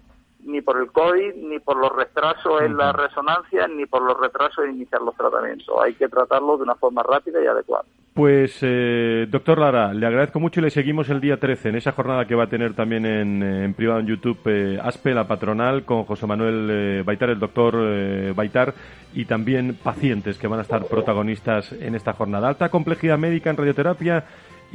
ni 0.46 0.62
por 0.62 0.80
el 0.80 0.92
COVID, 0.92 1.36
ni 1.36 1.60
por 1.60 1.78
los 1.78 1.92
retrasos 1.92 2.62
en 2.62 2.78
la 2.78 2.94
resonancia, 2.94 3.68
ni 3.68 3.86
por 3.86 4.02
los 4.02 4.20
retrasos 4.20 4.66
en 4.66 4.76
iniciar 4.76 5.02
los 5.02 5.16
tratamientos. 5.16 5.76
Hay 5.84 5.94
que 5.96 6.08
tratarlo 6.08 6.58
de 6.58 6.64
una 6.64 6.76
forma 6.76 7.04
rápida 7.04 7.44
y 7.44 7.48
adecuada. 7.48 7.86
Pues, 8.16 8.60
eh, 8.62 9.28
doctor 9.30 9.60
Lara, 9.60 9.94
le 9.94 10.08
agradezco 10.08 10.40
mucho 10.40 10.62
y 10.62 10.64
le 10.64 10.70
seguimos 10.70 11.10
el 11.10 11.20
día 11.20 11.38
13 11.38 11.68
en 11.68 11.76
esa 11.76 11.92
jornada 11.92 12.26
que 12.26 12.34
va 12.34 12.46
a 12.46 12.50
tener 12.50 12.74
también 12.74 13.06
en, 13.06 13.74
privado 13.74 14.00
en 14.00 14.08
YouTube 14.08 14.40
eh, 14.46 14.80
ASPE, 14.82 15.14
la 15.14 15.28
patronal, 15.28 15.84
con 15.84 16.06
José 16.06 16.26
Manuel 16.26 16.70
eh, 16.72 17.04
Baitar, 17.06 17.32
el 17.32 17.40
doctor 17.40 17.76
eh, 17.78 18.32
Baitar, 18.34 18.74
y 19.14 19.26
también 19.26 19.78
pacientes 19.84 20.38
que 20.38 20.48
van 20.48 20.60
a 20.60 20.62
estar 20.62 20.86
protagonistas 20.86 21.74
en 21.74 21.94
esta 21.94 22.14
jornada. 22.14 22.48
Alta 22.48 22.70
complejidad 22.70 23.18
médica 23.18 23.50
en 23.50 23.58
radioterapia 23.58 24.24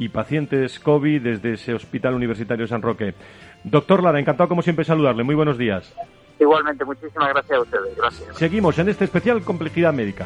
y 0.01 0.09
pacientes 0.09 0.79
COVID 0.79 1.21
desde 1.21 1.53
ese 1.53 1.75
Hospital 1.75 2.15
Universitario 2.15 2.65
San 2.65 2.81
Roque. 2.81 3.13
Doctor 3.63 4.01
Lara, 4.01 4.19
encantado 4.19 4.49
como 4.49 4.63
siempre 4.63 4.83
saludarle. 4.83 5.23
Muy 5.23 5.35
buenos 5.35 5.59
días. 5.59 5.93
Igualmente, 6.39 6.83
muchísimas 6.83 7.29
gracias 7.29 7.59
a 7.59 7.61
ustedes. 7.61 7.95
Gracias. 7.95 8.35
Seguimos 8.35 8.79
en 8.79 8.89
este 8.89 9.05
especial 9.05 9.43
Complejidad 9.43 9.93
Médica. 9.93 10.25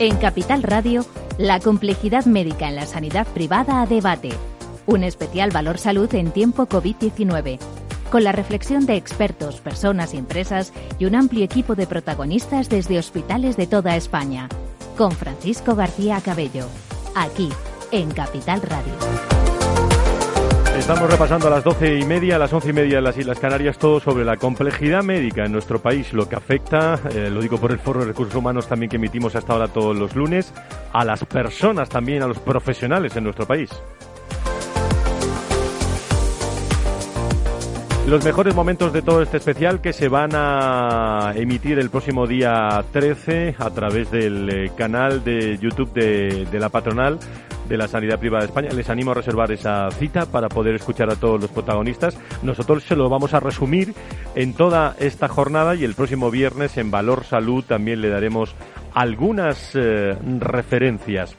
En 0.00 0.16
Capital 0.16 0.62
Radio, 0.62 1.04
la 1.38 1.58
complejidad 1.58 2.24
médica 2.24 2.68
en 2.68 2.76
la 2.76 2.86
sanidad 2.86 3.26
privada 3.26 3.82
a 3.82 3.86
debate. 3.86 4.30
Un 4.86 5.02
especial 5.02 5.50
valor 5.50 5.78
salud 5.78 6.12
en 6.14 6.30
tiempo 6.30 6.66
COVID-19. 6.66 7.58
Con 8.08 8.22
la 8.22 8.30
reflexión 8.30 8.86
de 8.86 8.94
expertos, 8.94 9.56
personas 9.60 10.14
y 10.14 10.18
empresas 10.18 10.72
y 11.00 11.06
un 11.06 11.16
amplio 11.16 11.44
equipo 11.44 11.74
de 11.74 11.88
protagonistas 11.88 12.68
desde 12.68 12.96
hospitales 12.96 13.56
de 13.56 13.66
toda 13.66 13.96
España. 13.96 14.48
Con 14.96 15.10
Francisco 15.10 15.74
García 15.74 16.20
Cabello. 16.20 16.66
Aquí, 17.16 17.48
en 17.90 18.12
Capital 18.12 18.62
Radio. 18.62 19.37
Estamos 20.78 21.10
repasando 21.10 21.48
a 21.48 21.50
las 21.50 21.64
doce 21.64 21.98
y 21.98 22.04
media, 22.04 22.36
a 22.36 22.38
las 22.38 22.52
once 22.52 22.70
y 22.70 22.72
media 22.72 22.98
en 22.98 23.04
las 23.04 23.18
Islas 23.18 23.40
Canarias, 23.40 23.76
todo 23.78 23.98
sobre 23.98 24.24
la 24.24 24.36
complejidad 24.36 25.02
médica 25.02 25.44
en 25.44 25.52
nuestro 25.52 25.80
país, 25.82 26.12
lo 26.12 26.28
que 26.28 26.36
afecta, 26.36 27.00
eh, 27.12 27.28
lo 27.30 27.42
digo 27.42 27.58
por 27.58 27.72
el 27.72 27.80
Foro 27.80 28.00
de 28.00 28.06
Recursos 28.06 28.34
Humanos 28.36 28.68
también 28.68 28.88
que 28.88 28.96
emitimos 28.96 29.34
hasta 29.34 29.52
ahora 29.52 29.68
todos 29.68 29.94
los 29.96 30.14
lunes, 30.14 30.54
a 30.92 31.04
las 31.04 31.24
personas 31.24 31.88
también, 31.88 32.22
a 32.22 32.28
los 32.28 32.38
profesionales 32.38 33.14
en 33.16 33.24
nuestro 33.24 33.44
país. 33.44 33.70
Los 38.06 38.24
mejores 38.24 38.54
momentos 38.54 38.92
de 38.92 39.02
todo 39.02 39.20
este 39.20 39.36
especial 39.36 39.82
que 39.82 39.92
se 39.92 40.08
van 40.08 40.30
a 40.32 41.32
emitir 41.34 41.78
el 41.78 41.90
próximo 41.90 42.26
día 42.26 42.82
13 42.92 43.56
a 43.58 43.68
través 43.70 44.10
del 44.10 44.48
eh, 44.48 44.70
canal 44.74 45.22
de 45.24 45.58
YouTube 45.58 45.92
de, 45.92 46.46
de 46.50 46.58
la 46.58 46.70
patronal 46.70 47.18
de 47.68 47.76
la 47.76 47.88
Sanidad 47.88 48.18
Privada 48.18 48.42
de 48.42 48.48
España. 48.48 48.70
Les 48.70 48.88
animo 48.90 49.10
a 49.10 49.14
reservar 49.14 49.52
esa 49.52 49.90
cita 49.90 50.26
para 50.26 50.48
poder 50.48 50.74
escuchar 50.74 51.10
a 51.10 51.16
todos 51.16 51.40
los 51.40 51.50
protagonistas. 51.50 52.18
Nosotros 52.42 52.84
se 52.84 52.96
lo 52.96 53.08
vamos 53.08 53.34
a 53.34 53.40
resumir 53.40 53.94
en 54.34 54.54
toda 54.54 54.96
esta 54.98 55.28
jornada 55.28 55.74
y 55.74 55.84
el 55.84 55.94
próximo 55.94 56.30
viernes 56.30 56.76
en 56.78 56.90
Valor 56.90 57.24
Salud 57.24 57.64
también 57.64 58.00
le 58.00 58.08
daremos 58.08 58.54
algunas 58.94 59.72
eh, 59.74 60.16
referencias 60.38 61.36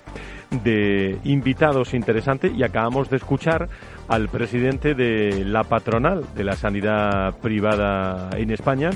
de 0.63 1.19
invitados 1.25 1.93
interesantes 1.93 2.51
y 2.55 2.63
acabamos 2.63 3.09
de 3.09 3.17
escuchar 3.17 3.69
al 4.07 4.29
presidente 4.29 4.95
de 4.95 5.45
la 5.45 5.63
patronal 5.63 6.25
de 6.35 6.43
la 6.43 6.55
sanidad 6.55 7.35
privada 7.37 8.29
en 8.35 8.51
España. 8.51 8.89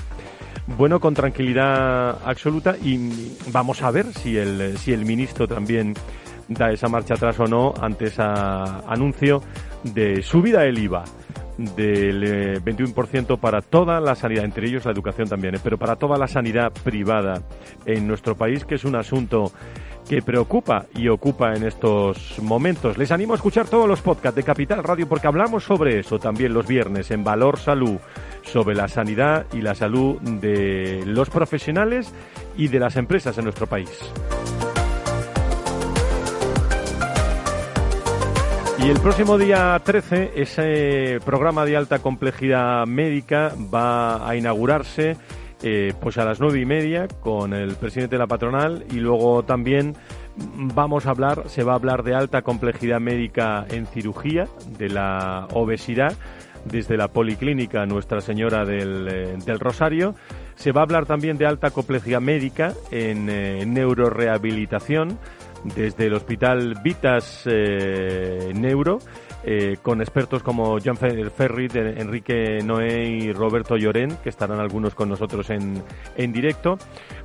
Bueno, 0.66 1.00
con 1.00 1.14
tranquilidad 1.14 2.18
absoluta 2.26 2.76
y 2.82 3.36
vamos 3.52 3.82
a 3.82 3.92
ver 3.92 4.06
si 4.14 4.38
el, 4.38 4.78
si 4.78 4.94
el 4.94 5.06
ministro 5.06 5.48
también 5.48 5.94
da 6.54 6.72
esa 6.72 6.88
marcha 6.88 7.16
atrás 7.16 7.40
o 7.40 7.46
no 7.46 7.74
ante 7.80 8.06
ese 8.06 8.22
anuncio 8.22 9.42
de 9.84 10.22
subida 10.22 10.62
del 10.62 10.80
IVA 10.80 11.04
del 11.58 12.64
21% 12.64 13.34
eh, 13.34 13.38
para 13.40 13.62
toda 13.62 14.00
la 14.00 14.16
sanidad, 14.16 14.46
entre 14.46 14.68
ellos 14.68 14.86
la 14.86 14.92
educación 14.92 15.28
también, 15.28 15.56
eh, 15.56 15.60
pero 15.64 15.78
para 15.78 15.96
toda 15.96 16.18
la 16.18 16.28
sanidad 16.28 16.72
privada 16.84 17.42
en 17.86 18.08
nuestro 18.08 18.36
país, 18.36 18.66
que 18.66 18.76
es 18.76 18.86
un 18.86 18.96
asunto 18.96 19.52
que 20.08 20.22
preocupa 20.22 20.86
y 20.96 21.08
ocupa 21.08 21.54
en 21.54 21.64
estos 21.64 22.40
momentos. 22.42 22.98
Les 22.98 23.12
animo 23.12 23.34
a 23.34 23.36
escuchar 23.38 23.68
todos 23.68 23.88
los 23.88 24.02
podcasts 24.02 24.36
de 24.36 24.44
Capital 24.44 24.84
Radio 24.84 25.08
porque 25.08 25.28
hablamos 25.28 25.64
sobre 25.64 26.00
eso 26.00 26.20
también 26.20 26.54
los 26.54 26.68
viernes 26.68 27.10
en 27.12 27.24
Valor 27.24 27.58
Salud, 27.58 27.98
sobre 28.44 28.76
la 28.76 28.88
sanidad 28.88 29.46
y 29.54 29.62
la 29.62 29.76
salud 29.76 30.20
de 30.20 31.04
los 31.06 31.30
profesionales 31.30 32.14
y 32.58 32.68
de 32.68 32.80
las 32.80 32.98
empresas 32.98 33.38
en 33.38 33.46
nuestro 33.46 33.68
país. 33.68 34.12
Y 38.84 38.90
el 38.90 39.00
próximo 39.00 39.38
día 39.38 39.80
13, 39.82 40.34
ese 40.36 41.20
programa 41.24 41.64
de 41.64 41.78
alta 41.78 42.00
complejidad 42.00 42.86
médica 42.86 43.54
va 43.74 44.28
a 44.28 44.36
inaugurarse 44.36 45.16
eh, 45.62 45.94
pues 46.02 46.18
a 46.18 46.26
las 46.26 46.42
nueve 46.42 46.60
y 46.60 46.66
media 46.66 47.08
con 47.22 47.54
el 47.54 47.76
presidente 47.76 48.16
de 48.16 48.20
la 48.20 48.28
patronal 48.28 48.84
y 48.92 48.96
luego 48.96 49.44
también 49.44 49.96
vamos 50.36 51.06
a 51.06 51.12
hablar, 51.12 51.44
se 51.48 51.64
va 51.64 51.72
a 51.72 51.76
hablar 51.76 52.04
de 52.04 52.14
alta 52.14 52.42
complejidad 52.42 53.00
médica 53.00 53.66
en 53.70 53.86
cirugía, 53.86 54.50
de 54.78 54.90
la 54.90 55.48
obesidad, 55.54 56.12
desde 56.66 56.98
la 56.98 57.08
Policlínica 57.08 57.86
Nuestra 57.86 58.20
Señora 58.20 58.66
del, 58.66 59.08
eh, 59.08 59.54
Rosario. 59.60 60.14
Se 60.56 60.74
va 60.74 60.82
a 60.82 60.84
hablar 60.84 61.06
también 61.06 61.38
de 61.38 61.46
alta 61.46 61.72
complejidad 61.72 62.20
médica 62.20 62.74
en 62.92 63.30
eh, 63.30 63.66
neurorehabilitación 63.66 65.18
desde 65.64 66.08
el 66.08 66.14
Hospital 66.14 66.76
Vitas 66.84 67.44
eh, 67.46 68.52
Neuro, 68.54 69.00
eh, 69.46 69.78
con 69.82 70.02
expertos 70.02 70.42
como 70.42 70.78
John 70.84 70.98
Ferry, 70.98 71.70
Enrique 71.74 72.60
Noé 72.64 73.10
y 73.10 73.34
Roberto 73.34 73.76
Llorén, 73.76 74.18
que 74.24 74.30
estarán 74.30 74.60
algunos 74.60 74.96
con 74.96 75.10
nosotros 75.10 75.50
en, 75.50 75.84
en 76.16 76.32
directo. 76.32 76.78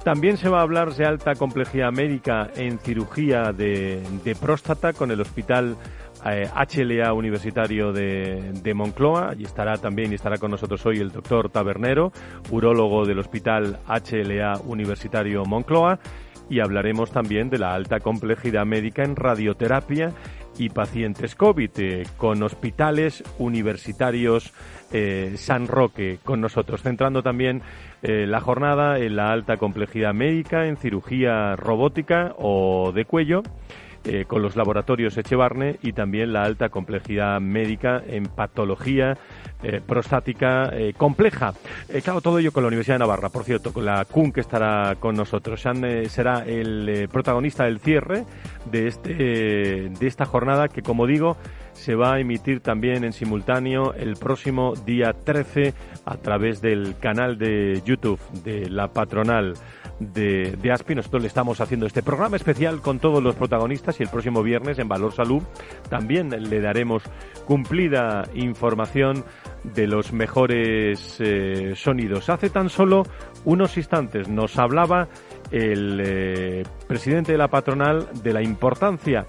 También 0.03 0.37
se 0.37 0.49
va 0.49 0.59
a 0.59 0.63
hablar 0.63 0.93
de 0.95 1.07
alta 1.07 1.35
complejidad 1.35 1.93
médica 1.93 2.49
en 2.57 2.79
cirugía 2.79 3.53
de, 3.53 4.03
próstata 4.41 4.93
con 4.93 5.11
el 5.11 5.21
Hospital 5.21 5.77
HLA 6.25 7.09
eh, 7.09 7.13
Universitario 7.13 7.93
de, 7.93 8.53
de, 8.63 8.75
Moncloa. 8.75 9.35
Y 9.39 9.45
estará 9.45 9.77
también 9.77 10.11
y 10.11 10.17
estará 10.17 10.39
con 10.39 10.51
nosotros 10.51 10.85
hoy 10.87 10.99
el 10.99 11.13
doctor 11.13 11.51
Tabernero, 11.51 12.11
urólogo 12.51 13.05
del 13.05 13.21
Hospital 13.21 13.79
HLA 13.87 14.61
Universitario 14.67 15.45
Moncloa 15.45 16.01
y 16.51 16.61
hablaremos 16.61 17.11
también 17.11 17.51
de 17.51 17.59
la 17.59 17.75
alta 17.75 18.01
complejidad 18.01 18.67
médica 18.67 19.05
en 19.05 19.17
radioterapia 19.17 20.13
y 20.59 20.71
pacientes 20.71 21.35
COVID, 21.35 21.71
eh, 21.79 22.07
con 22.17 22.43
hospitales 22.43 23.23
universitarios 23.39 24.53
eh, 24.93 25.35
San 25.37 25.69
Roque 25.69 26.19
con 26.25 26.41
nosotros, 26.41 26.83
centrando 26.83 27.23
también 27.23 27.63
eh, 28.03 28.27
la 28.27 28.41
jornada 28.41 28.99
en 28.99 29.17
la 29.17 29.31
alta 29.33 29.57
complejidad 29.57 30.15
médica, 30.15 30.67
en 30.67 30.77
cirugía 30.77 31.57
robótica 31.57 32.35
o 32.39 32.93
de 32.93 33.05
cuello. 33.05 33.43
Con 34.27 34.43
los 34.43 34.57
laboratorios 34.57 35.17
Echevarne 35.17 35.79
y 35.83 35.93
también 35.93 36.33
la 36.33 36.45
alta 36.45 36.69
complejidad 36.69 37.41
médica 37.41 38.03
en 38.07 38.25
patología 38.25 39.17
eh, 39.61 39.81
prostática 39.85 40.71
eh, 40.73 40.93
compleja. 40.97 41.53
Eh, 41.89 42.01
claro, 42.01 42.21
todo 42.21 42.39
ello 42.39 42.53
con 42.53 42.63
la 42.63 42.69
Universidad 42.69 42.95
de 42.95 43.01
Navarra, 43.01 43.29
por 43.29 43.43
cierto, 43.43 43.73
con 43.73 43.85
la 43.85 44.05
CUN 44.05 44.31
que 44.31 44.41
estará 44.41 44.95
con 45.01 45.17
nosotros. 45.17 45.61
será 45.61 46.45
el 46.47 47.09
protagonista 47.11 47.65
del 47.65 47.81
cierre 47.81 48.25
de, 48.71 48.87
este, 48.87 49.15
de 49.15 50.07
esta 50.07 50.27
jornada 50.27 50.69
que, 50.69 50.83
como 50.83 51.09
digo, 51.09 51.37
se 51.73 51.97
va 51.97 52.15
a 52.15 52.21
emitir 52.21 52.61
también 52.61 53.03
en 53.03 53.13
simultáneo 53.13 53.95
el 53.95 54.15
próximo 54.15 54.75
día 54.87 55.13
13 55.13 55.75
a 56.05 56.17
través 56.19 56.61
del 56.61 56.97
canal 57.01 57.37
de 57.37 57.83
YouTube 57.85 58.21
de 58.45 58.69
la 58.71 58.89
patronal 58.89 59.55
de, 60.01 60.57
de, 60.61 60.73
ASPI. 60.73 60.95
Nosotros 60.95 61.23
le 61.23 61.29
estamos 61.29 61.61
haciendo 61.61 61.87
este 61.87 62.03
programa 62.03 62.37
especial 62.37 62.81
con 62.81 62.99
todos 62.99 63.23
los 63.23 63.35
protagonistas 63.35 63.99
y 64.01 64.05
el 64.05 64.09
próximo 64.09 64.43
viernes 64.43 64.79
en 64.79 64.89
Valor 64.89 65.13
Salud 65.13 65.43
también 65.89 66.31
le 66.31 66.61
daremos 66.61 67.03
cumplida 67.47 68.25
información 68.35 69.25
de 69.65 69.87
los 69.87 70.13
mejores 70.13 71.17
eh, 71.21 71.73
sonidos. 71.75 72.29
Hace 72.29 72.51
tan 72.51 72.69
solo 72.69 73.03
unos 73.45 73.77
instantes 73.77 74.29
nos 74.29 74.59
hablaba 74.59 75.09
el 75.51 76.01
eh, 76.05 76.63
presidente 76.87 77.33
de 77.33 77.39
la 77.39 77.49
patronal 77.49 78.09
de 78.23 78.33
la 78.33 78.43
importancia 78.43 79.27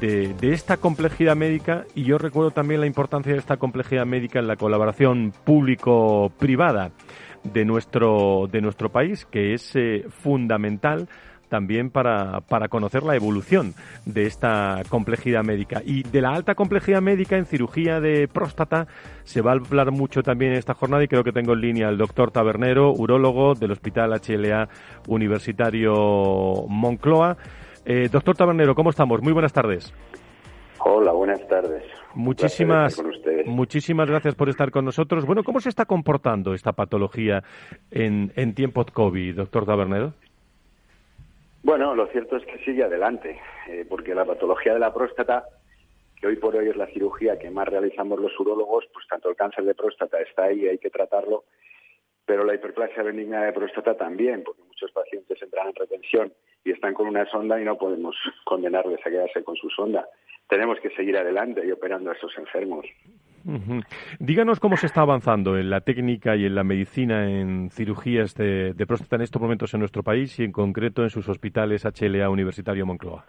de, 0.00 0.34
de, 0.34 0.52
esta 0.52 0.76
complejidad 0.76 1.36
médica 1.36 1.84
y 1.94 2.04
yo 2.04 2.18
recuerdo 2.18 2.50
también 2.50 2.80
la 2.80 2.86
importancia 2.86 3.32
de 3.32 3.38
esta 3.38 3.56
complejidad 3.56 4.06
médica 4.06 4.38
en 4.38 4.46
la 4.46 4.56
colaboración 4.56 5.32
público-privada 5.44 6.92
de 7.44 7.64
nuestro, 7.64 8.48
de 8.50 8.60
nuestro 8.60 8.90
país, 8.90 9.26
que 9.26 9.54
es 9.54 9.74
eh, 9.76 10.04
fundamental 10.08 11.08
también 11.52 11.90
para, 11.90 12.40
para 12.40 12.68
conocer 12.68 13.02
la 13.02 13.14
evolución 13.14 13.74
de 14.06 14.24
esta 14.24 14.80
complejidad 14.88 15.44
médica. 15.44 15.82
Y 15.84 16.02
de 16.02 16.22
la 16.22 16.30
alta 16.30 16.54
complejidad 16.54 17.02
médica 17.02 17.36
en 17.36 17.44
cirugía 17.44 18.00
de 18.00 18.26
próstata 18.26 18.86
se 19.24 19.42
va 19.42 19.50
a 19.50 19.56
hablar 19.56 19.90
mucho 19.90 20.22
también 20.22 20.52
en 20.52 20.58
esta 20.58 20.72
jornada 20.72 21.04
y 21.04 21.08
creo 21.08 21.22
que 21.22 21.30
tengo 21.32 21.52
en 21.52 21.60
línea 21.60 21.88
al 21.88 21.98
doctor 21.98 22.30
Tabernero, 22.30 22.94
urólogo 22.94 23.54
del 23.54 23.72
Hospital 23.72 24.18
HLA 24.18 24.66
Universitario 25.08 25.92
Moncloa. 26.68 27.36
Eh, 27.84 28.08
doctor 28.10 28.34
Tabernero, 28.34 28.74
¿cómo 28.74 28.88
estamos? 28.88 29.20
Muy 29.20 29.34
buenas 29.34 29.52
tardes. 29.52 29.92
Hola, 30.78 31.12
buenas 31.12 31.46
tardes. 31.48 31.84
Muchísimas, 32.14 33.02
muchísimas 33.46 34.08
gracias 34.08 34.34
por 34.34 34.48
estar 34.48 34.70
con 34.70 34.84
nosotros. 34.84 35.24
Bueno, 35.24 35.42
¿cómo 35.44 35.60
se 35.60 35.68
está 35.68 35.84
comportando 35.84 36.54
esta 36.54 36.72
patología 36.72 37.42
en, 37.90 38.32
en 38.36 38.54
tiempos 38.54 38.86
COVID, 38.92 39.36
doctor 39.36 39.64
Tabernero? 39.66 40.12
Bueno, 41.62 41.94
lo 41.94 42.06
cierto 42.08 42.36
es 42.36 42.44
que 42.44 42.58
sigue 42.64 42.82
adelante, 42.82 43.40
eh, 43.68 43.86
porque 43.88 44.14
la 44.14 44.24
patología 44.24 44.74
de 44.74 44.80
la 44.80 44.92
próstata, 44.92 45.44
que 46.20 46.26
hoy 46.26 46.36
por 46.36 46.56
hoy 46.56 46.68
es 46.68 46.76
la 46.76 46.88
cirugía 46.88 47.38
que 47.38 47.50
más 47.50 47.68
realizamos 47.68 48.20
los 48.20 48.38
urólogos, 48.38 48.84
pues 48.92 49.06
tanto 49.08 49.30
el 49.30 49.36
cáncer 49.36 49.64
de 49.64 49.74
próstata 49.74 50.20
está 50.20 50.44
ahí, 50.44 50.66
hay 50.66 50.78
que 50.78 50.90
tratarlo, 50.90 51.44
pero 52.24 52.44
la 52.44 52.54
hiperplasia 52.54 53.02
benigna 53.02 53.44
de 53.44 53.52
próstata 53.52 53.96
también, 53.96 54.42
porque 54.44 54.62
muchos 54.62 54.90
pacientes 54.92 55.40
entran 55.42 55.68
en 55.68 55.74
retención 55.74 56.32
y 56.64 56.70
están 56.70 56.94
con 56.94 57.08
una 57.08 57.26
sonda 57.26 57.60
y 57.60 57.64
no 57.64 57.76
podemos 57.76 58.16
condenarles 58.44 59.00
a 59.04 59.10
quedarse 59.10 59.42
con 59.42 59.56
su 59.56 59.68
sonda. 59.70 60.06
Tenemos 60.48 60.78
que 60.80 60.90
seguir 60.90 61.16
adelante 61.16 61.66
y 61.66 61.70
operando 61.70 62.10
a 62.10 62.14
esos 62.14 62.36
enfermos. 62.36 62.86
Díganos 64.20 64.60
cómo 64.60 64.76
se 64.76 64.86
está 64.86 65.00
avanzando 65.00 65.58
en 65.58 65.70
la 65.70 65.80
técnica 65.80 66.36
y 66.36 66.46
en 66.46 66.54
la 66.54 66.62
medicina 66.62 67.28
en 67.28 67.70
cirugías 67.70 68.34
de, 68.34 68.74
próstata 68.86 69.16
en 69.16 69.22
estos 69.22 69.42
momentos 69.42 69.74
en 69.74 69.80
nuestro 69.80 70.02
país 70.02 70.38
y 70.38 70.44
en 70.44 70.52
concreto 70.52 71.02
en 71.02 71.10
sus 71.10 71.28
hospitales 71.28 71.84
HLA 71.84 72.30
Universitario 72.30 72.86
Moncloa. 72.86 73.24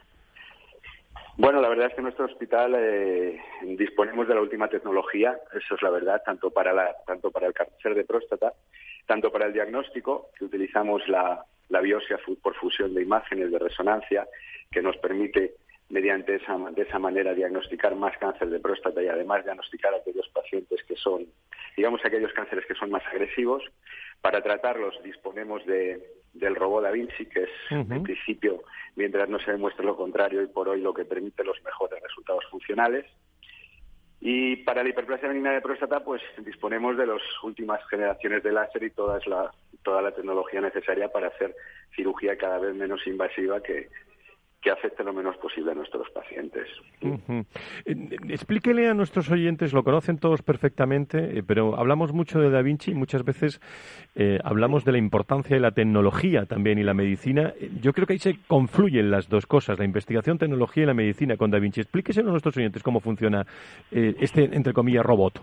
Bueno, 1.35 1.61
la 1.61 1.69
verdad 1.69 1.87
es 1.87 1.93
que 1.93 2.01
en 2.01 2.03
nuestro 2.03 2.25
hospital 2.25 2.75
eh, 2.77 3.41
disponemos 3.63 4.27
de 4.27 4.35
la 4.35 4.41
última 4.41 4.67
tecnología, 4.67 5.35
eso 5.53 5.75
es 5.75 5.81
la 5.81 5.89
verdad, 5.89 6.21
tanto 6.23 6.51
para, 6.51 6.73
la, 6.73 6.95
tanto 7.07 7.31
para 7.31 7.47
el 7.47 7.53
cáncer 7.53 7.95
de 7.95 8.03
próstata, 8.03 8.53
tanto 9.07 9.31
para 9.31 9.47
el 9.47 9.53
diagnóstico, 9.53 10.29
que 10.37 10.45
utilizamos 10.45 11.07
la, 11.07 11.43
la 11.69 11.81
biopsia 11.81 12.19
por 12.41 12.53
fusión 12.55 12.93
de 12.93 13.01
imágenes 13.01 13.51
de 13.51 13.57
resonancia, 13.57 14.27
que 14.71 14.83
nos 14.83 14.95
permite 14.97 15.55
mediante 15.89 16.35
esa, 16.35 16.55
de 16.71 16.83
esa 16.83 16.99
manera 16.99 17.33
diagnosticar 17.33 17.95
más 17.95 18.15
cáncer 18.19 18.49
de 18.49 18.59
próstata 18.59 19.01
y 19.01 19.07
además 19.07 19.43
diagnosticar 19.43 19.93
aquellos 19.93 20.29
pacientes 20.29 20.83
que 20.83 20.95
son, 20.95 21.25
digamos, 21.75 22.05
aquellos 22.05 22.31
cánceres 22.33 22.65
que 22.67 22.75
son 22.75 22.91
más 22.91 23.05
agresivos. 23.07 23.63
Para 24.21 24.41
tratarlos 24.41 25.01
disponemos 25.03 25.65
de, 25.65 25.99
del 26.33 26.55
robot 26.55 26.83
Da 26.83 26.91
Vinci, 26.91 27.25
que 27.25 27.43
es, 27.43 27.49
en 27.69 28.03
principio, 28.03 28.63
mientras 28.95 29.29
no 29.29 29.39
se 29.39 29.51
demuestre 29.51 29.85
lo 29.85 29.95
contrario, 29.95 30.41
y 30.41 30.47
por 30.47 30.67
hoy 30.69 30.81
lo 30.81 30.93
que 30.93 31.05
permite 31.05 31.43
los 31.43 31.61
mejores 31.63 32.01
resultados 32.01 32.43
funcionales. 32.49 33.05
Y 34.19 34.57
para 34.57 34.83
la 34.83 34.89
hiperplasia 34.89 35.27
benigna 35.27 35.51
de 35.51 35.61
próstata, 35.61 36.03
pues 36.03 36.21
disponemos 36.39 36.97
de 36.97 37.07
las 37.07 37.21
últimas 37.43 37.81
generaciones 37.89 38.41
de 38.41 38.53
láser 38.53 38.83
y 38.83 38.91
toda 38.91 39.19
la, 39.25 39.51
toda 39.83 40.01
la 40.01 40.11
tecnología 40.11 40.61
necesaria 40.61 41.11
para 41.11 41.27
hacer 41.27 41.55
cirugía 41.95 42.37
cada 42.37 42.57
vez 42.57 42.73
menos 42.73 43.05
invasiva 43.05 43.61
que, 43.61 43.89
que 44.63 44.71
afecte 44.71 45.03
lo 45.03 45.13
menos 45.13 45.35
posible 45.37 45.71
a 45.71 45.75
nuestros 45.75 46.09
pacientes. 46.11 46.67
Explíquele 48.29 48.87
a 48.87 48.93
nuestros 48.93 49.29
oyentes, 49.29 49.73
lo 49.73 49.83
conocen 49.83 50.17
todos 50.17 50.41
perfectamente, 50.41 51.37
eh, 51.39 51.43
pero 51.45 51.77
hablamos 51.77 52.13
mucho 52.13 52.39
de 52.39 52.49
Da 52.49 52.61
Vinci 52.61 52.91
y 52.91 52.95
muchas 52.95 53.23
veces 53.25 53.59
eh, 54.15 54.39
hablamos 54.43 54.85
de 54.85 54.93
la 54.93 54.97
importancia 54.97 55.55
de 55.55 55.61
la 55.61 55.71
tecnología 55.71 56.45
también 56.45 56.79
y 56.79 56.83
la 56.83 56.93
medicina. 56.93 57.53
Yo 57.81 57.91
creo 57.91 58.07
que 58.07 58.13
ahí 58.13 58.19
se 58.19 58.39
confluyen 58.47 59.11
las 59.11 59.27
dos 59.27 59.45
cosas, 59.45 59.77
la 59.77 59.85
investigación, 59.85 60.37
tecnología 60.37 60.83
y 60.83 60.87
la 60.87 60.93
medicina 60.93 61.35
con 61.35 61.51
Da 61.51 61.59
Vinci. 61.59 61.81
Explíquese 61.81 62.21
a 62.21 62.23
nuestros 62.23 62.55
oyentes 62.55 62.81
cómo 62.81 63.01
funciona 63.01 63.45
eh, 63.91 64.15
este, 64.19 64.45
entre 64.45 64.71
comillas, 64.71 65.05
robot. 65.05 65.41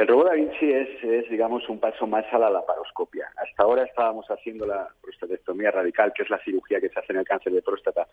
El 0.00 0.08
robot 0.08 0.28
Da 0.28 0.32
Vinci 0.32 0.72
es, 0.72 1.28
digamos, 1.28 1.68
un 1.68 1.78
paso 1.78 2.06
más 2.06 2.24
a 2.32 2.38
la 2.38 2.48
laparoscopia. 2.48 3.30
Hasta 3.36 3.62
ahora 3.62 3.82
estábamos 3.82 4.24
haciendo 4.30 4.64
la 4.64 4.88
prostatectomía 5.02 5.70
radical, 5.70 6.14
que 6.14 6.22
es 6.22 6.30
la 6.30 6.42
cirugía 6.42 6.80
que 6.80 6.88
se 6.88 6.98
hace 6.98 7.12
en 7.12 7.18
el 7.18 7.26
cáncer 7.26 7.52
de 7.52 7.60
próstata, 7.60 8.06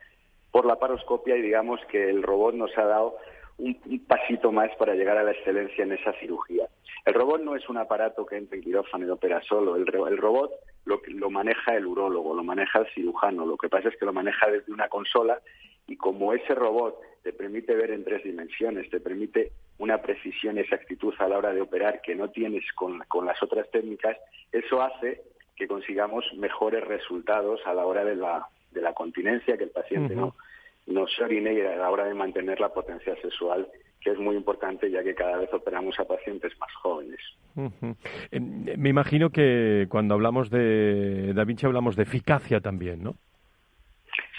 por 0.52 0.65
la 0.65 0.73
laparoscopia 0.73 1.38
y 1.38 1.41
digamos 1.41 1.80
que 1.89 2.10
el 2.10 2.23
robot 2.23 2.56
nos 2.56 2.78
ha 2.78 2.84
dado 2.84 3.15
un, 3.58 3.80
pasito 4.06 4.52
más 4.52 4.69
para 4.76 4.95
llegar 4.95 5.17
a 5.17 5.23
la 5.23 5.32
excelencia 5.32 5.86
en 5.86 5.93
esa 5.93 6.12
cirugía. 6.19 6.67
El 7.06 7.13
robot 7.13 7.39
no 7.39 7.56
es 7.56 7.69
un 7.69 7.78
aparato 7.78 8.26
que 8.26 8.36
entra 8.36 8.58
en 8.58 8.63
quirófano 8.63 9.08
y 9.08 9.10
opera 9.10 9.41
solo. 9.43 9.78
El, 9.78 9.84
el 9.84 10.17
robot 10.17 10.52
lo, 10.84 11.00
lo 11.08 11.30
maneja 11.30 11.73
el 11.78 11.86
urólogo, 11.86 12.36
lo 12.36 12.43
maneja 12.43 12.80
el 12.80 12.93
cirujano. 12.93 13.45
Lo 13.45 13.56
que 13.56 13.69
pasa 13.69 13.88
es 13.88 13.95
que 13.95 14.06
lo 14.06 14.12
maneja 14.12 14.52
desde 14.52 14.73
una 14.73 14.89
consola 14.89 15.39
y 15.88 15.95
como 15.95 16.34
ese 16.34 16.54
robot 16.54 17.00
te 17.23 17.34
permite 17.34 17.75
ver 17.75 17.91
en 17.91 18.03
tres 18.03 18.23
dimensiones, 18.23 18.89
te 18.89 18.99
permite 18.99 19.51
una 19.77 20.01
precisión 20.01 20.58
y 20.58 20.62
exactitud 20.62 21.13
a 21.19 21.27
la 21.27 21.38
hora 21.38 21.53
de 21.53 21.62
operar 21.62 22.01
que 22.01 22.15
no 22.15 22.30
tienes 22.30 22.63
con, 22.73 22.99
las 23.25 23.43
otras 23.43 23.69
técnicas, 23.71 24.17
eso 24.51 24.82
hace 24.82 25.21
que 25.56 25.67
consigamos 25.67 26.25
mejores 26.38 26.84
resultados 26.84 27.62
a 27.65 27.73
la 27.73 27.86
hora 27.86 28.03
de 28.03 28.15
la, 28.15 28.47
de 28.71 28.82
la 28.82 28.93
continencia, 28.93 29.58
que 29.58 29.65
el 29.65 29.71
paciente 29.71 30.15
no, 30.15 30.36
no 30.86 31.08
se 31.08 31.23
orine 31.23 31.65
a 31.67 31.75
la 31.77 31.89
hora 31.89 32.06
de 32.06 32.13
mantener 32.13 32.60
la 32.60 32.69
potencia 32.69 33.15
sexual 33.21 33.67
que 34.01 34.12
es 34.12 34.19
muy 34.19 34.36
importante 34.36 34.89
ya 34.89 35.03
que 35.03 35.15
cada 35.15 35.38
vez 35.38 35.53
operamos 35.53 35.99
a 35.99 36.06
pacientes 36.06 36.58
más 36.60 36.73
jóvenes. 36.75 37.19
Me 38.32 38.89
imagino 38.89 39.32
que 39.32 39.88
cuando 39.89 40.13
hablamos 40.13 40.49
de 40.49 41.34
Da 41.34 41.43
Vinci 41.43 41.65
hablamos 41.65 41.95
de 41.95 42.03
eficacia 42.03 42.62
también, 42.62 43.03
¿no? 43.03 43.15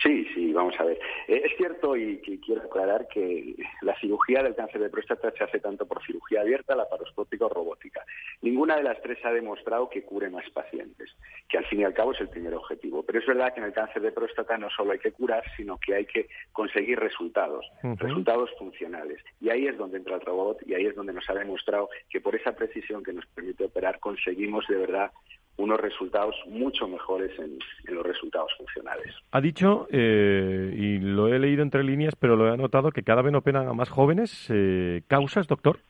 Sí, 0.02 0.26
sí, 0.32 0.37
vamos 0.58 0.74
a 0.78 0.84
ver. 0.84 0.98
Eh, 1.28 1.42
es 1.44 1.56
cierto 1.56 1.96
y, 1.96 2.18
quiero 2.44 2.62
aclarar 2.62 3.06
que 3.08 3.54
la 3.82 3.98
cirugía 4.00 4.42
del 4.42 4.54
cáncer 4.54 4.80
de 4.80 4.90
próstata 4.90 5.30
se 5.30 5.44
hace 5.44 5.60
tanto 5.60 5.86
por 5.86 6.04
cirugía 6.04 6.40
abierta, 6.40 6.76
laparoscópica 6.76 7.46
o 7.46 7.48
robótica. 7.48 8.04
Ninguna 8.42 8.76
de 8.76 8.82
las 8.82 9.00
tres 9.00 9.18
ha 9.24 9.32
demostrado 9.32 9.88
que 9.88 10.02
cure 10.02 10.28
más 10.30 10.48
pacientes, 10.50 11.10
que 11.48 11.58
al 11.58 11.66
fin 11.66 11.80
y 11.80 11.84
al 11.84 11.94
cabo 11.94 12.12
es 12.12 12.20
el 12.20 12.28
primer 12.28 12.54
objetivo. 12.54 13.02
Pero 13.04 13.18
es 13.20 13.26
verdad 13.26 13.54
que 13.54 13.60
en 13.60 13.66
el 13.66 13.72
cáncer 13.72 14.02
de 14.02 14.12
próstata 14.12 14.58
no 14.58 14.68
solo 14.70 14.92
hay 14.92 14.98
que 14.98 15.12
curar, 15.12 15.44
sino 15.56 15.78
que 15.78 15.94
hay 15.94 16.06
que 16.06 16.28
conseguir 16.52 16.98
resultados, 16.98 17.64
resultados 17.82 18.50
funcionales. 18.58 19.22
Y 19.40 19.50
ahí 19.50 19.66
es 19.66 19.76
donde 19.78 19.98
entra 19.98 20.16
el 20.16 20.20
robot 20.22 20.58
y 20.66 20.74
ahí 20.74 20.86
es 20.86 20.94
donde 20.94 21.12
nos 21.12 21.28
ha 21.30 21.34
demostrado 21.34 21.88
que 22.10 22.20
por 22.20 22.34
esa 22.34 22.52
precisión 22.52 23.02
que 23.02 23.12
nos 23.12 23.26
permite 23.26 23.64
operar 23.64 24.00
conseguimos 24.00 24.66
de 24.68 24.76
verdad 24.76 25.12
unos 25.58 25.80
resultados 25.80 26.34
mucho 26.46 26.88
mejores 26.88 27.36
en, 27.38 27.58
los 27.94 28.06
resultados 28.06 28.50
funcionales. 28.56 29.14
Ha 29.32 29.40
dicho, 29.40 29.86
eh, 29.90 30.72
y 30.74 30.98
lo 30.98 31.28
he 31.28 31.38
leído 31.38 31.62
entre 31.62 31.84
líneas, 31.84 32.14
pero 32.16 32.36
lo 32.36 32.52
he 32.52 32.56
notado, 32.56 32.90
que 32.90 33.02
cada 33.02 33.22
vez 33.22 33.34
operan 33.34 33.68
a 33.68 33.74
más 33.74 33.90
jóvenes. 33.90 34.46
Eh, 34.50 35.02
¿Causas, 35.08 35.46
doctor? 35.46 35.80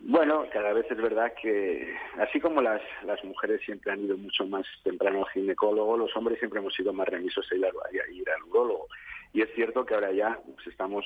Bueno, 0.00 0.46
cada 0.52 0.72
vez 0.72 0.86
es 0.90 0.96
verdad 0.96 1.32
que, 1.40 1.94
así 2.18 2.40
como 2.40 2.62
las, 2.62 2.80
las 3.04 3.22
mujeres 3.24 3.60
siempre 3.64 3.92
han 3.92 4.04
ido 4.04 4.16
mucho 4.16 4.46
más 4.46 4.66
temprano 4.82 5.20
al 5.20 5.30
ginecólogo, 5.30 5.96
los 5.96 6.14
hombres 6.16 6.38
siempre 6.38 6.60
hemos 6.60 6.74
sido 6.74 6.92
más 6.92 7.06
remisos 7.06 7.46
a 7.52 7.54
ir, 7.54 7.64
a 7.66 8.10
ir 8.10 8.30
al 8.30 8.42
urólogo. 8.44 8.86
Y 9.32 9.42
es 9.42 9.50
cierto 9.54 9.84
que 9.84 9.94
ahora 9.94 10.12
ya 10.12 10.38
pues, 10.54 10.66
estamos 10.68 11.04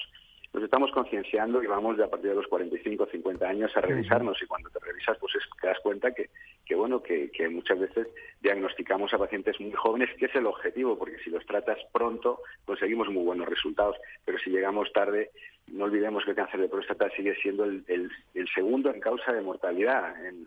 nos 0.53 0.63
estamos 0.63 0.91
concienciando 0.93 1.63
y 1.63 1.67
vamos 1.67 1.97
de 1.97 2.05
a 2.05 2.09
partir 2.09 2.31
de 2.31 2.37
los 2.37 2.47
45 2.47 3.05
o 3.05 3.07
50 3.07 3.47
años 3.47 3.77
a 3.77 3.81
revisarnos. 3.81 4.41
Y 4.43 4.47
cuando 4.47 4.71
te 4.71 4.79
revisas 4.79 5.17
pues 5.19 5.35
te 5.61 5.67
das 5.67 5.79
cuenta 5.81 6.13
que, 6.13 6.31
que 6.65 6.75
bueno 6.75 7.03
que, 7.03 7.31
que, 7.31 7.49
muchas 7.49 7.79
veces 7.79 8.09
diagnosticamos 8.41 9.13
a 9.13 9.19
pacientes 9.19 9.61
muy 9.61 9.73
jóvenes 9.73 10.11
que 10.19 10.27
es 10.27 10.35
el 10.35 10.47
objetivo 10.47 10.99
porque 10.99 11.19
si 11.19 11.31
los 11.31 11.45
tratas 11.47 11.79
pronto 11.93 12.41
conseguimos 12.65 13.09
muy 13.09 13.25
buenos 13.25 13.49
resultados. 13.49 13.97
Pero 14.25 14.39
si 14.39 14.51
llegamos 14.51 14.93
tarde 14.93 15.31
no 15.69 15.85
olvidemos 15.85 16.25
que 16.25 16.31
el 16.31 16.37
cáncer 16.37 16.61
de 16.61 16.69
próstata 16.69 17.11
sigue 17.11 17.35
siendo 17.37 17.65
el, 17.65 17.85
el, 17.89 18.11
el 18.35 18.49
segundo 18.55 18.91
en 18.93 19.01
causa 19.01 19.33
de 19.33 19.43
mortalidad 19.43 20.25
en, 20.25 20.47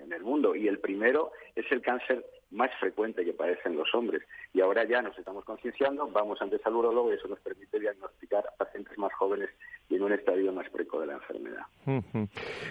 en 0.00 0.12
el 0.12 0.22
mundo. 0.22 0.54
Y 0.54 0.68
el 0.68 0.78
primero 0.78 1.32
es 1.54 1.70
el 1.70 1.82
cáncer 1.82 2.24
más 2.52 2.70
frecuente 2.78 3.24
que 3.24 3.32
padecen 3.32 3.76
los 3.76 3.92
hombres. 3.94 4.22
Y 4.52 4.60
ahora 4.60 4.84
ya 4.84 5.02
nos 5.02 5.18
estamos 5.18 5.44
concienciando, 5.44 6.08
vamos 6.08 6.40
antes 6.40 6.60
al 6.64 6.76
urólogo 6.76 7.10
y 7.10 7.16
eso 7.16 7.28
nos 7.28 7.40
permite 7.40 7.80
diagnosticar 7.80 8.44
a 8.46 8.64
pacientes 8.64 8.96
más 8.98 9.12
jóvenes 9.14 9.50
y 9.88 9.96
en 9.96 10.02
un 10.02 10.12
estadio 10.12 10.52
más 10.52 10.68
precoz 10.70 11.00
de 11.00 11.06
la 11.06 11.14
enfermedad. 11.14 11.62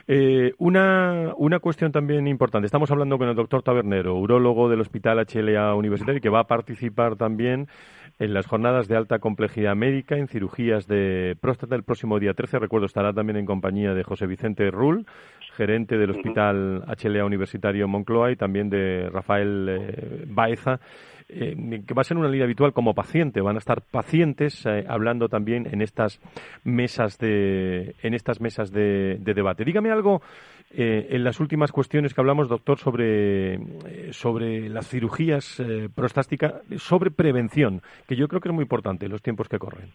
Eh, 0.08 0.54
una, 0.58 1.34
una 1.38 1.60
cuestión 1.60 1.92
también 1.92 2.28
importante. 2.28 2.66
Estamos 2.66 2.92
hablando 2.92 3.18
con 3.18 3.28
el 3.28 3.36
doctor 3.36 3.64
Tabernero, 3.64 4.16
urólogo 4.16 4.70
del 4.70 4.82
Hospital 4.82 5.26
HLA 5.26 5.76
Universitario, 5.76 6.22
que 6.22 6.30
va 6.30 6.42
a 6.42 6.48
participar 6.48 7.16
también 7.16 7.68
en 8.20 8.34
las 8.34 8.48
jornadas 8.48 8.88
de 8.88 8.98
alta 8.98 9.20
complejidad 9.20 9.76
médica 9.76 10.18
en 10.18 10.28
cirugías 10.28 10.88
de 10.88 11.36
próstata 11.40 11.76
el 11.76 11.84
próximo 11.84 12.20
día 12.20 12.34
13. 12.34 12.60
Recuerdo, 12.60 12.86
estará 12.86 13.14
también 13.14 13.38
en 13.38 13.46
compañía 13.46 13.94
de 13.94 14.04
José 14.04 14.28
Vicente 14.28 14.70
Rull, 14.72 15.06
gerente 15.54 15.98
del 15.98 16.12
Hospital 16.12 16.84
HLA 16.88 17.26
Universitario 17.26 17.88
Moncloa 17.88 18.32
y 18.32 18.36
también 18.36 18.70
de 18.70 19.10
Rafael 19.10 19.68
eh, 19.70 20.26
Baeza, 20.28 20.80
eh, 21.34 21.56
que 21.88 21.94
va 21.94 22.02
a 22.02 22.04
ser 22.04 22.18
una 22.18 22.28
línea 22.28 22.44
habitual 22.44 22.74
como 22.74 22.94
paciente. 22.94 23.40
Van 23.40 23.56
a 23.56 23.60
estar 23.60 23.82
pacientes 23.82 24.66
eh, 24.66 24.84
hablando 24.88 25.30
también 25.30 25.66
en 25.72 25.82
estas 25.82 26.20
mesas 26.66 27.18
de, 27.18 27.96
en 28.04 28.14
estas 28.14 28.42
mesas 28.42 28.72
de, 28.72 29.18
debate. 29.24 29.64
Dígame 29.64 29.92
algo 29.92 30.22
en 30.74 31.24
las 31.24 31.40
últimas 31.40 31.72
cuestiones 31.72 32.14
que 32.14 32.22
hablamos, 32.22 32.48
doctor, 32.48 32.80
sobre, 32.80 33.60
sobre 34.14 34.70
las 34.70 34.88
cirugías 34.88 35.62
prostáticas, 35.96 36.62
sobre 36.78 37.12
prevención, 37.12 37.82
que 38.08 38.16
yo 38.16 38.28
creo 38.28 38.42
que 38.42 38.50
es 38.50 38.56
muy 38.56 38.64
importante 38.64 39.06
en 39.06 39.12
los 39.12 39.22
tiempos 39.22 39.50
que 39.50 39.60
corren. 39.60 39.92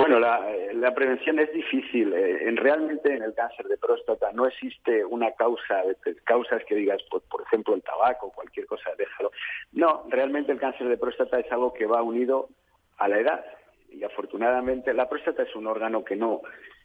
Bueno, 0.00 0.18
la, 0.18 0.94
prevención 0.94 1.38
es 1.40 1.52
difícil. 1.52 2.12
Eh, 2.14 2.48
en, 2.48 2.56
realmente 2.56 3.14
en 3.14 3.22
el 3.22 3.34
cáncer 3.34 3.66
de 3.66 3.76
próstata 3.76 4.32
no 4.32 4.46
existe 4.46 5.04
una 5.04 5.32
causa, 5.32 5.82
de, 5.82 6.16
causas 6.24 6.64
que 6.64 6.74
digas, 6.74 7.02
por, 7.10 7.20
por 7.22 7.42
ejemplo, 7.42 7.74
el 7.74 7.82
tabaco, 7.82 8.32
cualquier 8.32 8.64
cosa, 8.64 8.90
déjalo. 8.96 9.30
No, 9.72 10.04
realmente 10.08 10.52
el 10.52 10.58
cáncer 10.58 10.88
de 10.88 10.96
próstata 10.96 11.38
es 11.38 11.52
algo 11.52 11.74
que 11.74 11.84
va 11.84 12.02
unido 12.02 12.48
a 12.96 13.08
la 13.08 13.18
edad. 13.18 13.44
Y 13.90 14.02
afortunadamente 14.02 14.94
la 14.94 15.06
próstata 15.06 15.42
es 15.42 15.54
un 15.54 15.66
órgano 15.66 16.02
que 16.02 16.16
no, 16.16 16.40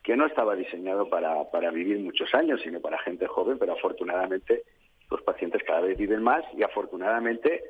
que 0.06 0.16
no 0.16 0.28
estaba 0.28 0.56
diseñado 0.56 1.10
para, 1.10 1.50
para 1.50 1.72
vivir 1.72 1.98
muchos 2.00 2.34
años, 2.36 2.62
sino 2.62 2.80
para 2.80 3.00
gente 3.00 3.26
joven, 3.26 3.58
pero 3.58 3.74
afortunadamente 3.74 4.64
los 5.10 5.22
pacientes 5.24 5.64
cada 5.64 5.82
vez 5.82 5.98
viven 5.98 6.22
más 6.22 6.46
y 6.56 6.62
afortunadamente 6.62 7.64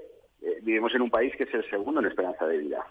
eh, 0.46 0.60
vivimos 0.62 0.94
en 0.94 1.02
un 1.02 1.10
país 1.10 1.36
que 1.36 1.46
es 1.46 1.54
el 1.56 1.68
segundo 1.72 2.00
en 2.00 2.06
esperanza 2.06 2.46
de 2.46 2.60
vida. 2.60 2.86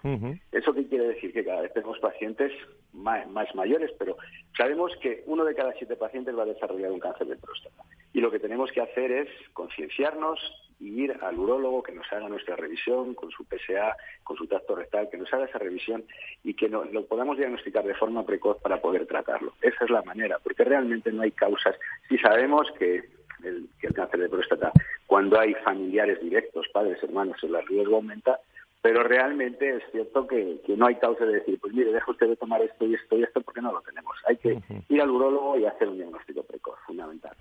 ¿Eso 0.51 0.73
qué 0.73 0.85
quiere 0.87 1.07
decir? 1.07 1.31
Que 1.31 1.45
cada 1.45 1.61
vez 1.61 1.71
tenemos 1.71 1.97
pacientes 1.99 2.51
más, 2.91 3.25
mayores, 3.55 3.91
pero 3.97 4.17
sabemos 4.57 4.91
que 5.01 5.23
uno 5.25 5.45
de 5.45 5.55
cada 5.55 5.71
siete 5.73 5.95
pacientes 5.95 6.37
va 6.37 6.43
a 6.43 6.47
desarrollar 6.47 6.91
un 6.91 6.99
cáncer 6.99 7.27
de 7.27 7.37
próstata. 7.37 7.81
Y 8.11 8.19
lo 8.19 8.29
que 8.29 8.39
tenemos 8.39 8.73
que 8.73 8.81
hacer 8.81 9.09
es 9.09 9.29
concienciarnos 9.53 10.37
y 10.81 11.03
ir 11.03 11.17
al 11.21 11.39
urólogo 11.39 11.81
que 11.81 11.93
nos 11.93 12.11
haga 12.11 12.27
nuestra 12.27 12.57
revisión 12.57 13.13
con 13.13 13.31
su 13.31 13.45
PSA, 13.45 13.95
con 14.23 14.35
su 14.35 14.47
tacto 14.47 14.75
rectal, 14.75 15.07
que 15.09 15.17
nos 15.17 15.33
haga 15.33 15.45
esa 15.45 15.57
revisión 15.57 16.03
y 16.43 16.55
que 16.55 16.67
lo 16.67 17.05
podamos 17.05 17.37
diagnosticar 17.37 17.85
de 17.85 17.95
forma 17.95 18.25
precoz 18.25 18.57
para 18.61 18.81
poder 18.81 19.07
tratarlo. 19.07 19.53
Esa 19.61 19.85
es 19.85 19.89
la 19.89 20.01
manera, 20.01 20.39
porque 20.43 20.65
realmente 20.65 21.09
no 21.13 21.21
hay 21.21 21.31
causas. 21.31 21.75
Si 22.09 22.17
sabemos 22.17 22.67
que 22.77 23.05
el, 23.45 23.67
que 23.79 23.87
el 23.87 23.93
cáncer 23.93 24.19
de 24.19 24.29
próstata, 24.29 24.71
cuando 25.07 25.39
hay 25.39 25.53
familiares 25.63 26.19
directos, 26.21 26.67
padres, 26.73 27.01
hermanos, 27.03 27.37
el 27.43 27.55
riesgo 27.67 27.97
aumenta, 27.97 28.39
pero 28.85 29.01
realmente 29.01 29.77
es 29.77 29.83
cierto 29.91 30.27
que, 30.27 30.59
no 30.77 30.85
hay 30.85 30.93
causa 30.97 31.25
de 31.25 31.33
decir, 31.33 31.57
pues 31.59 31.73
mire, 31.73 31.91
deja 31.91 32.11
usted 32.11 32.27
de 32.27 32.35
tomar 32.35 32.61
esto 32.61 32.85
y 32.85 32.93
esto 32.93 33.17
y 33.17 33.23
esto 33.23 33.41
porque 33.41 33.59
no 33.59 33.71
lo 33.71 33.81
tenemos. 33.81 34.15
Hay 34.27 34.37
que 34.37 34.59
ir 34.89 35.01
al 35.01 35.09
urólogo 35.09 35.57
y 35.57 35.65
hacer 35.65 35.87
un 35.87 35.97
diagnóstico 35.97 36.43
precoz, 36.43 36.77
fundamental. 36.85 37.31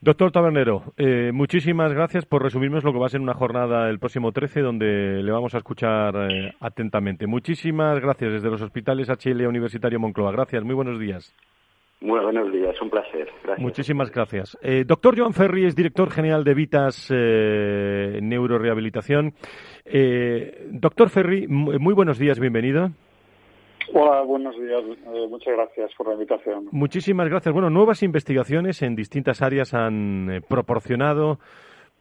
Doctor 0.00 0.30
Tabernero, 0.30 0.84
eh, 0.96 1.32
muchísimas 1.32 1.92
gracias 1.92 2.24
por 2.24 2.40
resumirnos 2.40 2.84
lo 2.84 2.92
que 2.92 3.00
va 3.00 3.06
a 3.06 3.08
ser 3.08 3.20
una 3.20 3.34
jornada 3.34 3.90
el 3.90 3.98
próximo 3.98 4.30
13 4.30 4.60
donde 4.60 5.24
le 5.24 5.32
vamos 5.32 5.56
a 5.56 5.58
escuchar 5.58 6.14
eh, 6.30 6.54
atentamente. 6.60 7.26
Muchísimas 7.26 7.98
gracias 7.98 8.34
desde 8.34 8.48
los 8.48 8.62
hospitales 8.62 9.08
HL 9.08 9.44
Universitario 9.44 9.98
Moncloa. 9.98 10.30
Gracias, 10.30 10.62
muy 10.62 10.76
buenos 10.76 11.00
días. 11.00 11.34
Muy 12.00 12.20
buenos 12.20 12.52
días, 12.52 12.80
un 12.82 12.90
placer. 12.90 13.28
Muchísimas 13.58 14.10
gracias. 14.10 14.58
Eh, 14.60 14.84
doctor 14.86 15.18
Joan 15.18 15.32
Ferri 15.32 15.64
es 15.64 15.74
director 15.74 16.10
general 16.10 16.44
de 16.44 16.54
Vitas 16.54 17.10
eh, 17.10 18.18
Neurorehabilitación. 18.22 19.32
Eh, 19.84 20.68
doctor 20.72 21.08
Ferri, 21.08 21.46
muy 21.48 21.94
buenos 21.94 22.18
días, 22.18 22.38
bienvenido. 22.38 22.90
Hola, 23.94 24.20
buenos 24.22 24.54
días. 24.56 24.82
Eh, 25.14 25.26
muchas 25.28 25.54
gracias 25.54 25.90
por 25.96 26.08
la 26.08 26.14
invitación. 26.14 26.68
Muchísimas 26.70 27.28
gracias. 27.28 27.52
Bueno, 27.52 27.70
nuevas 27.70 28.02
investigaciones 28.02 28.82
en 28.82 28.94
distintas 28.94 29.40
áreas 29.40 29.72
han 29.72 30.42
proporcionado 30.48 31.38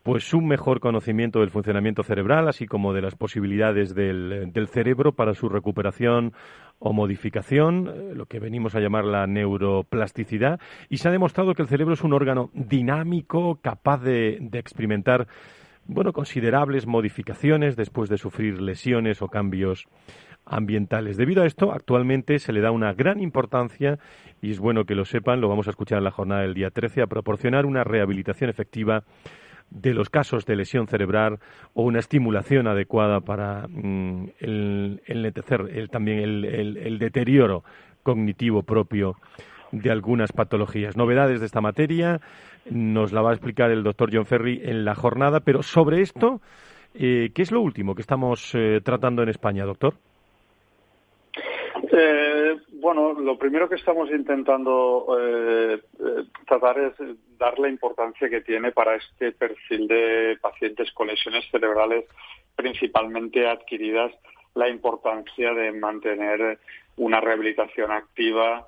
pues 0.06 0.36
un 0.36 0.48
mejor 0.48 0.82
conocimiento 0.82 1.40
del 1.40 1.50
funcionamiento 1.50 2.04
cerebral, 2.04 2.48
así 2.48 2.68
como 2.68 2.94
de 2.94 3.02
las 3.02 3.16
posibilidades 3.16 3.96
del, 3.96 4.68
cerebro 4.72 5.14
para 5.14 5.34
su 5.34 5.50
recuperación 5.50 6.32
o 6.78 6.94
modificación, 6.94 7.88
eh, 7.88 8.14
lo 8.14 8.28
que 8.28 8.40
venimos 8.40 8.76
a 8.76 8.82
llamar 8.82 9.06
la 9.06 9.26
neuroplasticidad, 9.26 10.60
y 10.90 10.98
se 10.98 11.08
ha 11.08 11.12
demostrado 11.12 11.56
que 11.56 11.64
el 11.64 11.68
cerebro 11.68 11.96
es 11.96 12.04
un 12.04 12.14
órgano 12.14 12.52
dinámico, 12.54 13.58
capaz 13.64 13.98
de, 14.04 14.38
de 14.42 14.60
experimentar 14.60 15.26
bueno, 15.88 16.14
considerables 16.14 16.86
modificaciones 16.86 17.76
después 17.76 18.08
de 18.08 18.20
sufrir 18.20 18.62
lesiones 18.62 19.24
o 19.24 19.28
cambios 19.28 19.88
ambientales. 20.46 21.18
Debido 21.18 21.42
a 21.42 21.48
esto, 21.48 21.72
actualmente 21.72 22.38
se 22.38 22.54
le 22.54 22.62
da 22.62 22.70
una 22.70 22.94
gran 22.94 23.20
importancia, 23.22 23.98
y 24.40 24.52
es 24.52 24.60
bueno 24.60 24.86
que 24.86 24.94
lo 24.94 25.06
sepan, 25.06 25.42
lo 25.42 25.50
vamos 25.50 25.66
a 25.66 25.72
escuchar 25.72 25.98
en 25.98 26.04
la 26.04 26.12
jornada 26.12 26.42
del 26.42 26.54
día 26.54 26.70
13, 26.70 27.02
a 27.02 27.08
proporcionar 27.08 27.66
una 27.66 27.84
rehabilitación 27.84 28.52
efectiva 28.52 29.04
de 29.70 29.94
los 29.94 30.10
casos 30.10 30.46
de 30.46 30.56
lesión 30.56 30.88
cerebral 30.88 31.40
o 31.74 31.84
una 31.84 32.00
estimulación 32.00 32.68
adecuada 32.68 33.22
para 33.22 33.68
mm, 33.68 34.30
el, 34.40 35.02
el, 35.06 35.90
también 35.90 36.20
el, 36.20 36.98
deterioro 37.00 37.64
cognitivo 38.04 38.64
propio 38.64 39.16
de 39.72 39.92
algunas 39.92 40.32
patologías. 40.32 40.96
Novedades 40.96 41.40
de 41.40 41.46
esta 41.46 41.62
materia 41.62 42.22
nos 42.70 43.12
la 43.12 43.22
va 43.22 43.32
a 43.32 43.34
explicar 43.34 43.72
el 43.72 43.84
doctor 43.84 44.10
John 44.14 44.26
Ferry 44.26 44.62
en 44.64 44.86
la 44.86 44.96
jornada, 44.96 45.42
pero 45.42 45.64
sobre 45.64 46.02
esto, 46.02 46.42
eh, 46.94 47.32
¿qué 47.34 47.42
es 47.42 47.52
lo 47.52 47.62
último 47.62 47.96
que 47.96 48.02
estamos 48.02 48.52
eh, 48.54 48.80
tratando 48.84 49.24
en 49.24 49.30
España, 49.30 49.66
doctor? 49.66 49.96
Eh, 51.98 52.58
bueno, 52.74 53.14
lo 53.14 53.38
primero 53.38 53.70
que 53.70 53.76
estamos 53.76 54.12
intentando 54.12 55.18
eh, 55.18 55.80
eh, 55.98 56.26
tratar 56.46 56.78
es 56.78 56.94
dar 57.38 57.58
la 57.58 57.70
importancia 57.70 58.30
que 58.30 58.42
tiene 58.42 58.74
para 58.74 58.96
este 58.96 59.32
perfil 59.32 59.88
de 59.88 60.38
pacientes 60.42 60.92
con 60.92 61.08
lesiones 61.08 61.46
cerebrales 61.50 62.04
principalmente 62.54 63.48
adquiridas, 63.48 64.12
la 64.56 64.68
importancia 64.68 65.54
de 65.54 65.72
mantener 65.72 66.60
una 66.98 67.22
rehabilitación 67.22 67.90
activa 67.92 68.68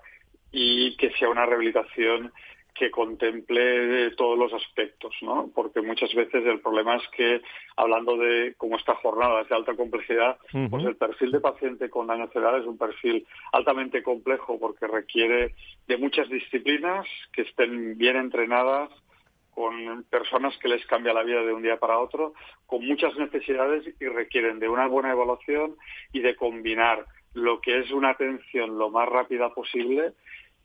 y 0.54 0.96
que 0.96 1.12
sea 1.12 1.28
una 1.28 1.46
rehabilitación 1.46 2.32
que 2.78 2.92
contemple 2.92 4.12
todos 4.12 4.38
los 4.38 4.54
aspectos, 4.54 5.14
¿no? 5.22 5.50
Porque 5.54 5.82
muchas 5.82 6.14
veces 6.14 6.46
el 6.46 6.60
problema 6.60 6.96
es 6.96 7.08
que, 7.16 7.42
hablando 7.76 8.18
de 8.18 8.54
como 8.58 8.78
esta 8.78 8.96
jornada 8.96 9.42
es 9.42 9.50
de 9.50 9.56
alta 9.56 9.76
complejidad, 9.76 10.38
pues 10.70 10.86
el 10.86 10.96
perfil 10.96 11.32
de 11.32 11.40
paciente 11.40 11.90
con 11.90 12.08
daño 12.08 12.28
cerebral 12.28 12.62
es 12.62 12.68
un 12.68 12.78
perfil 12.78 13.26
altamente 13.52 14.04
complejo 14.04 14.60
porque 14.60 14.88
requiere 14.88 15.56
de 15.88 15.98
muchas 15.98 16.30
disciplinas 16.30 17.08
que 17.34 17.44
estén 17.44 17.98
bien 17.98 18.16
entrenadas, 18.16 18.90
con 19.58 20.04
personas 20.04 20.56
que 20.60 20.68
les 20.68 20.86
cambia 20.86 21.16
la 21.16 21.24
vida 21.24 21.42
de 21.42 21.52
un 21.52 21.64
día 21.64 21.80
para 21.80 21.98
otro, 21.98 22.34
con 22.68 22.86
muchas 22.86 23.16
necesidades 23.18 23.84
y 24.00 24.06
requieren 24.06 24.60
de 24.60 24.70
una 24.70 24.86
buena 24.86 25.12
evaluación 25.12 25.76
y 26.14 26.20
de 26.20 26.36
combinar 26.36 27.08
lo 27.34 27.60
que 27.60 27.80
es 27.80 27.92
una 27.92 28.12
atención 28.12 28.78
lo 28.78 28.92
más 28.92 29.10
rápida 29.10 29.54
posible 29.54 30.14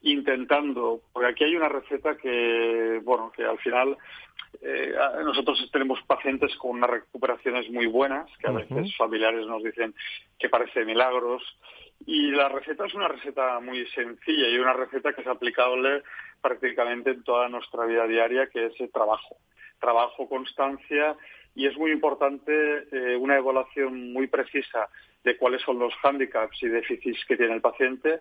intentando, 0.02 1.00
porque 1.12 1.28
aquí 1.28 1.44
hay 1.44 1.56
una 1.56 1.68
receta 1.68 2.16
que, 2.16 3.00
bueno, 3.04 3.32
que 3.34 3.44
al 3.44 3.58
final 3.58 3.96
eh, 4.60 4.94
nosotros 5.24 5.68
tenemos 5.72 6.00
pacientes 6.02 6.54
con 6.56 6.72
unas 6.72 6.90
recuperaciones 6.90 7.70
muy 7.70 7.86
buenas, 7.86 8.28
que 8.38 8.48
a 8.48 8.52
veces 8.52 8.96
familiares 8.96 9.46
nos 9.46 9.62
dicen 9.62 9.94
que 10.38 10.48
parece 10.48 10.84
milagros, 10.84 11.42
y 12.04 12.32
la 12.32 12.48
receta 12.48 12.86
es 12.86 12.94
una 12.94 13.08
receta 13.08 13.60
muy 13.60 13.86
sencilla 13.88 14.48
y 14.48 14.58
una 14.58 14.72
receta 14.72 15.12
que 15.12 15.20
es 15.20 15.26
aplicable 15.26 16.02
prácticamente 16.40 17.10
en 17.10 17.22
toda 17.22 17.48
nuestra 17.48 17.86
vida 17.86 18.06
diaria, 18.06 18.48
que 18.48 18.66
es 18.66 18.80
el 18.80 18.90
trabajo. 18.90 19.36
Trabajo, 19.80 20.28
constancia, 20.28 21.16
y 21.54 21.66
es 21.66 21.76
muy 21.76 21.92
importante 21.92 22.52
eh, 22.90 23.16
una 23.16 23.36
evaluación 23.36 24.12
muy 24.12 24.26
precisa 24.26 24.88
de 25.22 25.36
cuáles 25.36 25.62
son 25.62 25.78
los 25.78 25.94
hándicaps 26.02 26.62
y 26.62 26.68
déficits 26.68 27.24
que 27.26 27.36
tiene 27.36 27.54
el 27.54 27.60
paciente 27.60 28.20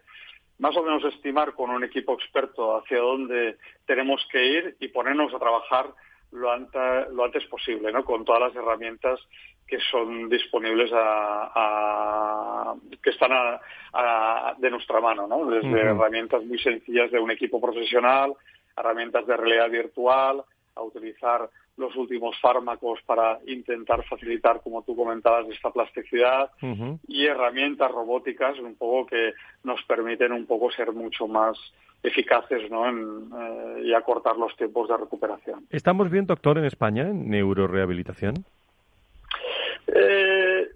más 0.61 0.77
o 0.77 0.83
menos 0.83 1.03
estimar 1.05 1.53
con 1.53 1.71
un 1.71 1.83
equipo 1.83 2.13
experto 2.13 2.77
hacia 2.77 2.99
dónde 2.99 3.57
tenemos 3.87 4.23
que 4.31 4.45
ir 4.45 4.75
y 4.79 4.89
ponernos 4.89 5.33
a 5.33 5.39
trabajar 5.39 5.87
lo, 6.31 6.51
antes 6.51 7.45
posible, 7.49 7.91
¿no? 7.91 8.05
Con 8.05 8.23
todas 8.23 8.41
las 8.41 8.55
herramientas 8.55 9.19
que 9.67 9.79
son 9.89 10.29
disponibles 10.29 10.91
a, 10.93 12.75
que 13.01 13.09
están 13.09 13.31
de 14.59 14.69
nuestra 14.69 15.01
mano, 15.01 15.25
¿no? 15.25 15.47
Desde 15.47 15.81
herramientas 15.81 16.43
muy 16.43 16.59
sencillas 16.59 17.09
de 17.09 17.19
un 17.19 17.31
equipo 17.31 17.59
profesional, 17.59 18.33
herramientas 18.77 19.25
de 19.25 19.37
realidad 19.37 19.69
virtual, 19.71 20.43
a 20.75 20.81
utilizar 20.81 21.49
los 21.77 21.95
últimos 21.95 22.39
fármacos 22.39 22.99
para 23.05 23.39
intentar 23.47 24.03
facilitar, 24.05 24.61
como 24.61 24.83
tú 24.83 24.95
comentabas, 24.95 25.47
esta 25.49 25.71
plasticidad 25.71 26.51
y 27.07 27.25
herramientas 27.25 27.91
robóticas 27.91 28.59
un 28.59 28.75
poco 28.75 29.07
que 29.07 29.33
nos 29.63 29.81
permiten 29.83 30.31
un 30.31 30.45
poco 30.45 30.71
ser 30.71 30.91
mucho 30.91 31.27
más 31.27 31.57
eficaces 32.03 32.69
¿no? 32.69 32.87
Eh, 32.89 33.83
y 33.85 33.93
acortar 33.93 34.37
los 34.37 34.55
tiempos 34.55 34.89
de 34.89 34.97
recuperación. 34.97 35.65
¿Estamos 35.69 36.09
bien, 36.09 36.25
doctor, 36.25 36.57
en 36.57 36.65
España 36.65 37.03
en 37.03 37.29
neurorehabilitación? 37.29 38.45
Eh, 39.87 40.67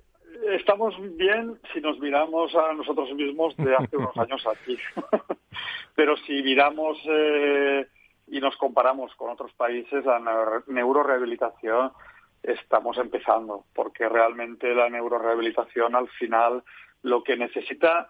estamos 0.53 0.95
bien 1.17 1.57
si 1.73 1.81
nos 1.81 1.99
miramos 1.99 2.53
a 2.55 2.73
nosotros 2.73 3.13
mismos 3.13 3.55
de 3.57 3.75
hace 3.75 3.97
unos 3.97 4.15
años 4.17 4.45
aquí. 4.47 4.77
Pero 5.95 6.15
si 6.17 6.43
miramos 6.43 6.97
eh, 7.09 7.87
y 8.27 8.39
nos 8.39 8.55
comparamos 8.57 9.13
con 9.15 9.29
otros 9.29 9.53
países, 9.53 10.03
la 10.05 10.19
neurorehabilitación 10.67 11.91
estamos 12.43 12.97
empezando, 12.97 13.65
porque 13.73 14.07
realmente 14.07 14.73
la 14.73 14.89
neurorehabilitación 14.89 15.95
al 15.95 16.07
final 16.09 16.63
lo 17.01 17.23
que 17.23 17.37
necesita 17.37 18.09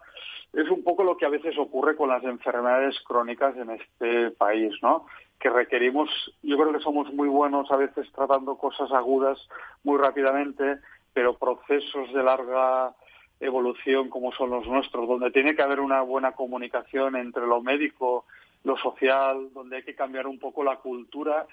es 0.53 0.70
un 0.70 0.84
poco 0.84 1.03
lo 1.03 1.18
que 1.18 1.26
a 1.26 1.30
veces 1.30 1.57
ocurre 1.57 1.95
con 1.95 2.09
las 2.09 2.24
enfermedades 2.24 2.97
crónicas 3.01 3.55
en 3.57 3.72
este 3.72 4.32
país, 4.32 4.74
¿no? 4.82 5.05
Que 5.39 5.49
requerimos, 5.49 6.09
yo 6.41 6.57
creo 6.57 6.72
que 6.72 6.80
somos 6.80 7.13
muy 7.13 7.28
buenos 7.28 7.70
a 7.72 7.76
veces 7.76 8.09
tratando 8.13 8.57
cosas 8.57 8.91
agudas 8.93 9.38
muy 9.84 9.97
rápidamente, 9.97 10.78
pero 11.13 11.38
procesos 11.38 12.11
de 12.13 12.24
larga 12.24 12.93
evolución 13.41 14.09
como 14.09 14.32
son 14.32 14.49
los 14.49 14.66
nuestros, 14.66 15.07
donde 15.07 15.32
tiene 15.32 15.55
que 15.55 15.61
haber 15.61 15.82
una 15.82 16.01
buena 16.01 16.32
comunicación 16.32 17.18
entre 17.18 17.45
lo 17.45 17.61
médico 17.61 18.26
lo 18.66 18.78
social, 18.78 19.53
donde 19.53 19.78
hay 19.78 19.84
que 19.84 19.95
cambiar 19.95 20.28
un 20.28 20.39
poco 20.39 20.63
la 20.63 20.78
cultura 20.78 21.47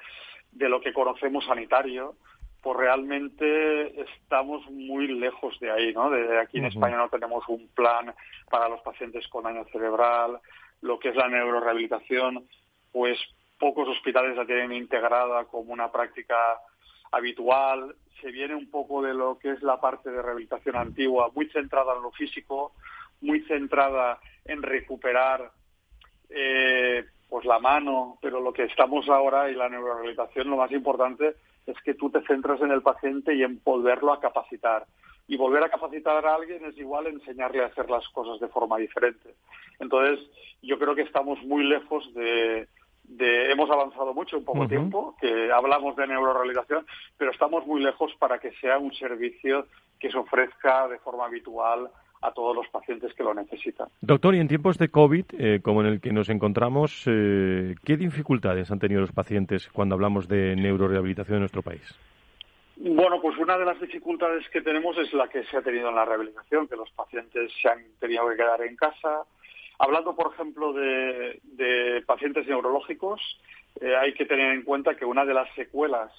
de 0.50 0.68
lo 0.68 0.80
que 0.80 0.92
conocemos 0.92 1.44
sanitario, 1.44 2.16
pues 2.62 2.76
realmente 2.76 4.00
estamos 4.00 4.68
muy 4.70 5.08
lejos 5.08 5.58
de 5.60 5.70
ahí, 5.70 5.92
¿no? 5.92 6.10
De 6.10 6.38
aquí 6.38 6.58
en 6.58 6.66
España 6.66 6.96
no 6.96 7.08
tenemos 7.08 7.44
un 7.48 7.68
plan 7.68 8.14
para 8.50 8.68
los 8.68 8.80
pacientes 8.80 9.26
con 9.28 9.44
daño 9.44 9.64
cerebral, 9.72 10.40
lo 10.80 10.98
que 10.98 11.10
es 11.10 11.16
la 11.16 11.28
neurorehabilitación, 11.28 12.46
pues 12.92 13.18
pocos 13.58 13.88
hospitales 13.88 14.36
la 14.36 14.46
tienen 14.46 14.72
integrada 14.72 15.44
como 15.44 15.72
una 15.72 15.90
práctica 15.90 16.36
habitual, 17.10 17.94
se 18.20 18.30
viene 18.30 18.54
un 18.54 18.70
poco 18.70 19.02
de 19.02 19.12
lo 19.12 19.38
que 19.38 19.50
es 19.50 19.62
la 19.62 19.80
parte 19.80 20.10
de 20.10 20.22
rehabilitación 20.22 20.76
antigua, 20.76 21.30
muy 21.34 21.48
centrada 21.50 21.96
en 21.96 22.02
lo 22.02 22.12
físico, 22.12 22.72
muy 23.20 23.40
centrada 23.42 24.18
en 24.44 24.62
recuperar 24.62 25.50
eh, 26.34 27.04
pues 27.28 27.44
la 27.44 27.58
mano, 27.58 28.18
pero 28.20 28.40
lo 28.40 28.52
que 28.52 28.64
estamos 28.64 29.08
ahora 29.08 29.50
y 29.50 29.54
la 29.54 29.68
neurorehabilitación, 29.68 30.50
lo 30.50 30.56
más 30.56 30.70
importante 30.72 31.34
es 31.66 31.76
que 31.82 31.94
tú 31.94 32.10
te 32.10 32.22
centras 32.22 32.60
en 32.60 32.70
el 32.70 32.82
paciente 32.82 33.34
y 33.34 33.42
en 33.42 33.60
volverlo 33.64 34.12
a 34.12 34.20
capacitar. 34.20 34.86
Y 35.28 35.36
volver 35.36 35.62
a 35.62 35.70
capacitar 35.70 36.26
a 36.26 36.34
alguien 36.34 36.64
es 36.64 36.76
igual 36.76 37.06
enseñarle 37.06 37.62
a 37.62 37.66
hacer 37.66 37.88
las 37.88 38.06
cosas 38.08 38.40
de 38.40 38.48
forma 38.48 38.76
diferente. 38.78 39.34
Entonces, 39.78 40.20
yo 40.62 40.78
creo 40.78 40.94
que 40.94 41.02
estamos 41.02 41.42
muy 41.44 41.64
lejos 41.64 42.12
de, 42.14 42.68
hemos 43.18 43.70
avanzado 43.70 44.12
mucho 44.12 44.36
en 44.36 44.44
poco 44.44 44.66
tiempo, 44.66 45.16
que 45.20 45.50
hablamos 45.52 45.96
de 45.96 46.06
neurorehabilitación, 46.06 46.86
pero 47.16 47.30
estamos 47.30 47.66
muy 47.66 47.82
lejos 47.82 48.12
para 48.18 48.38
que 48.38 48.52
sea 48.60 48.78
un 48.78 48.92
servicio 48.94 49.66
que 49.98 50.10
se 50.10 50.18
ofrezca 50.18 50.88
de 50.88 50.98
forma 50.98 51.26
habitual 51.26 51.90
a 52.22 52.32
todos 52.32 52.54
los 52.54 52.68
pacientes 52.68 53.12
que 53.14 53.22
lo 53.22 53.34
necesitan. 53.34 53.88
Doctor, 54.00 54.34
y 54.34 54.38
en 54.38 54.48
tiempos 54.48 54.78
de 54.78 54.88
COVID, 54.88 55.24
eh, 55.38 55.60
como 55.62 55.82
en 55.82 55.88
el 55.88 56.00
que 56.00 56.12
nos 56.12 56.28
encontramos, 56.28 57.04
eh, 57.06 57.74
¿qué 57.84 57.96
dificultades 57.96 58.70
han 58.70 58.78
tenido 58.78 59.00
los 59.00 59.12
pacientes 59.12 59.68
cuando 59.72 59.96
hablamos 59.96 60.28
de 60.28 60.56
neurorehabilitación 60.56 61.36
en 61.36 61.40
nuestro 61.40 61.62
país? 61.62 61.82
Bueno, 62.76 63.20
pues 63.20 63.36
una 63.38 63.58
de 63.58 63.64
las 63.64 63.80
dificultades 63.80 64.48
que 64.48 64.62
tenemos 64.62 64.96
es 64.98 65.12
la 65.12 65.28
que 65.28 65.44
se 65.44 65.56
ha 65.56 65.62
tenido 65.62 65.88
en 65.88 65.94
la 65.94 66.04
rehabilitación, 66.04 66.68
que 66.68 66.76
los 66.76 66.90
pacientes 66.90 67.52
se 67.60 67.68
han 67.68 67.78
tenido 68.00 68.28
que 68.28 68.36
quedar 68.36 68.62
en 68.62 68.76
casa. 68.76 69.24
Hablando, 69.78 70.14
por 70.14 70.32
ejemplo, 70.32 70.72
de, 70.72 72.02
pacientes 72.06 72.46
neurológicos, 72.46 73.20
eh, 73.80 73.94
hay 73.96 74.14
que 74.14 74.26
tener 74.26 74.52
en 74.52 74.62
cuenta 74.62 74.96
que 74.96 75.04
una 75.04 75.24
de 75.24 75.34
las 75.34 75.52
secuelas 75.54 76.12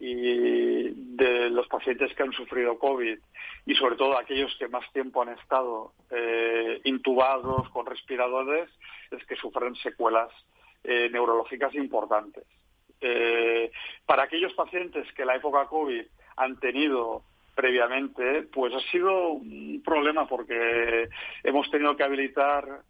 y 0.00 0.90
de 1.16 1.50
los 1.50 1.66
pacientes 1.68 2.14
que 2.14 2.22
han 2.22 2.32
sufrido 2.32 2.78
COVID 2.78 3.18
y 3.66 3.74
sobre 3.74 3.96
todo 3.96 4.16
aquellos 4.16 4.54
que 4.58 4.68
más 4.68 4.90
tiempo 4.92 5.22
han 5.22 5.30
estado 5.30 5.92
eh, 6.10 6.80
intubados 6.84 7.68
con 7.70 7.86
respiradores 7.86 8.70
es 9.10 9.24
que 9.26 9.36
sufren 9.36 9.74
secuelas 9.76 10.30
eh, 10.84 11.08
neurológicas 11.10 11.74
importantes. 11.74 12.44
Eh, 13.00 13.70
para 14.06 14.24
aquellos 14.24 14.54
pacientes 14.54 15.12
que 15.12 15.24
la 15.24 15.36
época 15.36 15.66
COVID 15.66 16.04
han 16.36 16.58
tenido 16.60 17.22
previamente, 17.54 18.42
pues 18.42 18.72
ha 18.72 18.80
sido 18.90 19.30
un 19.30 19.82
problema 19.84 20.28
porque 20.28 21.08
hemos 21.42 21.68
tenido 21.70 21.96
que 21.96 22.04
habilitar 22.04 22.82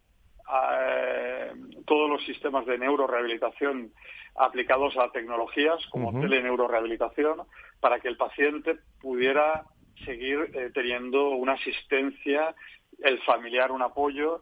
todos 1.85 2.09
los 2.09 2.25
sistemas 2.25 2.65
de 2.65 2.77
neurorehabilitación 2.77 3.91
aplicados 4.35 4.97
a 4.97 5.11
tecnologías 5.11 5.85
como 5.91 6.19
teleneuroRehabilitación 6.19 7.41
para 7.79 7.99
que 7.99 8.07
el 8.07 8.17
paciente 8.17 8.77
pudiera 9.01 9.65
seguir 10.05 10.51
eh, 10.53 10.71
teniendo 10.73 11.29
una 11.29 11.53
asistencia, 11.53 12.55
el 12.99 13.19
familiar 13.23 13.71
un 13.71 13.81
apoyo. 13.81 14.41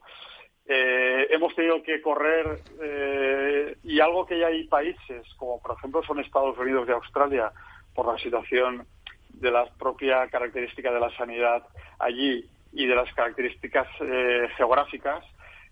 Eh, 0.68 1.28
hemos 1.32 1.56
tenido 1.56 1.82
que 1.82 2.02
correr 2.02 2.60
eh, 2.82 3.78
y 3.84 4.00
algo 4.00 4.26
que 4.26 4.40
ya 4.40 4.48
hay 4.48 4.68
países, 4.68 5.26
como 5.38 5.62
por 5.62 5.78
ejemplo 5.78 6.04
son 6.04 6.20
Estados 6.20 6.58
Unidos 6.58 6.88
y 6.88 6.92
Australia, 6.92 7.52
por 7.96 8.06
la 8.06 8.20
situación 8.20 8.86
de 9.30 9.52
la 9.52 9.66
propia 9.80 10.28
característica 10.28 10.92
de 10.92 11.00
la 11.00 11.16
sanidad 11.16 11.64
allí 12.00 12.46
y 12.74 12.86
de 12.86 12.96
las 12.96 13.12
características 13.14 13.88
geográficas, 14.58 15.24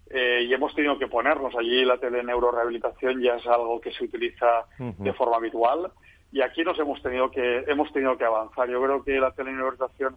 eh, 0.10 0.46
y 0.48 0.54
hemos 0.54 0.74
tenido 0.76 0.98
que 0.98 1.08
ponernos. 1.08 1.56
Allí 1.56 1.84
la 1.84 1.98
teleneuroRehabilitación 1.98 3.22
ya 3.22 3.36
es 3.36 3.48
algo 3.48 3.82
que 3.82 3.92
se 3.92 4.04
utiliza 4.04 4.66
de 4.78 5.14
forma 5.14 5.38
habitual. 5.38 5.92
Y 6.32 6.42
aquí 6.42 6.64
nos 6.64 6.78
hemos 6.80 7.02
tenido 7.02 7.32
que 7.32 7.64
hemos 7.68 7.92
tenido 7.94 8.18
que 8.18 8.26
avanzar. 8.26 8.70
Yo 8.70 8.82
creo 8.82 9.04
que 9.04 9.20
la 9.20 9.32
teleneuroRehabilitación 9.32 10.16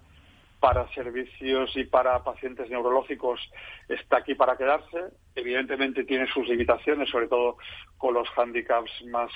para 0.61 0.89
servicios 0.93 1.71
y 1.77 1.85
para 1.85 2.23
pacientes 2.25 2.69
neurológicos 2.69 3.41
está 3.89 4.19
aquí 4.19 4.35
para 4.35 4.57
quedarse. 4.57 4.99
Evidentemente 5.35 6.05
tiene 6.05 6.27
sus 6.27 6.49
limitaciones 6.49 7.09
sobre 7.11 7.29
todo 7.29 7.57
con 7.97 8.15
los 8.15 8.29
hándicaps 8.31 8.91
más 9.07 9.31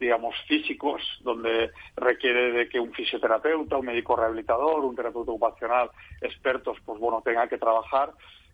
digamos 0.00 0.34
físicos 0.48 1.00
donde 1.22 1.70
requiere 1.96 2.50
de 2.50 2.68
que 2.68 2.80
un 2.80 2.92
fisioterapeuta 2.92 3.76
un 3.76 3.86
médico 3.86 4.16
rehabilitador 4.16 4.84
un 4.84 4.96
terapeuta 4.96 5.30
ocupacional 5.30 5.90
expertos 6.20 6.76
pues 6.84 6.98
bueno 6.98 7.22
tenga 7.24 7.46
que 7.46 7.56
trabajar 7.56 8.10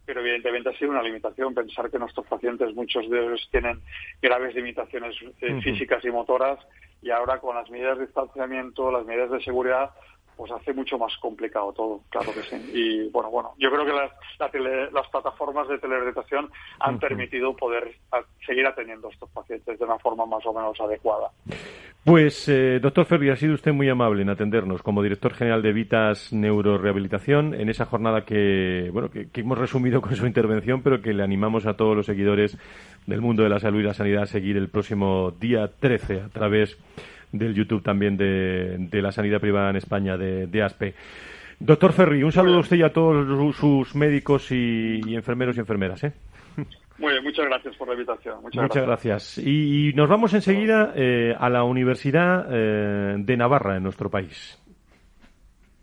pero 0.09 0.23
evidentemente 0.23 0.71
ha 0.71 0.79
sido 0.79 0.91
una 0.91 1.03
limitación 1.03 1.53
pensar 1.53 1.91
que 1.91 1.99
nuestros 1.99 2.27
pacientes, 2.27 2.75
muchos 2.75 3.11
de 3.11 3.27
ellos 3.27 3.47
tienen 3.51 3.79
graves 4.23 4.55
limitaciones 4.55 5.15
eh, 5.43 5.61
físicas 5.61 6.03
y 6.03 6.11
motoras 6.11 6.59
y 7.03 7.11
ahora 7.11 7.39
con 7.41 7.55
las 7.55 7.69
medidas 7.69 7.99
de 7.99 8.07
distanciamiento, 8.07 8.91
las 8.91 9.05
medidas 9.05 9.31
de 9.31 9.43
seguridad, 9.43 9.91
pues 10.39 10.53
hace 10.53 10.73
mucho 10.73 10.97
más 10.97 11.13
complicado 11.17 11.73
todo, 11.73 12.01
claro 12.11 12.33
que 12.33 12.45
sí. 12.45 12.57
Y 12.73 13.09
bueno, 13.11 13.29
bueno, 13.29 13.55
yo 13.59 13.71
creo 13.73 13.85
que 13.85 13.93
las, 13.93 14.13
las 14.93 15.09
plataformas 15.09 15.67
de 15.69 15.79
telerehabilitación 15.79 16.49
han 16.79 17.01
permitido 17.01 17.57
poder 17.57 17.97
seguir 18.47 18.65
atendiendo 18.65 19.09
a 19.09 19.11
estos 19.11 19.29
pacientes 19.31 19.77
de 19.77 19.85
una 19.85 19.99
forma 19.99 20.25
más 20.27 20.47
o 20.47 20.53
menos 20.53 20.81
adecuada. 20.81 21.33
Pues, 22.05 22.49
eh, 22.49 22.79
doctor 22.81 23.05
Ferri, 23.05 23.31
ha 23.31 23.37
sido 23.37 23.55
usted 23.55 23.73
muy 23.73 23.89
amable 23.89 24.23
en 24.23 24.31
atendernos 24.31 24.81
como 24.81 25.03
director 25.03 25.35
general 25.35 25.61
de 25.61 25.73
Vitas 25.73 26.33
Neurorehabilitación 26.33 27.55
en 27.55 27.69
esa 27.69 27.85
jornada 27.85 28.25
que, 28.25 28.91
bueno, 28.93 29.11
que, 29.11 29.29
hemos 29.35 29.59
resumido 29.59 30.01
con 30.01 30.15
su 30.15 30.25
intervención, 30.25 30.83
pero 30.83 31.03
que 31.03 31.13
le 31.13 31.25
animamos 31.25 31.67
a 31.67 31.75
todos 31.75 31.97
los 31.97 32.07
seguidores 32.07 32.57
del 33.07 33.21
mundo 33.21 33.43
de 33.43 33.49
la 33.49 33.59
salud 33.59 33.81
y 33.81 33.83
la 33.83 33.93
sanidad 33.93 34.23
a 34.23 34.27
seguir 34.27 34.57
el 34.57 34.69
próximo 34.69 35.33
día 35.33 35.69
13 35.81 36.21
a 36.21 36.29
través 36.29 36.79
del 37.33 37.55
YouTube 37.55 37.83
también 37.83 38.17
de, 38.17 38.89
la 39.03 39.13
sanidad 39.13 39.41
privada 39.41 39.71
en 39.71 39.77
España, 39.77 40.17
de, 40.17 40.63
ASPE. 40.63 40.95
Doctor 41.61 41.93
Ferri, 41.93 42.23
un 42.23 42.33
saludo 42.33 42.57
a 42.57 42.61
usted 42.61 42.77
y 42.77 42.83
a 42.83 42.93
todos 42.93 43.57
sus 43.57 43.95
médicos 43.95 44.51
y, 44.53 45.01
enfermeros 45.15 45.57
y 45.57 45.61
enfermeras. 45.61 46.05
¿eh? 46.05 46.13
Muy 46.99 47.13
bien, 47.13 47.25
muchas 47.25 47.47
gracias 47.47 47.77
por 47.77 47.89
la 47.89 47.95
invitación. 47.95 48.37
Muchas, 48.43 48.87
gracias. 48.87 49.39
Y, 49.39 49.93
nos 49.95 50.09
vamos 50.09 50.35
enseguida 50.35 50.93
eh, 50.95 51.35
a 51.39 51.49
la 51.49 51.65
Universidad 51.65 52.47
eh, 52.51 53.17
de 53.19 53.37
Navarra, 53.37 53.77
en 53.77 53.83
nuestro 53.83 54.11
país. 54.11 54.59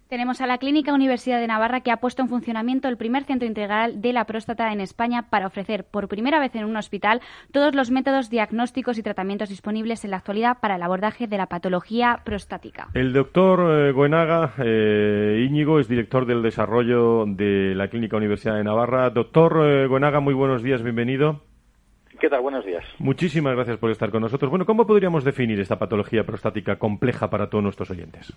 Tenemos 0.10 0.40
a 0.40 0.46
la 0.46 0.60
Clínica 0.60 0.94
Universidad 0.94 1.40
de 1.40 1.48
Navarra 1.48 1.82
que 1.82 1.90
ha 1.90 1.98
puesto 1.98 2.22
en 2.22 2.30
funcionamiento 2.30 2.88
el 2.88 2.96
primer 2.96 3.24
centro 3.24 3.48
integral 3.48 4.02
de 4.02 4.14
la 4.14 4.26
próstata 4.26 4.72
en 4.72 4.80
España 4.80 5.32
para 5.32 5.48
ofrecer 5.48 5.84
por 5.84 6.08
primera 6.08 6.40
vez 6.40 6.56
en 6.56 6.66
un 6.66 6.78
hospital 6.78 7.22
todos 7.52 7.74
los 7.74 7.90
métodos 7.90 8.30
diagnósticos 8.30 9.00
y 9.00 9.04
tratamientos 9.04 9.50
disponibles 9.50 10.06
en 10.06 10.12
la 10.12 10.18
actualidad 10.18 10.60
para 10.62 10.76
el 10.76 10.84
abordaje 10.84 11.26
de 11.26 11.38
la 11.38 11.48
patología 11.48 12.20
prostática. 12.24 12.90
El 12.94 13.14
doctor 13.14 13.88
eh, 13.88 13.92
Goenaga 13.94 14.54
eh, 14.60 15.44
Íñigo 15.50 15.80
es 15.80 15.88
director 15.88 16.28
del 16.28 16.44
desarrollo 16.44 17.26
de 17.26 17.74
la 17.74 17.88
Clínica 17.88 18.16
Universidad 18.16 18.58
de 18.58 18.64
Navarra. 18.64 19.10
Doctor 19.10 19.60
eh, 19.66 19.88
Goenaga, 19.88 20.20
muy 20.20 20.36
buenos 20.36 20.62
días, 20.62 20.84
bienvenido. 20.84 21.42
¿Qué 22.20 22.30
tal? 22.30 22.42
Buenos 22.42 22.64
días. 22.64 22.86
Muchísimas 23.00 23.56
gracias 23.56 23.78
por 23.78 23.90
estar 23.90 24.12
con 24.12 24.22
nosotros. 24.22 24.52
Bueno, 24.52 24.68
¿cómo 24.68 24.86
podríamos 24.86 25.24
definir 25.24 25.60
esta 25.60 25.80
patología 25.80 26.24
prostática 26.24 26.76
compleja 26.78 27.32
para 27.32 27.50
todos 27.50 27.64
nuestros 27.64 27.90
oyentes? 27.90 28.32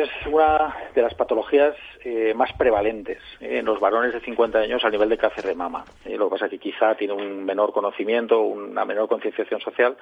Es 0.00 0.26
una 0.26 0.74
de 0.94 1.02
las 1.02 1.12
patologías 1.12 1.76
eh, 2.04 2.32
más 2.34 2.50
prevalentes 2.54 3.18
eh, 3.38 3.58
en 3.58 3.66
los 3.66 3.78
varones 3.78 4.14
de 4.14 4.20
50 4.20 4.58
años 4.58 4.82
a 4.82 4.88
nivel 4.88 5.10
de 5.10 5.18
cáncer 5.18 5.44
de 5.44 5.54
mama. 5.54 5.84
Eh, 6.06 6.16
lo 6.16 6.26
que 6.26 6.30
pasa 6.30 6.46
es 6.46 6.52
que 6.52 6.58
quizá 6.58 6.94
tiene 6.94 7.12
un 7.12 7.44
menor 7.44 7.70
conocimiento, 7.74 8.40
una 8.40 8.86
menor 8.86 9.08
concienciación 9.10 9.60
social, 9.60 9.98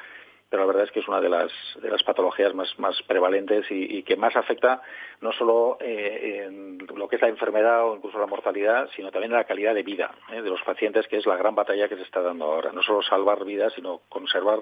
pero 0.49 0.62
la 0.62 0.68
verdad 0.68 0.84
es 0.84 0.92
que 0.92 1.01
es 1.01 1.09
una 1.09 1.20
de 1.20 1.28
las, 1.28 1.51
de 1.82 1.90
las 1.90 2.05
patologías 2.05 2.55
más, 2.55 2.78
más 2.78 3.03
prevalentes 3.09 3.66
y, 3.70 4.05
que 4.05 4.14
más 4.14 4.36
afecta 4.36 4.82
no 5.20 5.32
solo 5.32 5.78
en 5.80 6.78
lo 6.94 7.09
que 7.09 7.16
es 7.16 7.22
la 7.22 7.28
enfermedad 7.28 7.84
o 7.84 7.96
incluso 7.96 8.20
la 8.20 8.26
mortalidad, 8.26 8.88
sino 8.94 9.11
también 9.11 9.32
la 9.32 9.44
calidad 9.44 9.74
de 9.74 9.82
vida 9.82 10.14
de 10.30 10.49
los 10.49 10.62
pacientes, 10.62 11.09
que 11.09 11.16
es 11.16 11.26
la 11.26 11.36
gran 11.36 11.57
batalla 11.57 11.88
que 11.88 11.96
se 11.96 12.03
está 12.03 12.22
dando 12.22 12.44
ahora. 12.44 12.70
No 12.72 12.82
solo 12.82 13.03
salvar 13.03 13.44
vidas, 13.44 13.72
sino 13.74 14.01
conservar 14.09 14.61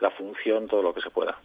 la 0.00 0.10
función, 0.10 0.66
todo 0.68 0.82
lo 0.82 0.92
que 0.92 1.00
se 1.00 1.10
pueda. 1.10 1.36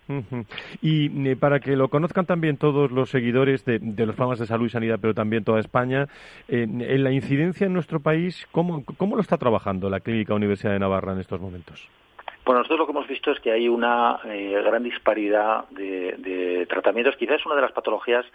Y 0.81 1.29
eh, 1.29 1.35
para 1.35 1.59
que 1.59 1.75
lo 1.75 1.87
conozcan 1.87 2.25
también 2.25 2.57
todos 2.57 2.91
los 2.91 3.09
seguidores 3.09 3.63
de, 3.65 3.79
los 3.79 4.15
programas 4.15 4.39
de 4.39 4.45
salud 4.45 4.65
y 4.65 4.69
sanidad, 4.69 4.99
pero 5.01 5.13
también 5.13 5.43
toda 5.43 5.59
España, 5.59 6.07
en 6.47 7.03
la 7.03 7.11
incidencia 7.11 7.67
en 7.67 7.73
nuestro 7.73 7.99
país, 7.99 8.47
¿cómo, 8.51 8.83
¿cómo 8.97 9.15
lo 9.15 9.21
está 9.21 9.37
trabajando 9.37 9.89
la 9.89 9.99
Clínica 9.99 10.33
Universidad 10.33 10.73
de 10.73 10.79
Navarra 10.79 11.13
en 11.13 11.19
estos 11.19 11.39
momentos? 11.39 11.89
Bueno, 12.45 12.59
nosotros 12.59 12.79
lo 12.79 12.85
que 12.87 12.91
hemos 12.91 13.07
visto 13.07 13.31
es 13.31 13.39
que 13.39 13.51
hay 13.51 13.67
una 13.67 14.19
eh, 14.25 14.59
gran 14.65 14.83
disparidad 14.83 15.69
de, 15.69 16.65
tratamientos. 16.67 17.15
Quizás 17.15 17.39
es 17.39 17.45
una 17.45 17.55
de 17.55 17.61
las 17.61 17.71
patologías 17.71 18.25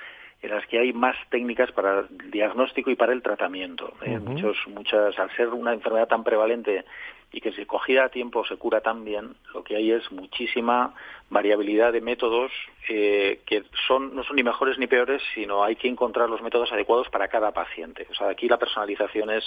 en 0.43 0.51
las 0.51 0.66
que 0.66 0.78
hay 0.78 0.93
más 0.93 1.16
técnicas 1.30 1.72
para 1.72 2.01
el 2.01 2.30
diagnóstico 2.30 2.91
y 2.91 2.97
para 2.97 3.12
el 3.12 3.22
tratamiento. 3.22 3.95
Eh, 4.03 4.18
muchos, 4.18 4.57
muchas, 4.68 5.18
al 5.18 5.34
ser 5.37 5.49
una 5.49 5.72
enfermedad 5.72 6.09
tan 6.09 6.24
prevalente 6.24 6.84
y 7.32 7.41
que 7.41 7.53
si 7.53 7.66
cogida 7.66 8.05
a 8.05 8.09
tiempo 8.09 8.45
se 8.47 8.57
cura 8.57 8.80
tan 8.80 9.05
bien, 9.05 9.34
lo 9.53 9.64
que 9.64 9.76
hay 9.76 9.91
es 9.91 10.11
muchísima 10.12 10.95
variabilidad 11.28 11.93
de 11.93 12.01
métodos 12.01 12.53
eh, 12.89 13.41
que 13.47 13.64
son 13.87 14.14
no 14.14 14.22
son 14.22 14.37
ni 14.37 14.43
mejores 14.43 14.78
ni 14.78 14.87
peores, 14.87 15.20
sino 15.34 15.64
hay 15.64 15.76
que 15.76 15.89
encontrar 15.89 16.30
los 16.30 16.41
métodos 16.43 16.72
adecuados 16.72 17.09
para 17.09 17.28
cada 17.28 17.53
paciente. 17.53 18.07
O 18.11 18.14
sea, 18.14 18.28
aquí 18.28 18.49
la 18.49 18.59
personalización 18.59 19.30
es 19.30 19.45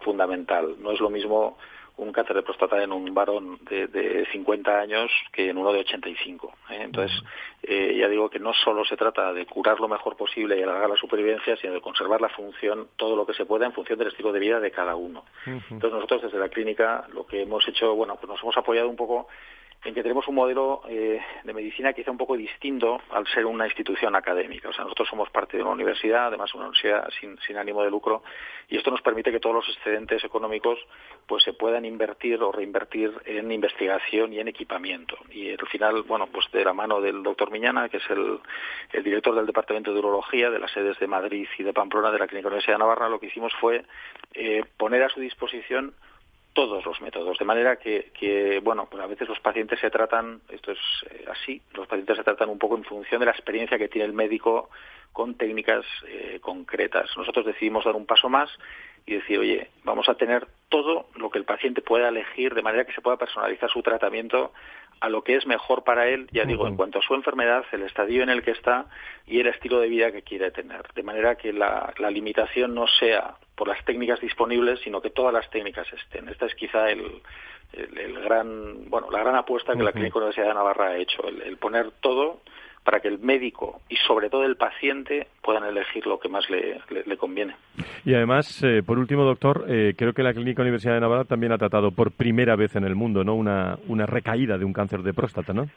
fundamental. 0.00 0.76
No 0.80 0.90
es 0.90 1.00
lo 1.00 1.10
mismo 1.10 1.58
un 1.96 2.12
cáncer 2.12 2.36
de 2.36 2.42
próstata 2.42 2.82
en 2.82 2.92
un 2.92 3.12
varón 3.12 3.58
de, 3.68 3.86
de 3.86 4.26
50 4.32 4.78
años 4.78 5.10
que 5.32 5.50
en 5.50 5.58
uno 5.58 5.72
de 5.72 5.80
85. 5.80 6.54
¿eh? 6.70 6.78
Entonces, 6.82 7.16
eh, 7.62 7.96
ya 7.98 8.08
digo 8.08 8.30
que 8.30 8.38
no 8.38 8.52
solo 8.52 8.84
se 8.84 8.96
trata 8.96 9.32
de 9.32 9.46
curar 9.46 9.78
lo 9.78 9.88
mejor 9.88 10.16
posible 10.16 10.58
y 10.58 10.62
alargar 10.62 10.90
la 10.90 10.96
supervivencia, 10.96 11.56
sino 11.56 11.74
de 11.74 11.80
conservar 11.80 12.20
la 12.20 12.30
función, 12.30 12.88
todo 12.96 13.14
lo 13.16 13.26
que 13.26 13.34
se 13.34 13.44
pueda 13.44 13.66
en 13.66 13.72
función 13.72 13.98
del 13.98 14.08
estilo 14.08 14.32
de 14.32 14.40
vida 14.40 14.60
de 14.60 14.70
cada 14.70 14.96
uno. 14.96 15.24
Entonces, 15.46 15.92
nosotros 15.92 16.22
desde 16.22 16.38
la 16.38 16.48
clínica 16.48 17.06
lo 17.12 17.26
que 17.26 17.42
hemos 17.42 17.66
hecho, 17.68 17.94
bueno, 17.94 18.16
pues 18.16 18.28
nos 18.28 18.42
hemos 18.42 18.56
apoyado 18.56 18.88
un 18.88 18.96
poco 18.96 19.28
en 19.84 19.94
que 19.94 20.02
tenemos 20.02 20.28
un 20.28 20.36
modelo 20.36 20.82
eh, 20.88 21.20
de 21.42 21.52
medicina 21.52 21.92
quizá 21.92 22.10
un 22.10 22.18
poco 22.18 22.36
distinto 22.36 23.00
al 23.10 23.26
ser 23.26 23.46
una 23.46 23.66
institución 23.66 24.14
académica. 24.14 24.68
O 24.68 24.72
sea, 24.72 24.84
nosotros 24.84 25.08
somos 25.08 25.28
parte 25.30 25.56
de 25.56 25.62
una 25.62 25.72
universidad, 25.72 26.26
además 26.26 26.54
una 26.54 26.66
universidad 26.66 27.08
sin, 27.18 27.36
sin 27.40 27.56
ánimo 27.56 27.82
de 27.82 27.90
lucro, 27.90 28.22
y 28.68 28.76
esto 28.76 28.90
nos 28.90 29.02
permite 29.02 29.32
que 29.32 29.40
todos 29.40 29.56
los 29.56 29.68
excedentes 29.68 30.22
económicos 30.22 30.78
pues 31.26 31.42
se 31.42 31.52
puedan 31.52 31.84
invertir 31.84 32.40
o 32.42 32.52
reinvertir 32.52 33.12
en 33.24 33.50
investigación 33.50 34.32
y 34.32 34.38
en 34.38 34.48
equipamiento. 34.48 35.16
Y 35.30 35.50
al 35.50 35.68
final, 35.68 36.02
bueno, 36.02 36.28
pues 36.28 36.46
de 36.52 36.64
la 36.64 36.72
mano 36.72 37.00
del 37.00 37.22
doctor 37.22 37.50
Miñana, 37.50 37.88
que 37.88 37.96
es 37.96 38.10
el, 38.10 38.40
director 39.02 39.34
del 39.34 39.46
Departamento 39.46 39.92
de 39.92 39.98
Urología 39.98 40.48
de 40.50 40.60
las 40.60 40.70
sedes 40.70 40.98
de 41.00 41.08
Madrid 41.08 41.48
y 41.58 41.62
de 41.64 41.72
Pamplona 41.72 42.10
de 42.12 42.18
la 42.18 42.28
Clínica 42.28 42.48
Universidad 42.48 42.74
de 42.74 42.80
Navarra, 42.80 43.08
lo 43.08 43.18
que 43.18 43.26
hicimos 43.26 43.52
fue 43.60 43.84
eh, 44.34 44.64
poner 44.76 45.02
a 45.02 45.08
su 45.08 45.20
disposición 45.20 45.94
todos 46.52 46.84
los 46.84 47.00
métodos, 47.00 47.38
de 47.38 47.44
manera 47.44 47.76
que, 47.76 48.10
que, 48.18 48.60
bueno, 48.60 48.86
pues 48.90 49.02
a 49.02 49.06
veces 49.06 49.28
los 49.28 49.40
pacientes 49.40 49.80
se 49.80 49.90
tratan, 49.90 50.40
esto 50.50 50.72
es 50.72 50.78
eh, 51.10 51.24
así, 51.30 51.62
los 51.74 51.86
pacientes 51.86 52.16
se 52.16 52.24
tratan 52.24 52.50
un 52.50 52.58
poco 52.58 52.76
en 52.76 52.84
función 52.84 53.20
de 53.20 53.26
la 53.26 53.32
experiencia 53.32 53.78
que 53.78 53.88
tiene 53.88 54.06
el 54.06 54.12
médico 54.12 54.68
con 55.12 55.34
técnicas 55.34 55.84
eh, 56.06 56.38
concretas. 56.40 57.10
Nosotros 57.16 57.46
decidimos 57.46 57.84
dar 57.84 57.96
un 57.96 58.06
paso 58.06 58.28
más 58.28 58.50
y 59.06 59.14
decir, 59.14 59.38
oye, 59.38 59.68
vamos 59.84 60.08
a 60.08 60.14
tener 60.14 60.46
todo 60.68 61.06
lo 61.16 61.30
que 61.30 61.38
el 61.38 61.44
paciente 61.44 61.82
pueda 61.82 62.08
elegir 62.08 62.54
de 62.54 62.62
manera 62.62 62.84
que 62.84 62.92
se 62.92 63.00
pueda 63.00 63.16
personalizar 63.16 63.70
su 63.70 63.82
tratamiento 63.82 64.52
a 65.00 65.08
lo 65.08 65.24
que 65.24 65.34
es 65.34 65.46
mejor 65.46 65.82
para 65.82 66.06
él, 66.08 66.28
ya 66.30 66.44
digo, 66.44 66.68
en 66.68 66.76
cuanto 66.76 67.00
a 67.00 67.02
su 67.02 67.14
enfermedad, 67.14 67.64
el 67.72 67.82
estadio 67.82 68.22
en 68.22 68.28
el 68.28 68.42
que 68.42 68.52
está 68.52 68.86
y 69.26 69.40
el 69.40 69.48
estilo 69.48 69.80
de 69.80 69.88
vida 69.88 70.12
que 70.12 70.22
quiere 70.22 70.52
tener. 70.52 70.82
De 70.94 71.02
manera 71.02 71.34
que 71.34 71.52
la, 71.52 71.92
la 71.98 72.08
limitación 72.08 72.72
no 72.72 72.86
sea 72.86 73.34
por 73.62 73.68
las 73.68 73.84
técnicas 73.84 74.20
disponibles, 74.20 74.80
sino 74.80 75.00
que 75.00 75.10
todas 75.10 75.32
las 75.32 75.48
técnicas 75.48 75.86
estén. 75.92 76.28
Esta 76.28 76.46
es 76.46 76.54
quizá 76.56 76.90
el, 76.90 77.22
el, 77.72 78.20
gran, 78.24 78.90
bueno, 78.90 79.08
la 79.08 79.20
gran 79.20 79.36
apuesta 79.36 79.76
que 79.76 79.84
la 79.84 79.92
Clínica 79.92 80.18
Universidad 80.18 80.48
de 80.48 80.54
Navarra 80.54 80.88
ha 80.88 80.96
hecho, 80.96 81.22
el, 81.28 81.42
el 81.42 81.58
poner 81.58 81.92
todo 82.00 82.40
para 82.84 83.00
que 83.00 83.08
el 83.08 83.18
médico 83.20 83.80
y 83.88 83.96
sobre 83.96 84.28
todo 84.28 84.44
el 84.44 84.56
paciente 84.56 85.28
puedan 85.40 85.64
elegir 85.64 86.06
lo 86.06 86.18
que 86.18 86.28
más 86.28 86.48
le, 86.50 86.80
le, 86.90 87.16
conviene. 87.16 87.54
Y 88.04 88.14
además, 88.14 88.62
eh, 88.64 88.82
por 88.84 88.98
último, 88.98 89.24
doctor, 89.24 89.66
eh, 89.68 89.94
creo 89.96 90.12
que 90.12 90.22
la 90.22 90.34
Clínica 90.34 90.62
Universidad 90.62 90.94
de 90.94 91.00
Navarra 91.00 91.24
también 91.24 91.52
ha 91.52 91.58
tratado 91.58 91.92
por 91.92 92.12
primera 92.12 92.56
vez 92.56 92.74
en 92.74 92.84
el 92.84 92.94
mundo 92.94 93.22
¿no? 93.22 93.34
una, 93.34 93.78
una 93.86 94.06
recaída 94.06 94.58
de 94.58 94.64
un 94.64 94.72
cáncer 94.72 95.02
de 95.02 95.14
próstata, 95.14 95.52
¿no? 95.52 95.68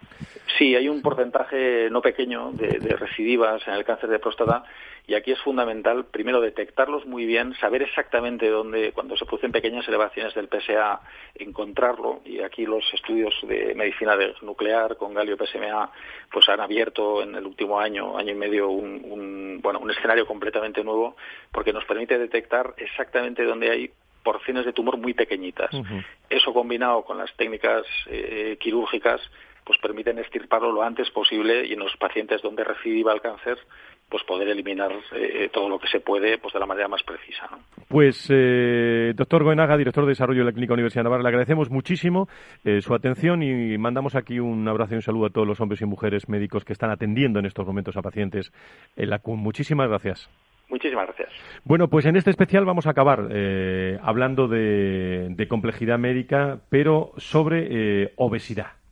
Sí, 0.58 0.76
hay 0.76 0.88
un 0.88 1.01
porcentaje 1.01 1.89
no 1.91 2.01
pequeño 2.01 2.51
de, 2.51 2.80
de 2.80 2.95
recidivas 2.95 3.68
en 3.68 3.76
el 3.76 3.84
cáncer 3.84 4.10
de 4.10 4.20
próstata 4.20 4.64
y 5.08 5.14
aquí 5.14 5.32
es 5.32 5.39
fundamental, 5.41 6.06
primero, 6.06 6.41
detectarlos 6.41 7.06
muy 7.06 7.26
bien, 7.26 7.53
saber 7.56 7.84
exactamente 7.84 8.49
dónde, 8.49 8.91
cuando 8.91 9.16
se 9.16 9.26
producen 9.26 9.51
pequeñas 9.51 9.88
elevaciones 9.88 10.34
del 10.34 10.47
PSA, 10.47 10.99
encontrarlo. 11.36 12.22
Y 12.26 12.41
aquí 12.41 12.66
los 12.66 12.84
estudios 12.91 13.36
de 13.43 13.76
medicina 13.76 14.18
nuclear 14.41 14.97
con 14.97 15.14
galio 15.14 15.38
PSMA 15.38 15.91
pues 16.32 16.49
han 16.49 16.60
abierto 16.60 16.95
en 17.22 17.36
el 17.36 17.46
último 17.46 17.80
año, 17.80 18.18
año 18.18 18.32
y 18.32 18.36
medio, 18.36 18.70
un, 18.70 19.02
un, 19.04 19.60
bueno, 19.62 19.80
un 19.80 19.91
escenario 19.91 20.26
completamente 20.26 20.84
nuevo 20.84 21.16
porque 21.52 21.74
nos 21.74 21.86
permite 21.86 22.18
detectar 22.18 22.74
exactamente 22.78 23.43
dónde 23.43 23.72
hay 23.72 23.91
porciones 24.24 24.66
de 24.66 24.74
tumor 24.74 24.98
muy 24.98 25.14
pequeñitas. 25.14 25.70
Eso 26.30 26.54
combinado 26.54 27.04
con 27.04 27.18
las 27.18 27.34
técnicas 27.36 27.86
eh, 28.08 28.58
quirúrgicas 28.60 29.22
pues 29.64 29.80
permiten 29.80 30.20
estirparlo 30.20 30.72
lo 30.72 30.84
antes 30.84 31.10
posible 31.10 31.66
y 31.66 31.74
en 31.74 31.80
los 31.80 31.96
pacientes 31.98 32.41
donde 32.41 32.64
recidiva 32.64 33.14
el 33.14 33.22
cáncer 33.22 33.58
pues 34.10 34.24
poder 34.24 34.47
eliminar 34.47 34.91
eh, 35.14 35.49
todo 35.51 35.68
lo 35.68 35.80
que 35.80 35.88
se 35.88 35.99
puede 35.99 36.38
pues 36.38 36.53
de 36.53 36.60
la 36.60 36.66
manera 36.66 36.88
más 36.88 37.03
precisa. 37.03 37.47
¿no? 37.51 37.58
Pues, 37.88 38.30
eh, 38.32 39.14
doctor 39.16 39.43
Goenaga, 39.43 39.78
director 39.78 40.03
de 40.06 40.10
desarrollo 40.10 40.39
de 40.39 40.45
la 40.45 40.51
Clínica 40.51 40.74
Universidad 40.74 41.01
de 41.01 41.06
Navarra, 41.06 41.24
le 41.24 41.30
agradecemos 41.30 41.70
muchísimo 41.70 42.28
eh, 42.64 42.82
su 42.82 42.93
atención 42.93 43.41
y 43.41 43.78
mandamos 43.78 44.16
aquí 44.16 44.39
un 44.39 44.68
abrazo 44.68 44.93
y 44.93 44.97
un 44.97 45.01
saludo 45.01 45.28
a 45.28 45.30
todos 45.30 45.47
los 45.47 45.60
hombres 45.60 45.82
y 45.82 45.86
mujeres 45.86 46.30
médicos 46.30 46.64
que 46.64 46.74
están 46.74 46.91
atendiendo 46.91 47.39
en 47.39 47.45
estos 47.45 47.66
momentos 47.66 47.97
a 47.97 48.01
pacientes 48.01 48.51
en 48.95 49.10
la 49.10 49.20
CUN. 49.20 49.39
Muchísimas 49.39 49.89
gracias. 49.89 50.30
Muchísimas 50.70 51.06
gracias. 51.08 51.30
Bueno, 51.64 51.89
pues 51.89 52.06
en 52.06 52.16
este 52.16 52.32
especial 52.32 52.66
vamos 52.66 52.88
a 52.88 52.91
acabar 52.91 53.28
eh, 53.32 53.99
hablando 54.01 54.47
de, 54.47 55.28
de, 55.30 55.47
complejidad 55.47 55.99
médica, 55.99 56.60
pero 56.70 57.12
sobre 57.18 58.14
obesidad. 58.16 58.84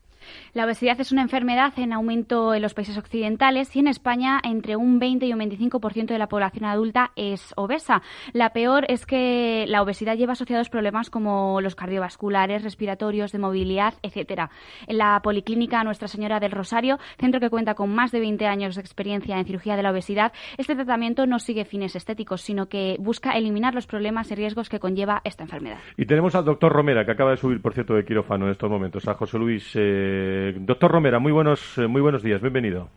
La 0.55 0.65
obesidad 0.65 1.01
es 1.01 1.11
una 1.11 1.23
enfermedad 1.23 1.73
en 1.77 1.93
aumento 1.93 2.53
en 2.53 2.61
los 2.61 2.75
países 2.75 2.95
occidentales 2.95 3.75
y 3.75 3.79
en 3.79 3.87
España 3.87 4.39
entre 4.43 4.75
un 4.75 4.99
20 4.99 5.25
y 5.25 5.33
un 5.33 5.39
25% 5.39 6.05
de 6.05 6.19
la 6.19 6.27
población 6.27 6.65
adulta 6.65 7.09
es 7.15 7.55
obesa. 7.57 8.03
La 8.33 8.53
peor 8.53 8.85
es 8.87 9.07
que 9.07 9.65
la 9.67 9.81
obesidad 9.81 10.15
lleva 10.15 10.33
asociados 10.33 10.69
problemas 10.69 11.09
como 11.09 11.59
los 11.59 11.73
cardiovasculares, 11.73 12.61
respiratorios, 12.61 13.31
de 13.31 13.39
movilidad, 13.39 13.95
etcétera. 14.03 14.51
En 14.85 14.99
la 14.99 15.19
Policlínica 15.23 15.83
Nuestra 15.83 16.07
Señora 16.07 16.39
del 16.39 16.51
Rosario, 16.51 16.99
centro 17.17 17.39
que 17.39 17.49
cuenta 17.49 17.73
con 17.73 17.89
más 17.89 18.11
de 18.11 18.19
20 18.19 18.45
años 18.45 18.75
de 18.75 18.81
experiencia 18.81 19.39
en 19.39 19.45
cirugía 19.45 19.75
de 19.75 19.81
la 19.81 19.89
obesidad, 19.89 20.33
este 20.59 20.75
tratamiento 20.75 21.25
no 21.25 21.39
sigue 21.39 21.65
fines 21.65 21.95
estéticos, 21.95 22.41
sino 22.41 22.67
que 22.67 22.97
busca 22.99 23.31
eliminar 23.31 23.73
los 23.73 23.87
problemas 23.87 24.29
y 24.29 24.35
riesgos 24.35 24.69
que 24.69 24.79
conlleva 24.79 25.23
esta 25.23 25.45
enfermedad. 25.45 25.79
Y 25.97 26.05
tenemos 26.05 26.35
al 26.35 26.45
doctor 26.45 26.71
Romera, 26.71 27.05
que 27.05 27.11
acaba 27.11 27.31
de 27.31 27.37
subir, 27.37 27.59
por 27.59 27.73
cierto, 27.73 27.95
de 27.95 28.05
quirófano 28.05 28.45
en 28.45 28.51
estos 28.51 28.69
momentos, 28.69 29.07
a 29.07 29.15
José 29.15 29.39
Luis. 29.39 29.71
Eh, 29.73 30.42
doctor 30.51 30.91
Romera, 30.91 31.19
muy 31.19 31.31
buenos, 31.31 31.77
muy 31.77 32.01
buenos 32.01 32.23
días, 32.23 32.41
bienvenido. 32.41 32.89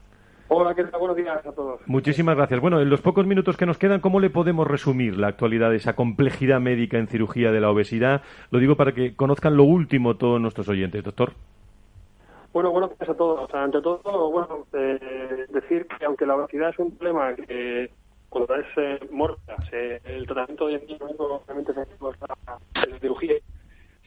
Hola, 0.49 0.75
¿qué 0.75 0.85
tal? 0.85 1.01
Buenos 1.01 1.17
días 1.17 1.45
a 1.45 1.53
todos. 1.53 1.81
Muchísimas 1.87 2.37
gracias. 2.37 2.61
Bueno, 2.61 2.81
en 2.81 2.89
los 2.89 3.01
pocos 3.01 3.27
minutos 3.27 3.57
que 3.57 3.67
nos 3.67 3.79
quedan, 3.79 4.01
¿cómo 4.01 4.21
le 4.21 4.31
podemos 4.31 4.67
resumir 4.67 5.17
la 5.17 5.27
actualidad 5.27 5.71
de 5.71 5.77
esa 5.77 5.97
complejidad 5.97 6.61
médica 6.61 6.99
en 6.99 7.09
cirugía 7.09 7.51
de 7.51 7.61
la 7.61 7.71
obesidad? 7.71 8.23
Lo 8.51 8.61
digo 8.61 8.77
para 8.77 8.93
que 8.93 9.17
conozcan 9.17 9.57
lo 9.57 9.65
último 9.65 10.17
todos 10.17 10.41
nuestros 10.41 10.69
oyentes, 10.69 11.03
doctor. 11.03 11.33
Bueno, 12.53 12.71
buenos 12.71 12.97
días 12.97 13.11
a 13.11 13.15
todos. 13.15 13.41
O 13.41 13.49
sea, 13.51 13.65
ante 13.65 13.83
todo, 13.83 14.31
bueno, 14.31 14.67
eh, 14.73 15.47
decir 15.49 15.87
que 15.87 16.05
aunque 16.07 16.25
la 16.25 16.37
obesidad 16.37 16.71
es 16.71 16.79
un 16.79 16.97
problema 16.97 17.35
que 17.35 17.91
cuando 18.29 18.55
es 18.55 18.67
eh, 18.77 19.01
morta, 19.11 19.57
el 19.73 20.27
tratamiento 20.27 20.67
hoy 20.67 20.75
en 20.75 20.87
día 20.87 20.97
obviamente 21.01 21.73
es 21.73 21.79
la 22.91 22.99
cirugía, 23.01 23.35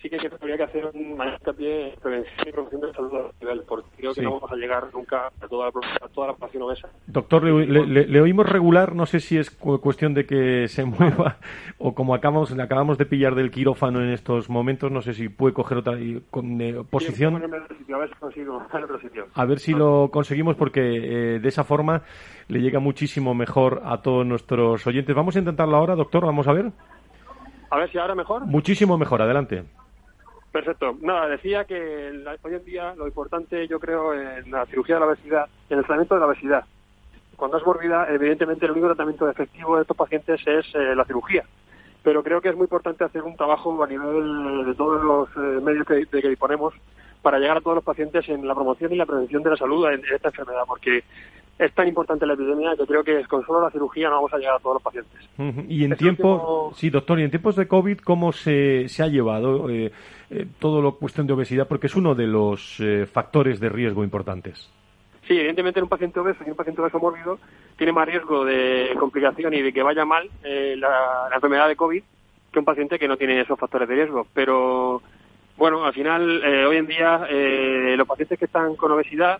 sí 0.02 0.10
que 0.10 0.18
habría 0.18 0.58
que 0.58 0.64
hacer 0.64 0.90
un 0.94 1.18
mayor 1.18 1.36
hincapié 1.40 1.90
en 1.94 2.00
prevención 2.00 2.48
y 2.48 2.52
promoción 2.52 2.82
de 2.82 2.94
salud 2.94 3.14
a 3.16 3.32
nivel, 3.40 3.64
porque 3.68 3.90
creo 3.98 4.14
que 4.14 4.22
no 4.22 4.34
vamos 4.34 4.52
a 4.52 4.56
llegar 4.56 4.88
nunca 4.94 5.28
a 5.28 5.48
toda, 5.48 5.66
la, 5.66 6.06
a 6.06 6.08
toda 6.10 6.28
la 6.28 6.34
población 6.34 6.64
obesa. 6.64 6.90
Doctor, 7.08 7.44
le, 7.44 7.86
le, 7.86 8.08
le, 8.08 8.22
oímos 8.22 8.48
regular, 8.48 8.96
no 8.96 9.06
sé 9.06 9.20
si 9.20 9.38
es 9.38 9.50
cuestión 9.52 10.14
de 10.14 10.26
que 10.26 10.68
se 10.68 10.86
mueva 10.86 11.38
o 11.78 11.94
como 11.94 12.16
acabamos, 12.16 12.52
le 12.52 12.64
acabamos 12.64 12.98
de 12.98 13.06
pillar 13.06 13.36
del 13.36 13.52
quirófano 13.52 14.02
en 14.02 14.10
estos 14.10 14.50
momentos, 14.50 14.92
no 14.92 15.02
sé 15.02 15.14
si 15.14 15.30
puede 15.30 15.54
coger 15.54 15.80
otra 15.80 15.98
con, 16.30 16.62
eh, 16.62 16.76
posición. 16.90 17.42
Sí, 17.86 17.94
a 17.94 17.98
ver 17.98 18.10
si 18.10 18.16
consigo 18.16 18.62
otro 18.72 19.00
sitio. 19.00 19.28
A 19.34 19.46
ver 19.46 19.60
si 19.60 19.74
lo 19.76 20.10
conseguimos 20.12 20.56
porque 20.56 20.82
eh, 20.82 21.40
de 21.40 21.50
esa 21.50 21.64
forma 21.64 22.04
le 22.48 22.60
llega 22.60 22.80
muchísimo 22.80 23.34
mejor 23.34 23.82
a 23.84 24.02
todos 24.02 24.26
nuestros 24.26 24.86
oyentes. 24.88 25.16
Vamos 25.16 25.36
a 25.36 25.40
intentarlo 25.40 25.76
ahora, 25.76 25.96
doctor, 25.96 26.26
vamos 26.26 26.48
a 26.48 26.54
ver. 26.54 26.72
A 27.72 27.78
ver 27.78 27.92
si 27.92 27.98
ahora 27.98 28.16
mejor. 28.16 28.46
Muchísimo 28.46 28.98
mejor, 28.98 29.22
adelante. 29.22 29.64
Perfecto. 30.52 30.98
Nada, 31.02 31.28
decía 31.28 31.66
que 31.66 32.12
la, 32.12 32.36
hoy 32.42 32.56
en 32.56 32.66
día 32.66 32.96
lo 32.96 33.06
importante, 33.08 33.68
yo 33.68 33.80
creo, 33.80 34.14
en 34.14 34.50
la 34.52 34.66
cirugía 34.66 34.96
de 34.96 35.02
la 35.02 35.08
obesidad, 35.08 35.46
en 35.70 35.78
el 35.78 35.84
tratamiento 35.84 36.16
de 36.16 36.22
la 36.22 36.28
obesidad. 36.28 36.66
Cuando 37.36 37.58
es 37.58 37.66
morbida, 37.66 38.08
evidentemente 38.10 38.66
el 38.66 38.72
único 38.72 38.88
tratamiento 38.88 39.30
efectivo 39.30 39.76
de 39.76 39.84
estos 39.84 39.96
pacientes 39.96 40.42
es 40.46 40.66
eh, 40.74 40.96
la 40.96 41.06
cirugía. 41.06 41.46
Pero 42.04 42.24
creo 42.24 42.42
que 42.42 42.50
es 42.50 42.56
muy 42.56 42.66
importante 42.66 43.04
hacer 43.04 43.24
un 43.24 43.38
trabajo 43.38 43.82
a 43.84 43.88
nivel 43.88 44.66
de 44.66 44.74
todos 44.74 45.04
los 45.04 45.30
eh, 45.38 45.62
medios 45.62 45.86
que, 45.86 46.06
de 46.06 46.22
que 46.22 46.30
disponemos 46.30 46.74
para 47.22 47.40
llegar 47.40 47.58
a 47.58 47.62
todos 47.62 47.76
los 47.76 47.84
pacientes 47.84 48.28
en 48.30 48.48
la 48.48 48.56
promoción 48.56 48.92
y 48.94 48.96
la 48.96 49.06
prevención 49.06 49.44
de 49.44 49.50
la 49.52 49.58
salud 49.58 49.88
en, 49.90 50.02
esta 50.14 50.30
enfermedad, 50.30 50.64
porque 50.68 51.04
es 51.60 51.74
tan 51.74 51.88
importante 51.88 52.26
la 52.26 52.34
epidemia 52.34 52.76
que 52.78 52.86
creo 52.86 53.04
que 53.04 53.24
con 53.26 53.46
solo 53.46 53.62
la 53.62 53.70
cirugía 53.70 54.10
no 54.10 54.16
vamos 54.16 54.34
a 54.34 54.38
llegar 54.38 54.56
a 54.56 54.60
todos 54.60 54.76
los 54.76 54.84
pacientes. 54.84 55.30
Uh 55.38 55.44
-huh. 55.44 55.66
Y 55.68 55.84
en 55.84 55.96
tiempos, 55.98 56.40
último... 56.42 56.72
sí, 56.74 56.90
doctor, 56.90 57.20
y 57.20 57.24
en 57.24 57.30
tiempos 57.30 57.56
de 57.58 57.68
COVID, 57.68 57.98
¿cómo 58.00 58.32
se, 58.32 58.88
se 58.88 59.04
ha 59.04 59.08
llevado 59.08 59.70
eh, 59.70 59.92
eh, 60.32 60.48
todo 60.58 60.82
lo 60.82 60.96
cuestión 60.96 61.28
de 61.28 61.34
obesidad? 61.34 61.68
Porque 61.68 61.88
es 61.88 61.96
uno 61.96 62.16
de 62.16 62.28
los 62.28 62.80
eh, 62.80 63.06
factores 63.06 63.60
de 63.60 63.68
riesgo 63.68 64.04
importantes. 64.06 64.72
Sí, 65.28 65.38
evidentemente 65.38 65.80
en 65.80 65.84
un 65.84 65.90
paciente 65.90 66.20
obeso 66.20 66.44
y 66.48 66.50
un 66.50 66.56
paciente 66.56 66.82
obeso 66.82 66.98
mórbido 66.98 67.38
tiene 67.78 67.92
más 67.92 68.08
riesgo 68.08 68.46
de 68.46 68.96
complicación 68.98 69.54
y 69.54 69.62
de 69.62 69.72
que 69.72 69.84
vaya 69.84 70.06
mal 70.06 70.28
eh, 70.44 70.76
la, 70.78 71.28
la 71.30 71.36
enfermedad 71.36 71.68
de 71.68 71.76
COVID 71.76 72.02
que 72.52 72.60
un 72.60 72.66
paciente 72.66 72.98
que 72.98 73.08
no 73.08 73.18
tiene 73.18 73.42
esos 73.42 73.60
factores 73.60 73.88
de 73.88 73.96
riesgo. 73.96 74.26
Pero 74.34 75.04
bueno, 75.58 75.86
al 75.86 75.94
final, 75.94 76.42
eh, 76.44 76.66
hoy 76.66 76.78
en 76.78 76.88
día, 76.88 77.28
eh, 77.30 77.96
los 77.98 78.08
pacientes 78.08 78.40
que 78.40 78.46
están 78.46 78.76
con 78.76 78.92
obesidad 78.92 79.40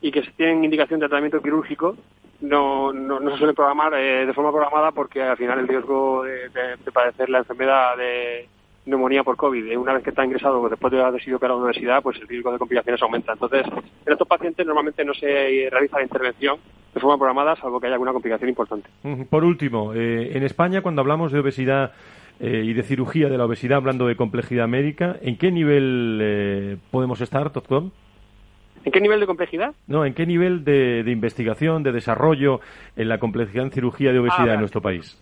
y 0.00 0.10
que 0.10 0.22
tienen 0.36 0.64
indicación 0.64 1.00
de 1.00 1.08
tratamiento 1.08 1.40
quirúrgico 1.40 1.96
no, 2.40 2.92
no, 2.92 3.30
se 3.30 3.38
suele 3.38 3.54
programar 3.54 3.94
eh, 3.94 4.26
de 4.26 4.34
forma 4.34 4.52
programada 4.52 4.92
porque 4.92 5.22
al 5.22 5.36
final 5.36 5.58
el 5.58 5.68
riesgo 5.68 6.22
de, 6.22 6.50
de, 6.50 6.76
de 6.84 6.92
padecer 6.92 7.30
la 7.30 7.38
enfermedad 7.38 7.96
de, 7.96 8.46
neumonía 8.86 9.24
por 9.24 9.36
COVID, 9.36 9.76
una 9.76 9.92
vez 9.92 10.02
que 10.02 10.10
está 10.10 10.24
ingresado 10.24 10.66
después 10.68 10.92
de 10.92 11.02
haber 11.02 11.22
sido 11.22 11.36
operado 11.36 11.58
en 11.58 11.62
la 11.62 11.66
universidad, 11.66 12.02
pues 12.02 12.18
el 12.20 12.28
riesgo 12.28 12.52
de 12.52 12.58
complicaciones 12.58 13.02
aumenta. 13.02 13.32
Entonces, 13.32 13.66
en 13.66 14.12
estos 14.12 14.26
pacientes 14.26 14.64
normalmente 14.64 15.04
no 15.04 15.12
se 15.12 15.68
realiza 15.70 15.98
la 15.98 16.04
intervención 16.04 16.58
de 16.94 17.00
forma 17.00 17.18
programada, 17.18 17.56
salvo 17.56 17.80
que 17.80 17.88
haya 17.88 17.94
alguna 17.94 18.12
complicación 18.12 18.48
importante. 18.48 18.88
Por 19.28 19.44
último, 19.44 19.92
eh, 19.92 20.30
en 20.34 20.42
España, 20.44 20.80
cuando 20.80 21.02
hablamos 21.02 21.32
de 21.32 21.40
obesidad 21.40 21.92
eh, 22.40 22.62
y 22.64 22.72
de 22.72 22.82
cirugía 22.82 23.28
de 23.28 23.36
la 23.36 23.44
obesidad, 23.44 23.78
hablando 23.78 24.06
de 24.06 24.16
complejidad 24.16 24.68
médica, 24.68 25.16
¿en 25.20 25.36
qué 25.36 25.50
nivel 25.50 26.20
eh, 26.22 26.76
podemos 26.90 27.20
estar, 27.20 27.52
doctor? 27.52 27.84
¿En 28.86 28.92
qué 28.92 29.00
nivel 29.00 29.18
de 29.18 29.26
complejidad? 29.26 29.74
No, 29.88 30.04
¿en 30.04 30.14
qué 30.14 30.24
nivel 30.26 30.64
de, 30.64 31.02
investigación, 31.08 31.82
de 31.82 31.90
desarrollo 31.90 32.60
en 32.94 33.08
la 33.08 33.18
complejidad 33.18 33.64
en 33.64 33.72
cirugía 33.72 34.12
de 34.12 34.20
obesidad 34.20 34.50
Ah, 34.50 34.54
en 34.54 34.60
nuestro 34.60 34.80
país? 34.80 35.20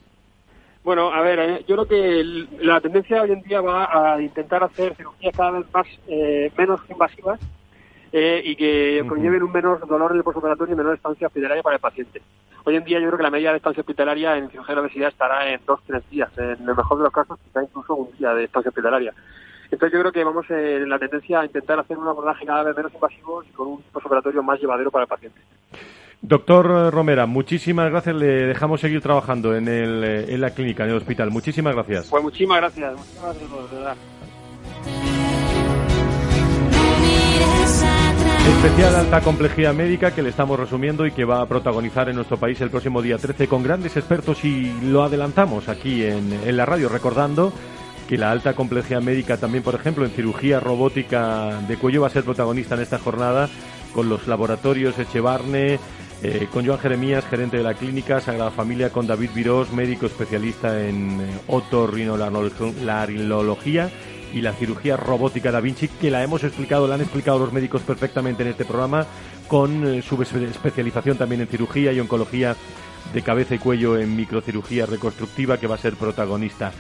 Bueno, 0.85 1.11
a 1.11 1.23
ver, 1.23 1.39
eh, 1.39 1.65
yo 1.67 1.75
creo 1.77 1.89
que 1.89 2.47
la 2.61 2.79
tendencia 2.83 3.23
hoy 3.23 3.33
en 3.33 3.41
día 3.41 3.63
va 3.63 3.89
a 4.13 4.21
intentar 4.21 4.63
hacer 4.63 4.95
cirugías 4.97 5.35
cada 5.35 5.53
vez 5.53 5.67
más 5.73 5.87
eh, 6.09 6.53
menos 6.59 6.79
invasivas 6.91 7.41
eh, 8.13 8.43
y 8.45 8.55
que 8.55 9.03
conlleven 9.09 9.43
un 9.43 9.53
menor 9.53 9.87
dolor 9.87 10.11
en 10.11 10.19
el 10.19 10.25
postoperatorio 10.25 10.75
y 10.75 10.77
menor 10.77 10.97
estancia 10.97 11.29
hospitalaria 11.29 11.63
para 11.63 11.77
el 11.77 11.81
paciente. 11.81 12.21
Hoy 12.65 12.77
en 12.77 12.85
día 12.85 13.01
yo 13.01 13.07
creo 13.07 13.17
que 13.17 13.23
la 13.23 13.31
media 13.31 13.53
de 13.53 13.57
estancia 13.57 13.81
hospitalaria 13.81 14.37
en 14.37 14.51
cirugía 14.51 14.75
de 14.75 14.81
obesidad 14.83 15.09
estará 15.09 15.51
en 15.51 15.61
dos, 15.67 15.81
tres 15.87 16.03
días. 16.11 16.31
En 16.37 16.69
el 16.69 16.77
mejor 16.77 16.99
de 16.99 17.05
los 17.05 17.13
casos 17.15 17.39
quizá 17.43 17.63
incluso 17.63 17.95
un 17.95 18.15
día 18.19 18.35
de 18.35 18.45
estancia 18.45 18.69
hospitalaria. 18.69 19.15
Entonces 19.71 19.93
yo 19.93 20.01
creo 20.01 20.13
que 20.13 20.25
vamos 20.25 20.47
eh, 20.51 20.77
en 20.83 20.89
la 20.89 20.99
tendencia 20.99 21.41
a 21.41 21.45
intentar 21.47 21.79
hacer 21.79 21.99
un 21.99 22.09
abordaje 22.09 22.47
cada 22.47 22.63
vez 22.63 22.77
menos 22.77 22.95
invasivo 22.95 23.43
y 23.43 23.49
con 23.49 23.69
un 23.69 23.83
postoperatorio 23.93 24.43
más 24.43 24.61
llevadero 24.61 24.91
para 24.91 25.05
el 25.05 25.09
paciente. 25.09 25.41
Doctor 26.21 26.67
eh, 26.71 26.91
Romera, 26.91 27.27
muchísimas 27.27 27.91
gracias. 27.91 28.17
Le 28.17 28.47
dejamos 28.47 28.81
seguir 28.81 29.03
trabajando 29.03 29.55
en, 29.55 29.69
el, 29.69 30.05
eh, 30.05 30.33
en 30.33 30.41
la 30.41 30.51
clínica, 30.51 30.85
en 30.85 30.91
el 30.91 30.97
hospital. 30.97 31.31
Muchísimas 31.31 31.75
gracias. 31.75 32.09
Pues 32.09 32.23
muchísimas 32.23 32.59
gracias. 32.59 32.95
Muchísimas 32.95 33.25
gracias, 33.25 33.71
de 33.71 33.77
verdad. 33.77 33.97
Especial 38.57 38.95
alta 38.95 39.21
complejidad 39.21 39.75
médica 39.75 40.15
que 40.15 40.23
le 40.23 40.31
estamos 40.31 40.59
resumiendo 40.59 41.07
y 41.07 41.13
que 41.13 41.25
va 41.25 41.43
a 41.43 41.47
protagonizar 41.47 42.09
en 42.09 42.17
nuestro 42.17 42.39
país 42.39 42.59
el 42.63 42.71
próximo 42.71 43.03
día 43.03 43.19
13 43.19 43.47
con 43.47 43.63
grandes 43.63 43.97
expertos 43.97 44.45
y 44.45 44.73
lo 44.83 45.03
adelantamos 45.03 45.69
aquí 45.69 46.05
en, 46.05 46.33
en 46.33 46.57
la 46.57 46.65
radio 46.65 46.89
recordando 46.89 47.53
que 48.09 48.19
la 48.19 48.31
alta 48.31 48.55
complejidad 48.55 49.01
médica 49.03 49.37
también, 49.39 49.65
por 49.65 49.75
ejemplo, 49.75 50.05
en 50.05 50.11
cirugía 50.11 50.61
robótica 50.61 51.61
de 51.67 51.77
cuello 51.77 52.03
va 52.03 52.09
a 52.09 52.11
ser 52.11 52.25
protagonista 52.25 52.75
en 52.75 52.83
esta 52.83 52.99
jornada 52.99 53.49
con 53.95 54.09
los 54.09 54.27
laboratorios 54.27 54.99
Echevarne, 54.99 55.79
eh, 56.23 56.49
con 56.53 56.67
Joan 56.67 56.79
Jeremías, 56.79 57.25
gerente 57.25 57.57
de 57.59 57.63
la 57.63 57.75
clínica 57.75 58.21
Sagrada 58.21 58.51
Familia, 58.51 58.91
con 58.91 59.07
David 59.07 59.31
Virós, 59.35 59.73
médico 59.73 60.07
especialista 60.07 60.87
en 60.87 61.21
eh, 61.21 61.25
otorrinolaringología 61.49 63.91
y 64.33 64.41
la 64.41 64.53
cirugía 64.53 64.97
robótica 64.97 65.53
Da 65.53 65.61
Vinci, 65.61 65.89
que 65.89 66.11
la 66.11 66.23
hemos 66.23 66.43
explicado, 66.43 66.89
la 66.89 66.97
han 66.97 67.01
explicado 67.03 67.39
los 67.39 67.53
médicos 67.53 67.83
perfectamente 67.83 68.43
en 68.43 68.49
este 68.51 68.65
programa, 68.65 69.07
con 69.49 69.87
eh, 69.87 70.03
su 70.03 70.17
espe- 70.17 70.49
especialización 70.49 71.17
también 71.17 71.41
en 71.43 71.47
cirugía 71.47 71.93
y 71.93 72.01
oncología 72.01 72.57
de 73.13 73.23
cabeza 73.23 73.55
y 73.55 73.59
cuello 73.59 73.97
en 73.99 74.17
microcirugía 74.17 74.87
reconstructiva, 74.87 75.59
que 75.59 75.67
va 75.69 75.77
a 75.77 75.79
ser 75.79 75.95
protagonista. 75.95 76.73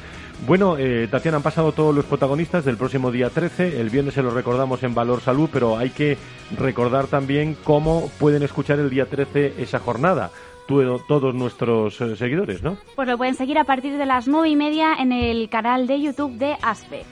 Bueno, 0.47 0.76
eh, 0.78 1.09
Tatiana, 1.11 1.38
han 1.38 1.42
pasado 1.42 1.72
todos 1.72 1.95
los 1.95 2.05
protagonistas 2.05 2.64
del 2.66 2.76
próximo 2.76 3.11
día 3.11 3.30
13. 3.30 3.80
El 3.80 3.88
viernes 3.88 4.12
se 4.14 4.22
los 4.22 4.34
recordamos 4.34 4.82
en 4.82 4.95
Valor 4.95 5.22
Salud, 5.22 5.49
pero 5.51 5.78
hay 5.78 5.88
que 5.90 6.18
recordar 6.59 7.07
también 7.07 7.57
cómo 7.64 8.11
pueden 8.18 8.42
escuchar 8.42 8.78
el 8.78 8.90
día 8.90 9.07
13 9.07 9.55
esa 9.59 9.78
jornada. 9.78 10.30
Tu- 10.66 10.99
todos 11.09 11.34
nuestros 11.34 11.99
eh, 12.01 12.16
seguidores, 12.16 12.62
¿no? 12.62 12.76
Pues 12.95 13.09
lo 13.09 13.16
pueden 13.16 13.34
seguir 13.34 13.59
a 13.59 13.64
partir 13.64 13.97
de 13.97 14.05
las 14.07 14.28
nueve 14.28 14.49
y 14.51 14.57
media 14.57 14.95
en 14.99 15.12
el 15.12 15.49
canal 15.49 15.86
de 15.86 16.01
YouTube 16.01 16.32
de 16.36 16.57
ASPE. 16.61 17.05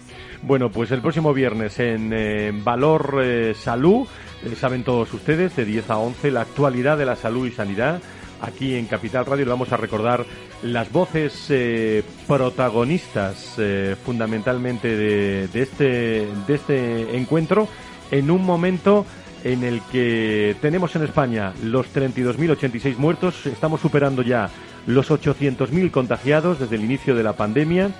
Bueno, 0.43 0.71
pues 0.71 0.91
el 0.91 1.01
próximo 1.01 1.33
viernes 1.33 1.79
en 1.79 2.13
eh, 2.13 2.51
Valor 2.65 3.21
eh, 3.23 3.55
Salud, 3.55 4.07
eh, 4.45 4.55
saben 4.57 4.85
todos 4.85 5.13
ustedes, 5.15 5.55
de 5.57 5.65
10 5.65 5.89
a 5.91 5.99
11, 5.99 6.31
la 6.33 6.41
actualidad 6.43 6.99
de 6.99 7.07
la 7.07 7.17
salud 7.17 7.47
y 7.47 7.51
sanidad. 7.51 8.01
Aquí 8.43 8.75
en 8.75 8.87
Capital 8.87 9.25
Radio 9.25 9.47
vamos 9.47 9.73
a 9.73 9.77
recordar 9.77 10.27
las 10.63 10.91
voces 10.91 11.47
eh, 11.49 12.03
protagonistas 12.27 13.55
eh, 13.59 13.95
fundamentalmente 14.05 14.97
de, 14.97 15.47
de 15.47 15.63
este, 15.63 16.27
de 16.49 16.55
este 16.55 17.17
encuentro 17.17 17.69
en 18.11 18.33
un 18.33 18.45
momento 18.45 19.07
en 19.45 19.63
el 19.63 19.81
que 19.93 20.57
tenemos 20.61 20.95
en 20.97 21.05
España 21.05 21.53
los 21.63 21.95
32.086 21.95 22.97
muertos, 22.97 23.47
estamos 23.47 23.81
superando 23.81 24.23
ya 24.23 24.51
los 24.87 25.11
800.000 25.11 25.91
contagiados 25.93 26.59
desde 26.59 26.77
el 26.77 26.85
inicio 26.85 27.15
de 27.15 27.23
la 27.23 27.35
pandemia. 27.35 27.91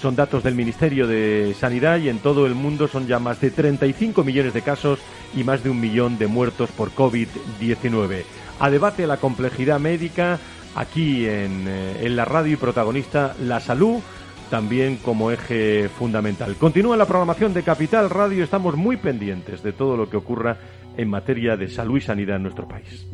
Son 0.00 0.14
datos 0.14 0.44
del 0.44 0.54
Ministerio 0.54 1.08
de 1.08 1.56
Sanidad 1.58 1.98
y 1.98 2.08
en 2.08 2.20
todo 2.20 2.46
el 2.46 2.54
mundo 2.54 2.86
son 2.86 3.08
ya 3.08 3.18
más 3.18 3.40
de 3.40 3.50
35 3.50 4.22
millones 4.22 4.54
de 4.54 4.62
casos 4.62 5.00
y 5.36 5.42
más 5.42 5.64
de 5.64 5.70
un 5.70 5.80
millón 5.80 6.18
de 6.18 6.28
muertos 6.28 6.70
por 6.70 6.92
COVID-19. 6.92 8.22
A 8.60 8.70
debate 8.70 9.06
la 9.06 9.18
complejidad 9.18 9.78
médica 9.80 10.38
aquí 10.74 11.26
en, 11.26 11.66
eh, 11.68 12.06
en 12.06 12.16
la 12.16 12.24
radio 12.24 12.54
y 12.54 12.56
protagonista 12.56 13.34
la 13.40 13.60
salud 13.60 14.00
también 14.50 14.96
como 14.96 15.30
eje 15.30 15.88
fundamental. 15.88 16.56
Continúa 16.56 16.96
la 16.96 17.06
programación 17.06 17.52
de 17.54 17.62
Capital 17.62 18.10
Radio, 18.10 18.42
estamos 18.42 18.76
muy 18.76 18.96
pendientes 18.96 19.62
de 19.62 19.72
todo 19.72 19.96
lo 19.96 20.08
que 20.08 20.16
ocurra 20.16 20.56
en 20.96 21.08
materia 21.08 21.56
de 21.56 21.68
salud 21.68 21.98
y 21.98 22.00
sanidad 22.00 22.36
en 22.36 22.42
nuestro 22.42 22.66
país. 22.66 23.06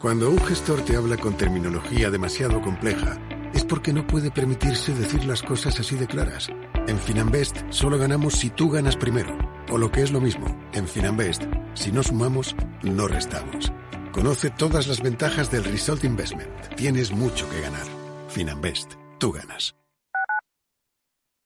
Cuando 0.00 0.28
un 0.28 0.38
gestor 0.38 0.82
te 0.82 0.96
habla 0.96 1.16
con 1.16 1.34
terminología 1.34 2.10
demasiado 2.10 2.60
compleja, 2.60 3.18
porque 3.64 3.92
no 3.92 4.06
puede 4.06 4.30
permitirse 4.30 4.94
decir 4.94 5.24
las 5.24 5.42
cosas 5.42 5.78
así 5.80 5.96
de 5.96 6.06
claras. 6.06 6.48
En 6.86 6.98
Finanbest 6.98 7.56
solo 7.70 7.98
ganamos 7.98 8.34
si 8.34 8.50
tú 8.50 8.70
ganas 8.70 8.96
primero. 8.96 9.36
O 9.70 9.78
lo 9.78 9.90
que 9.90 10.02
es 10.02 10.12
lo 10.12 10.20
mismo, 10.20 10.46
en 10.72 10.86
Finanbest, 10.86 11.42
si 11.74 11.90
no 11.90 12.02
sumamos, 12.02 12.54
no 12.82 13.08
restamos. 13.08 13.72
Conoce 14.12 14.50
todas 14.50 14.86
las 14.86 15.02
ventajas 15.02 15.50
del 15.50 15.64
Result 15.64 16.04
Investment. 16.04 16.74
Tienes 16.76 17.10
mucho 17.10 17.48
que 17.50 17.60
ganar. 17.60 17.86
Finanbest, 18.28 18.94
tú 19.18 19.32
ganas. 19.32 19.74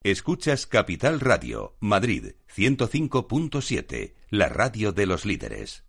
Escuchas 0.03 0.65
Capital 0.65 1.19
Radio, 1.19 1.75
Madrid 1.81 2.35
105.7, 2.55 4.13
la 4.29 4.47
radio 4.47 4.93
de 4.93 5.05
los 5.05 5.25
líderes. 5.25 5.88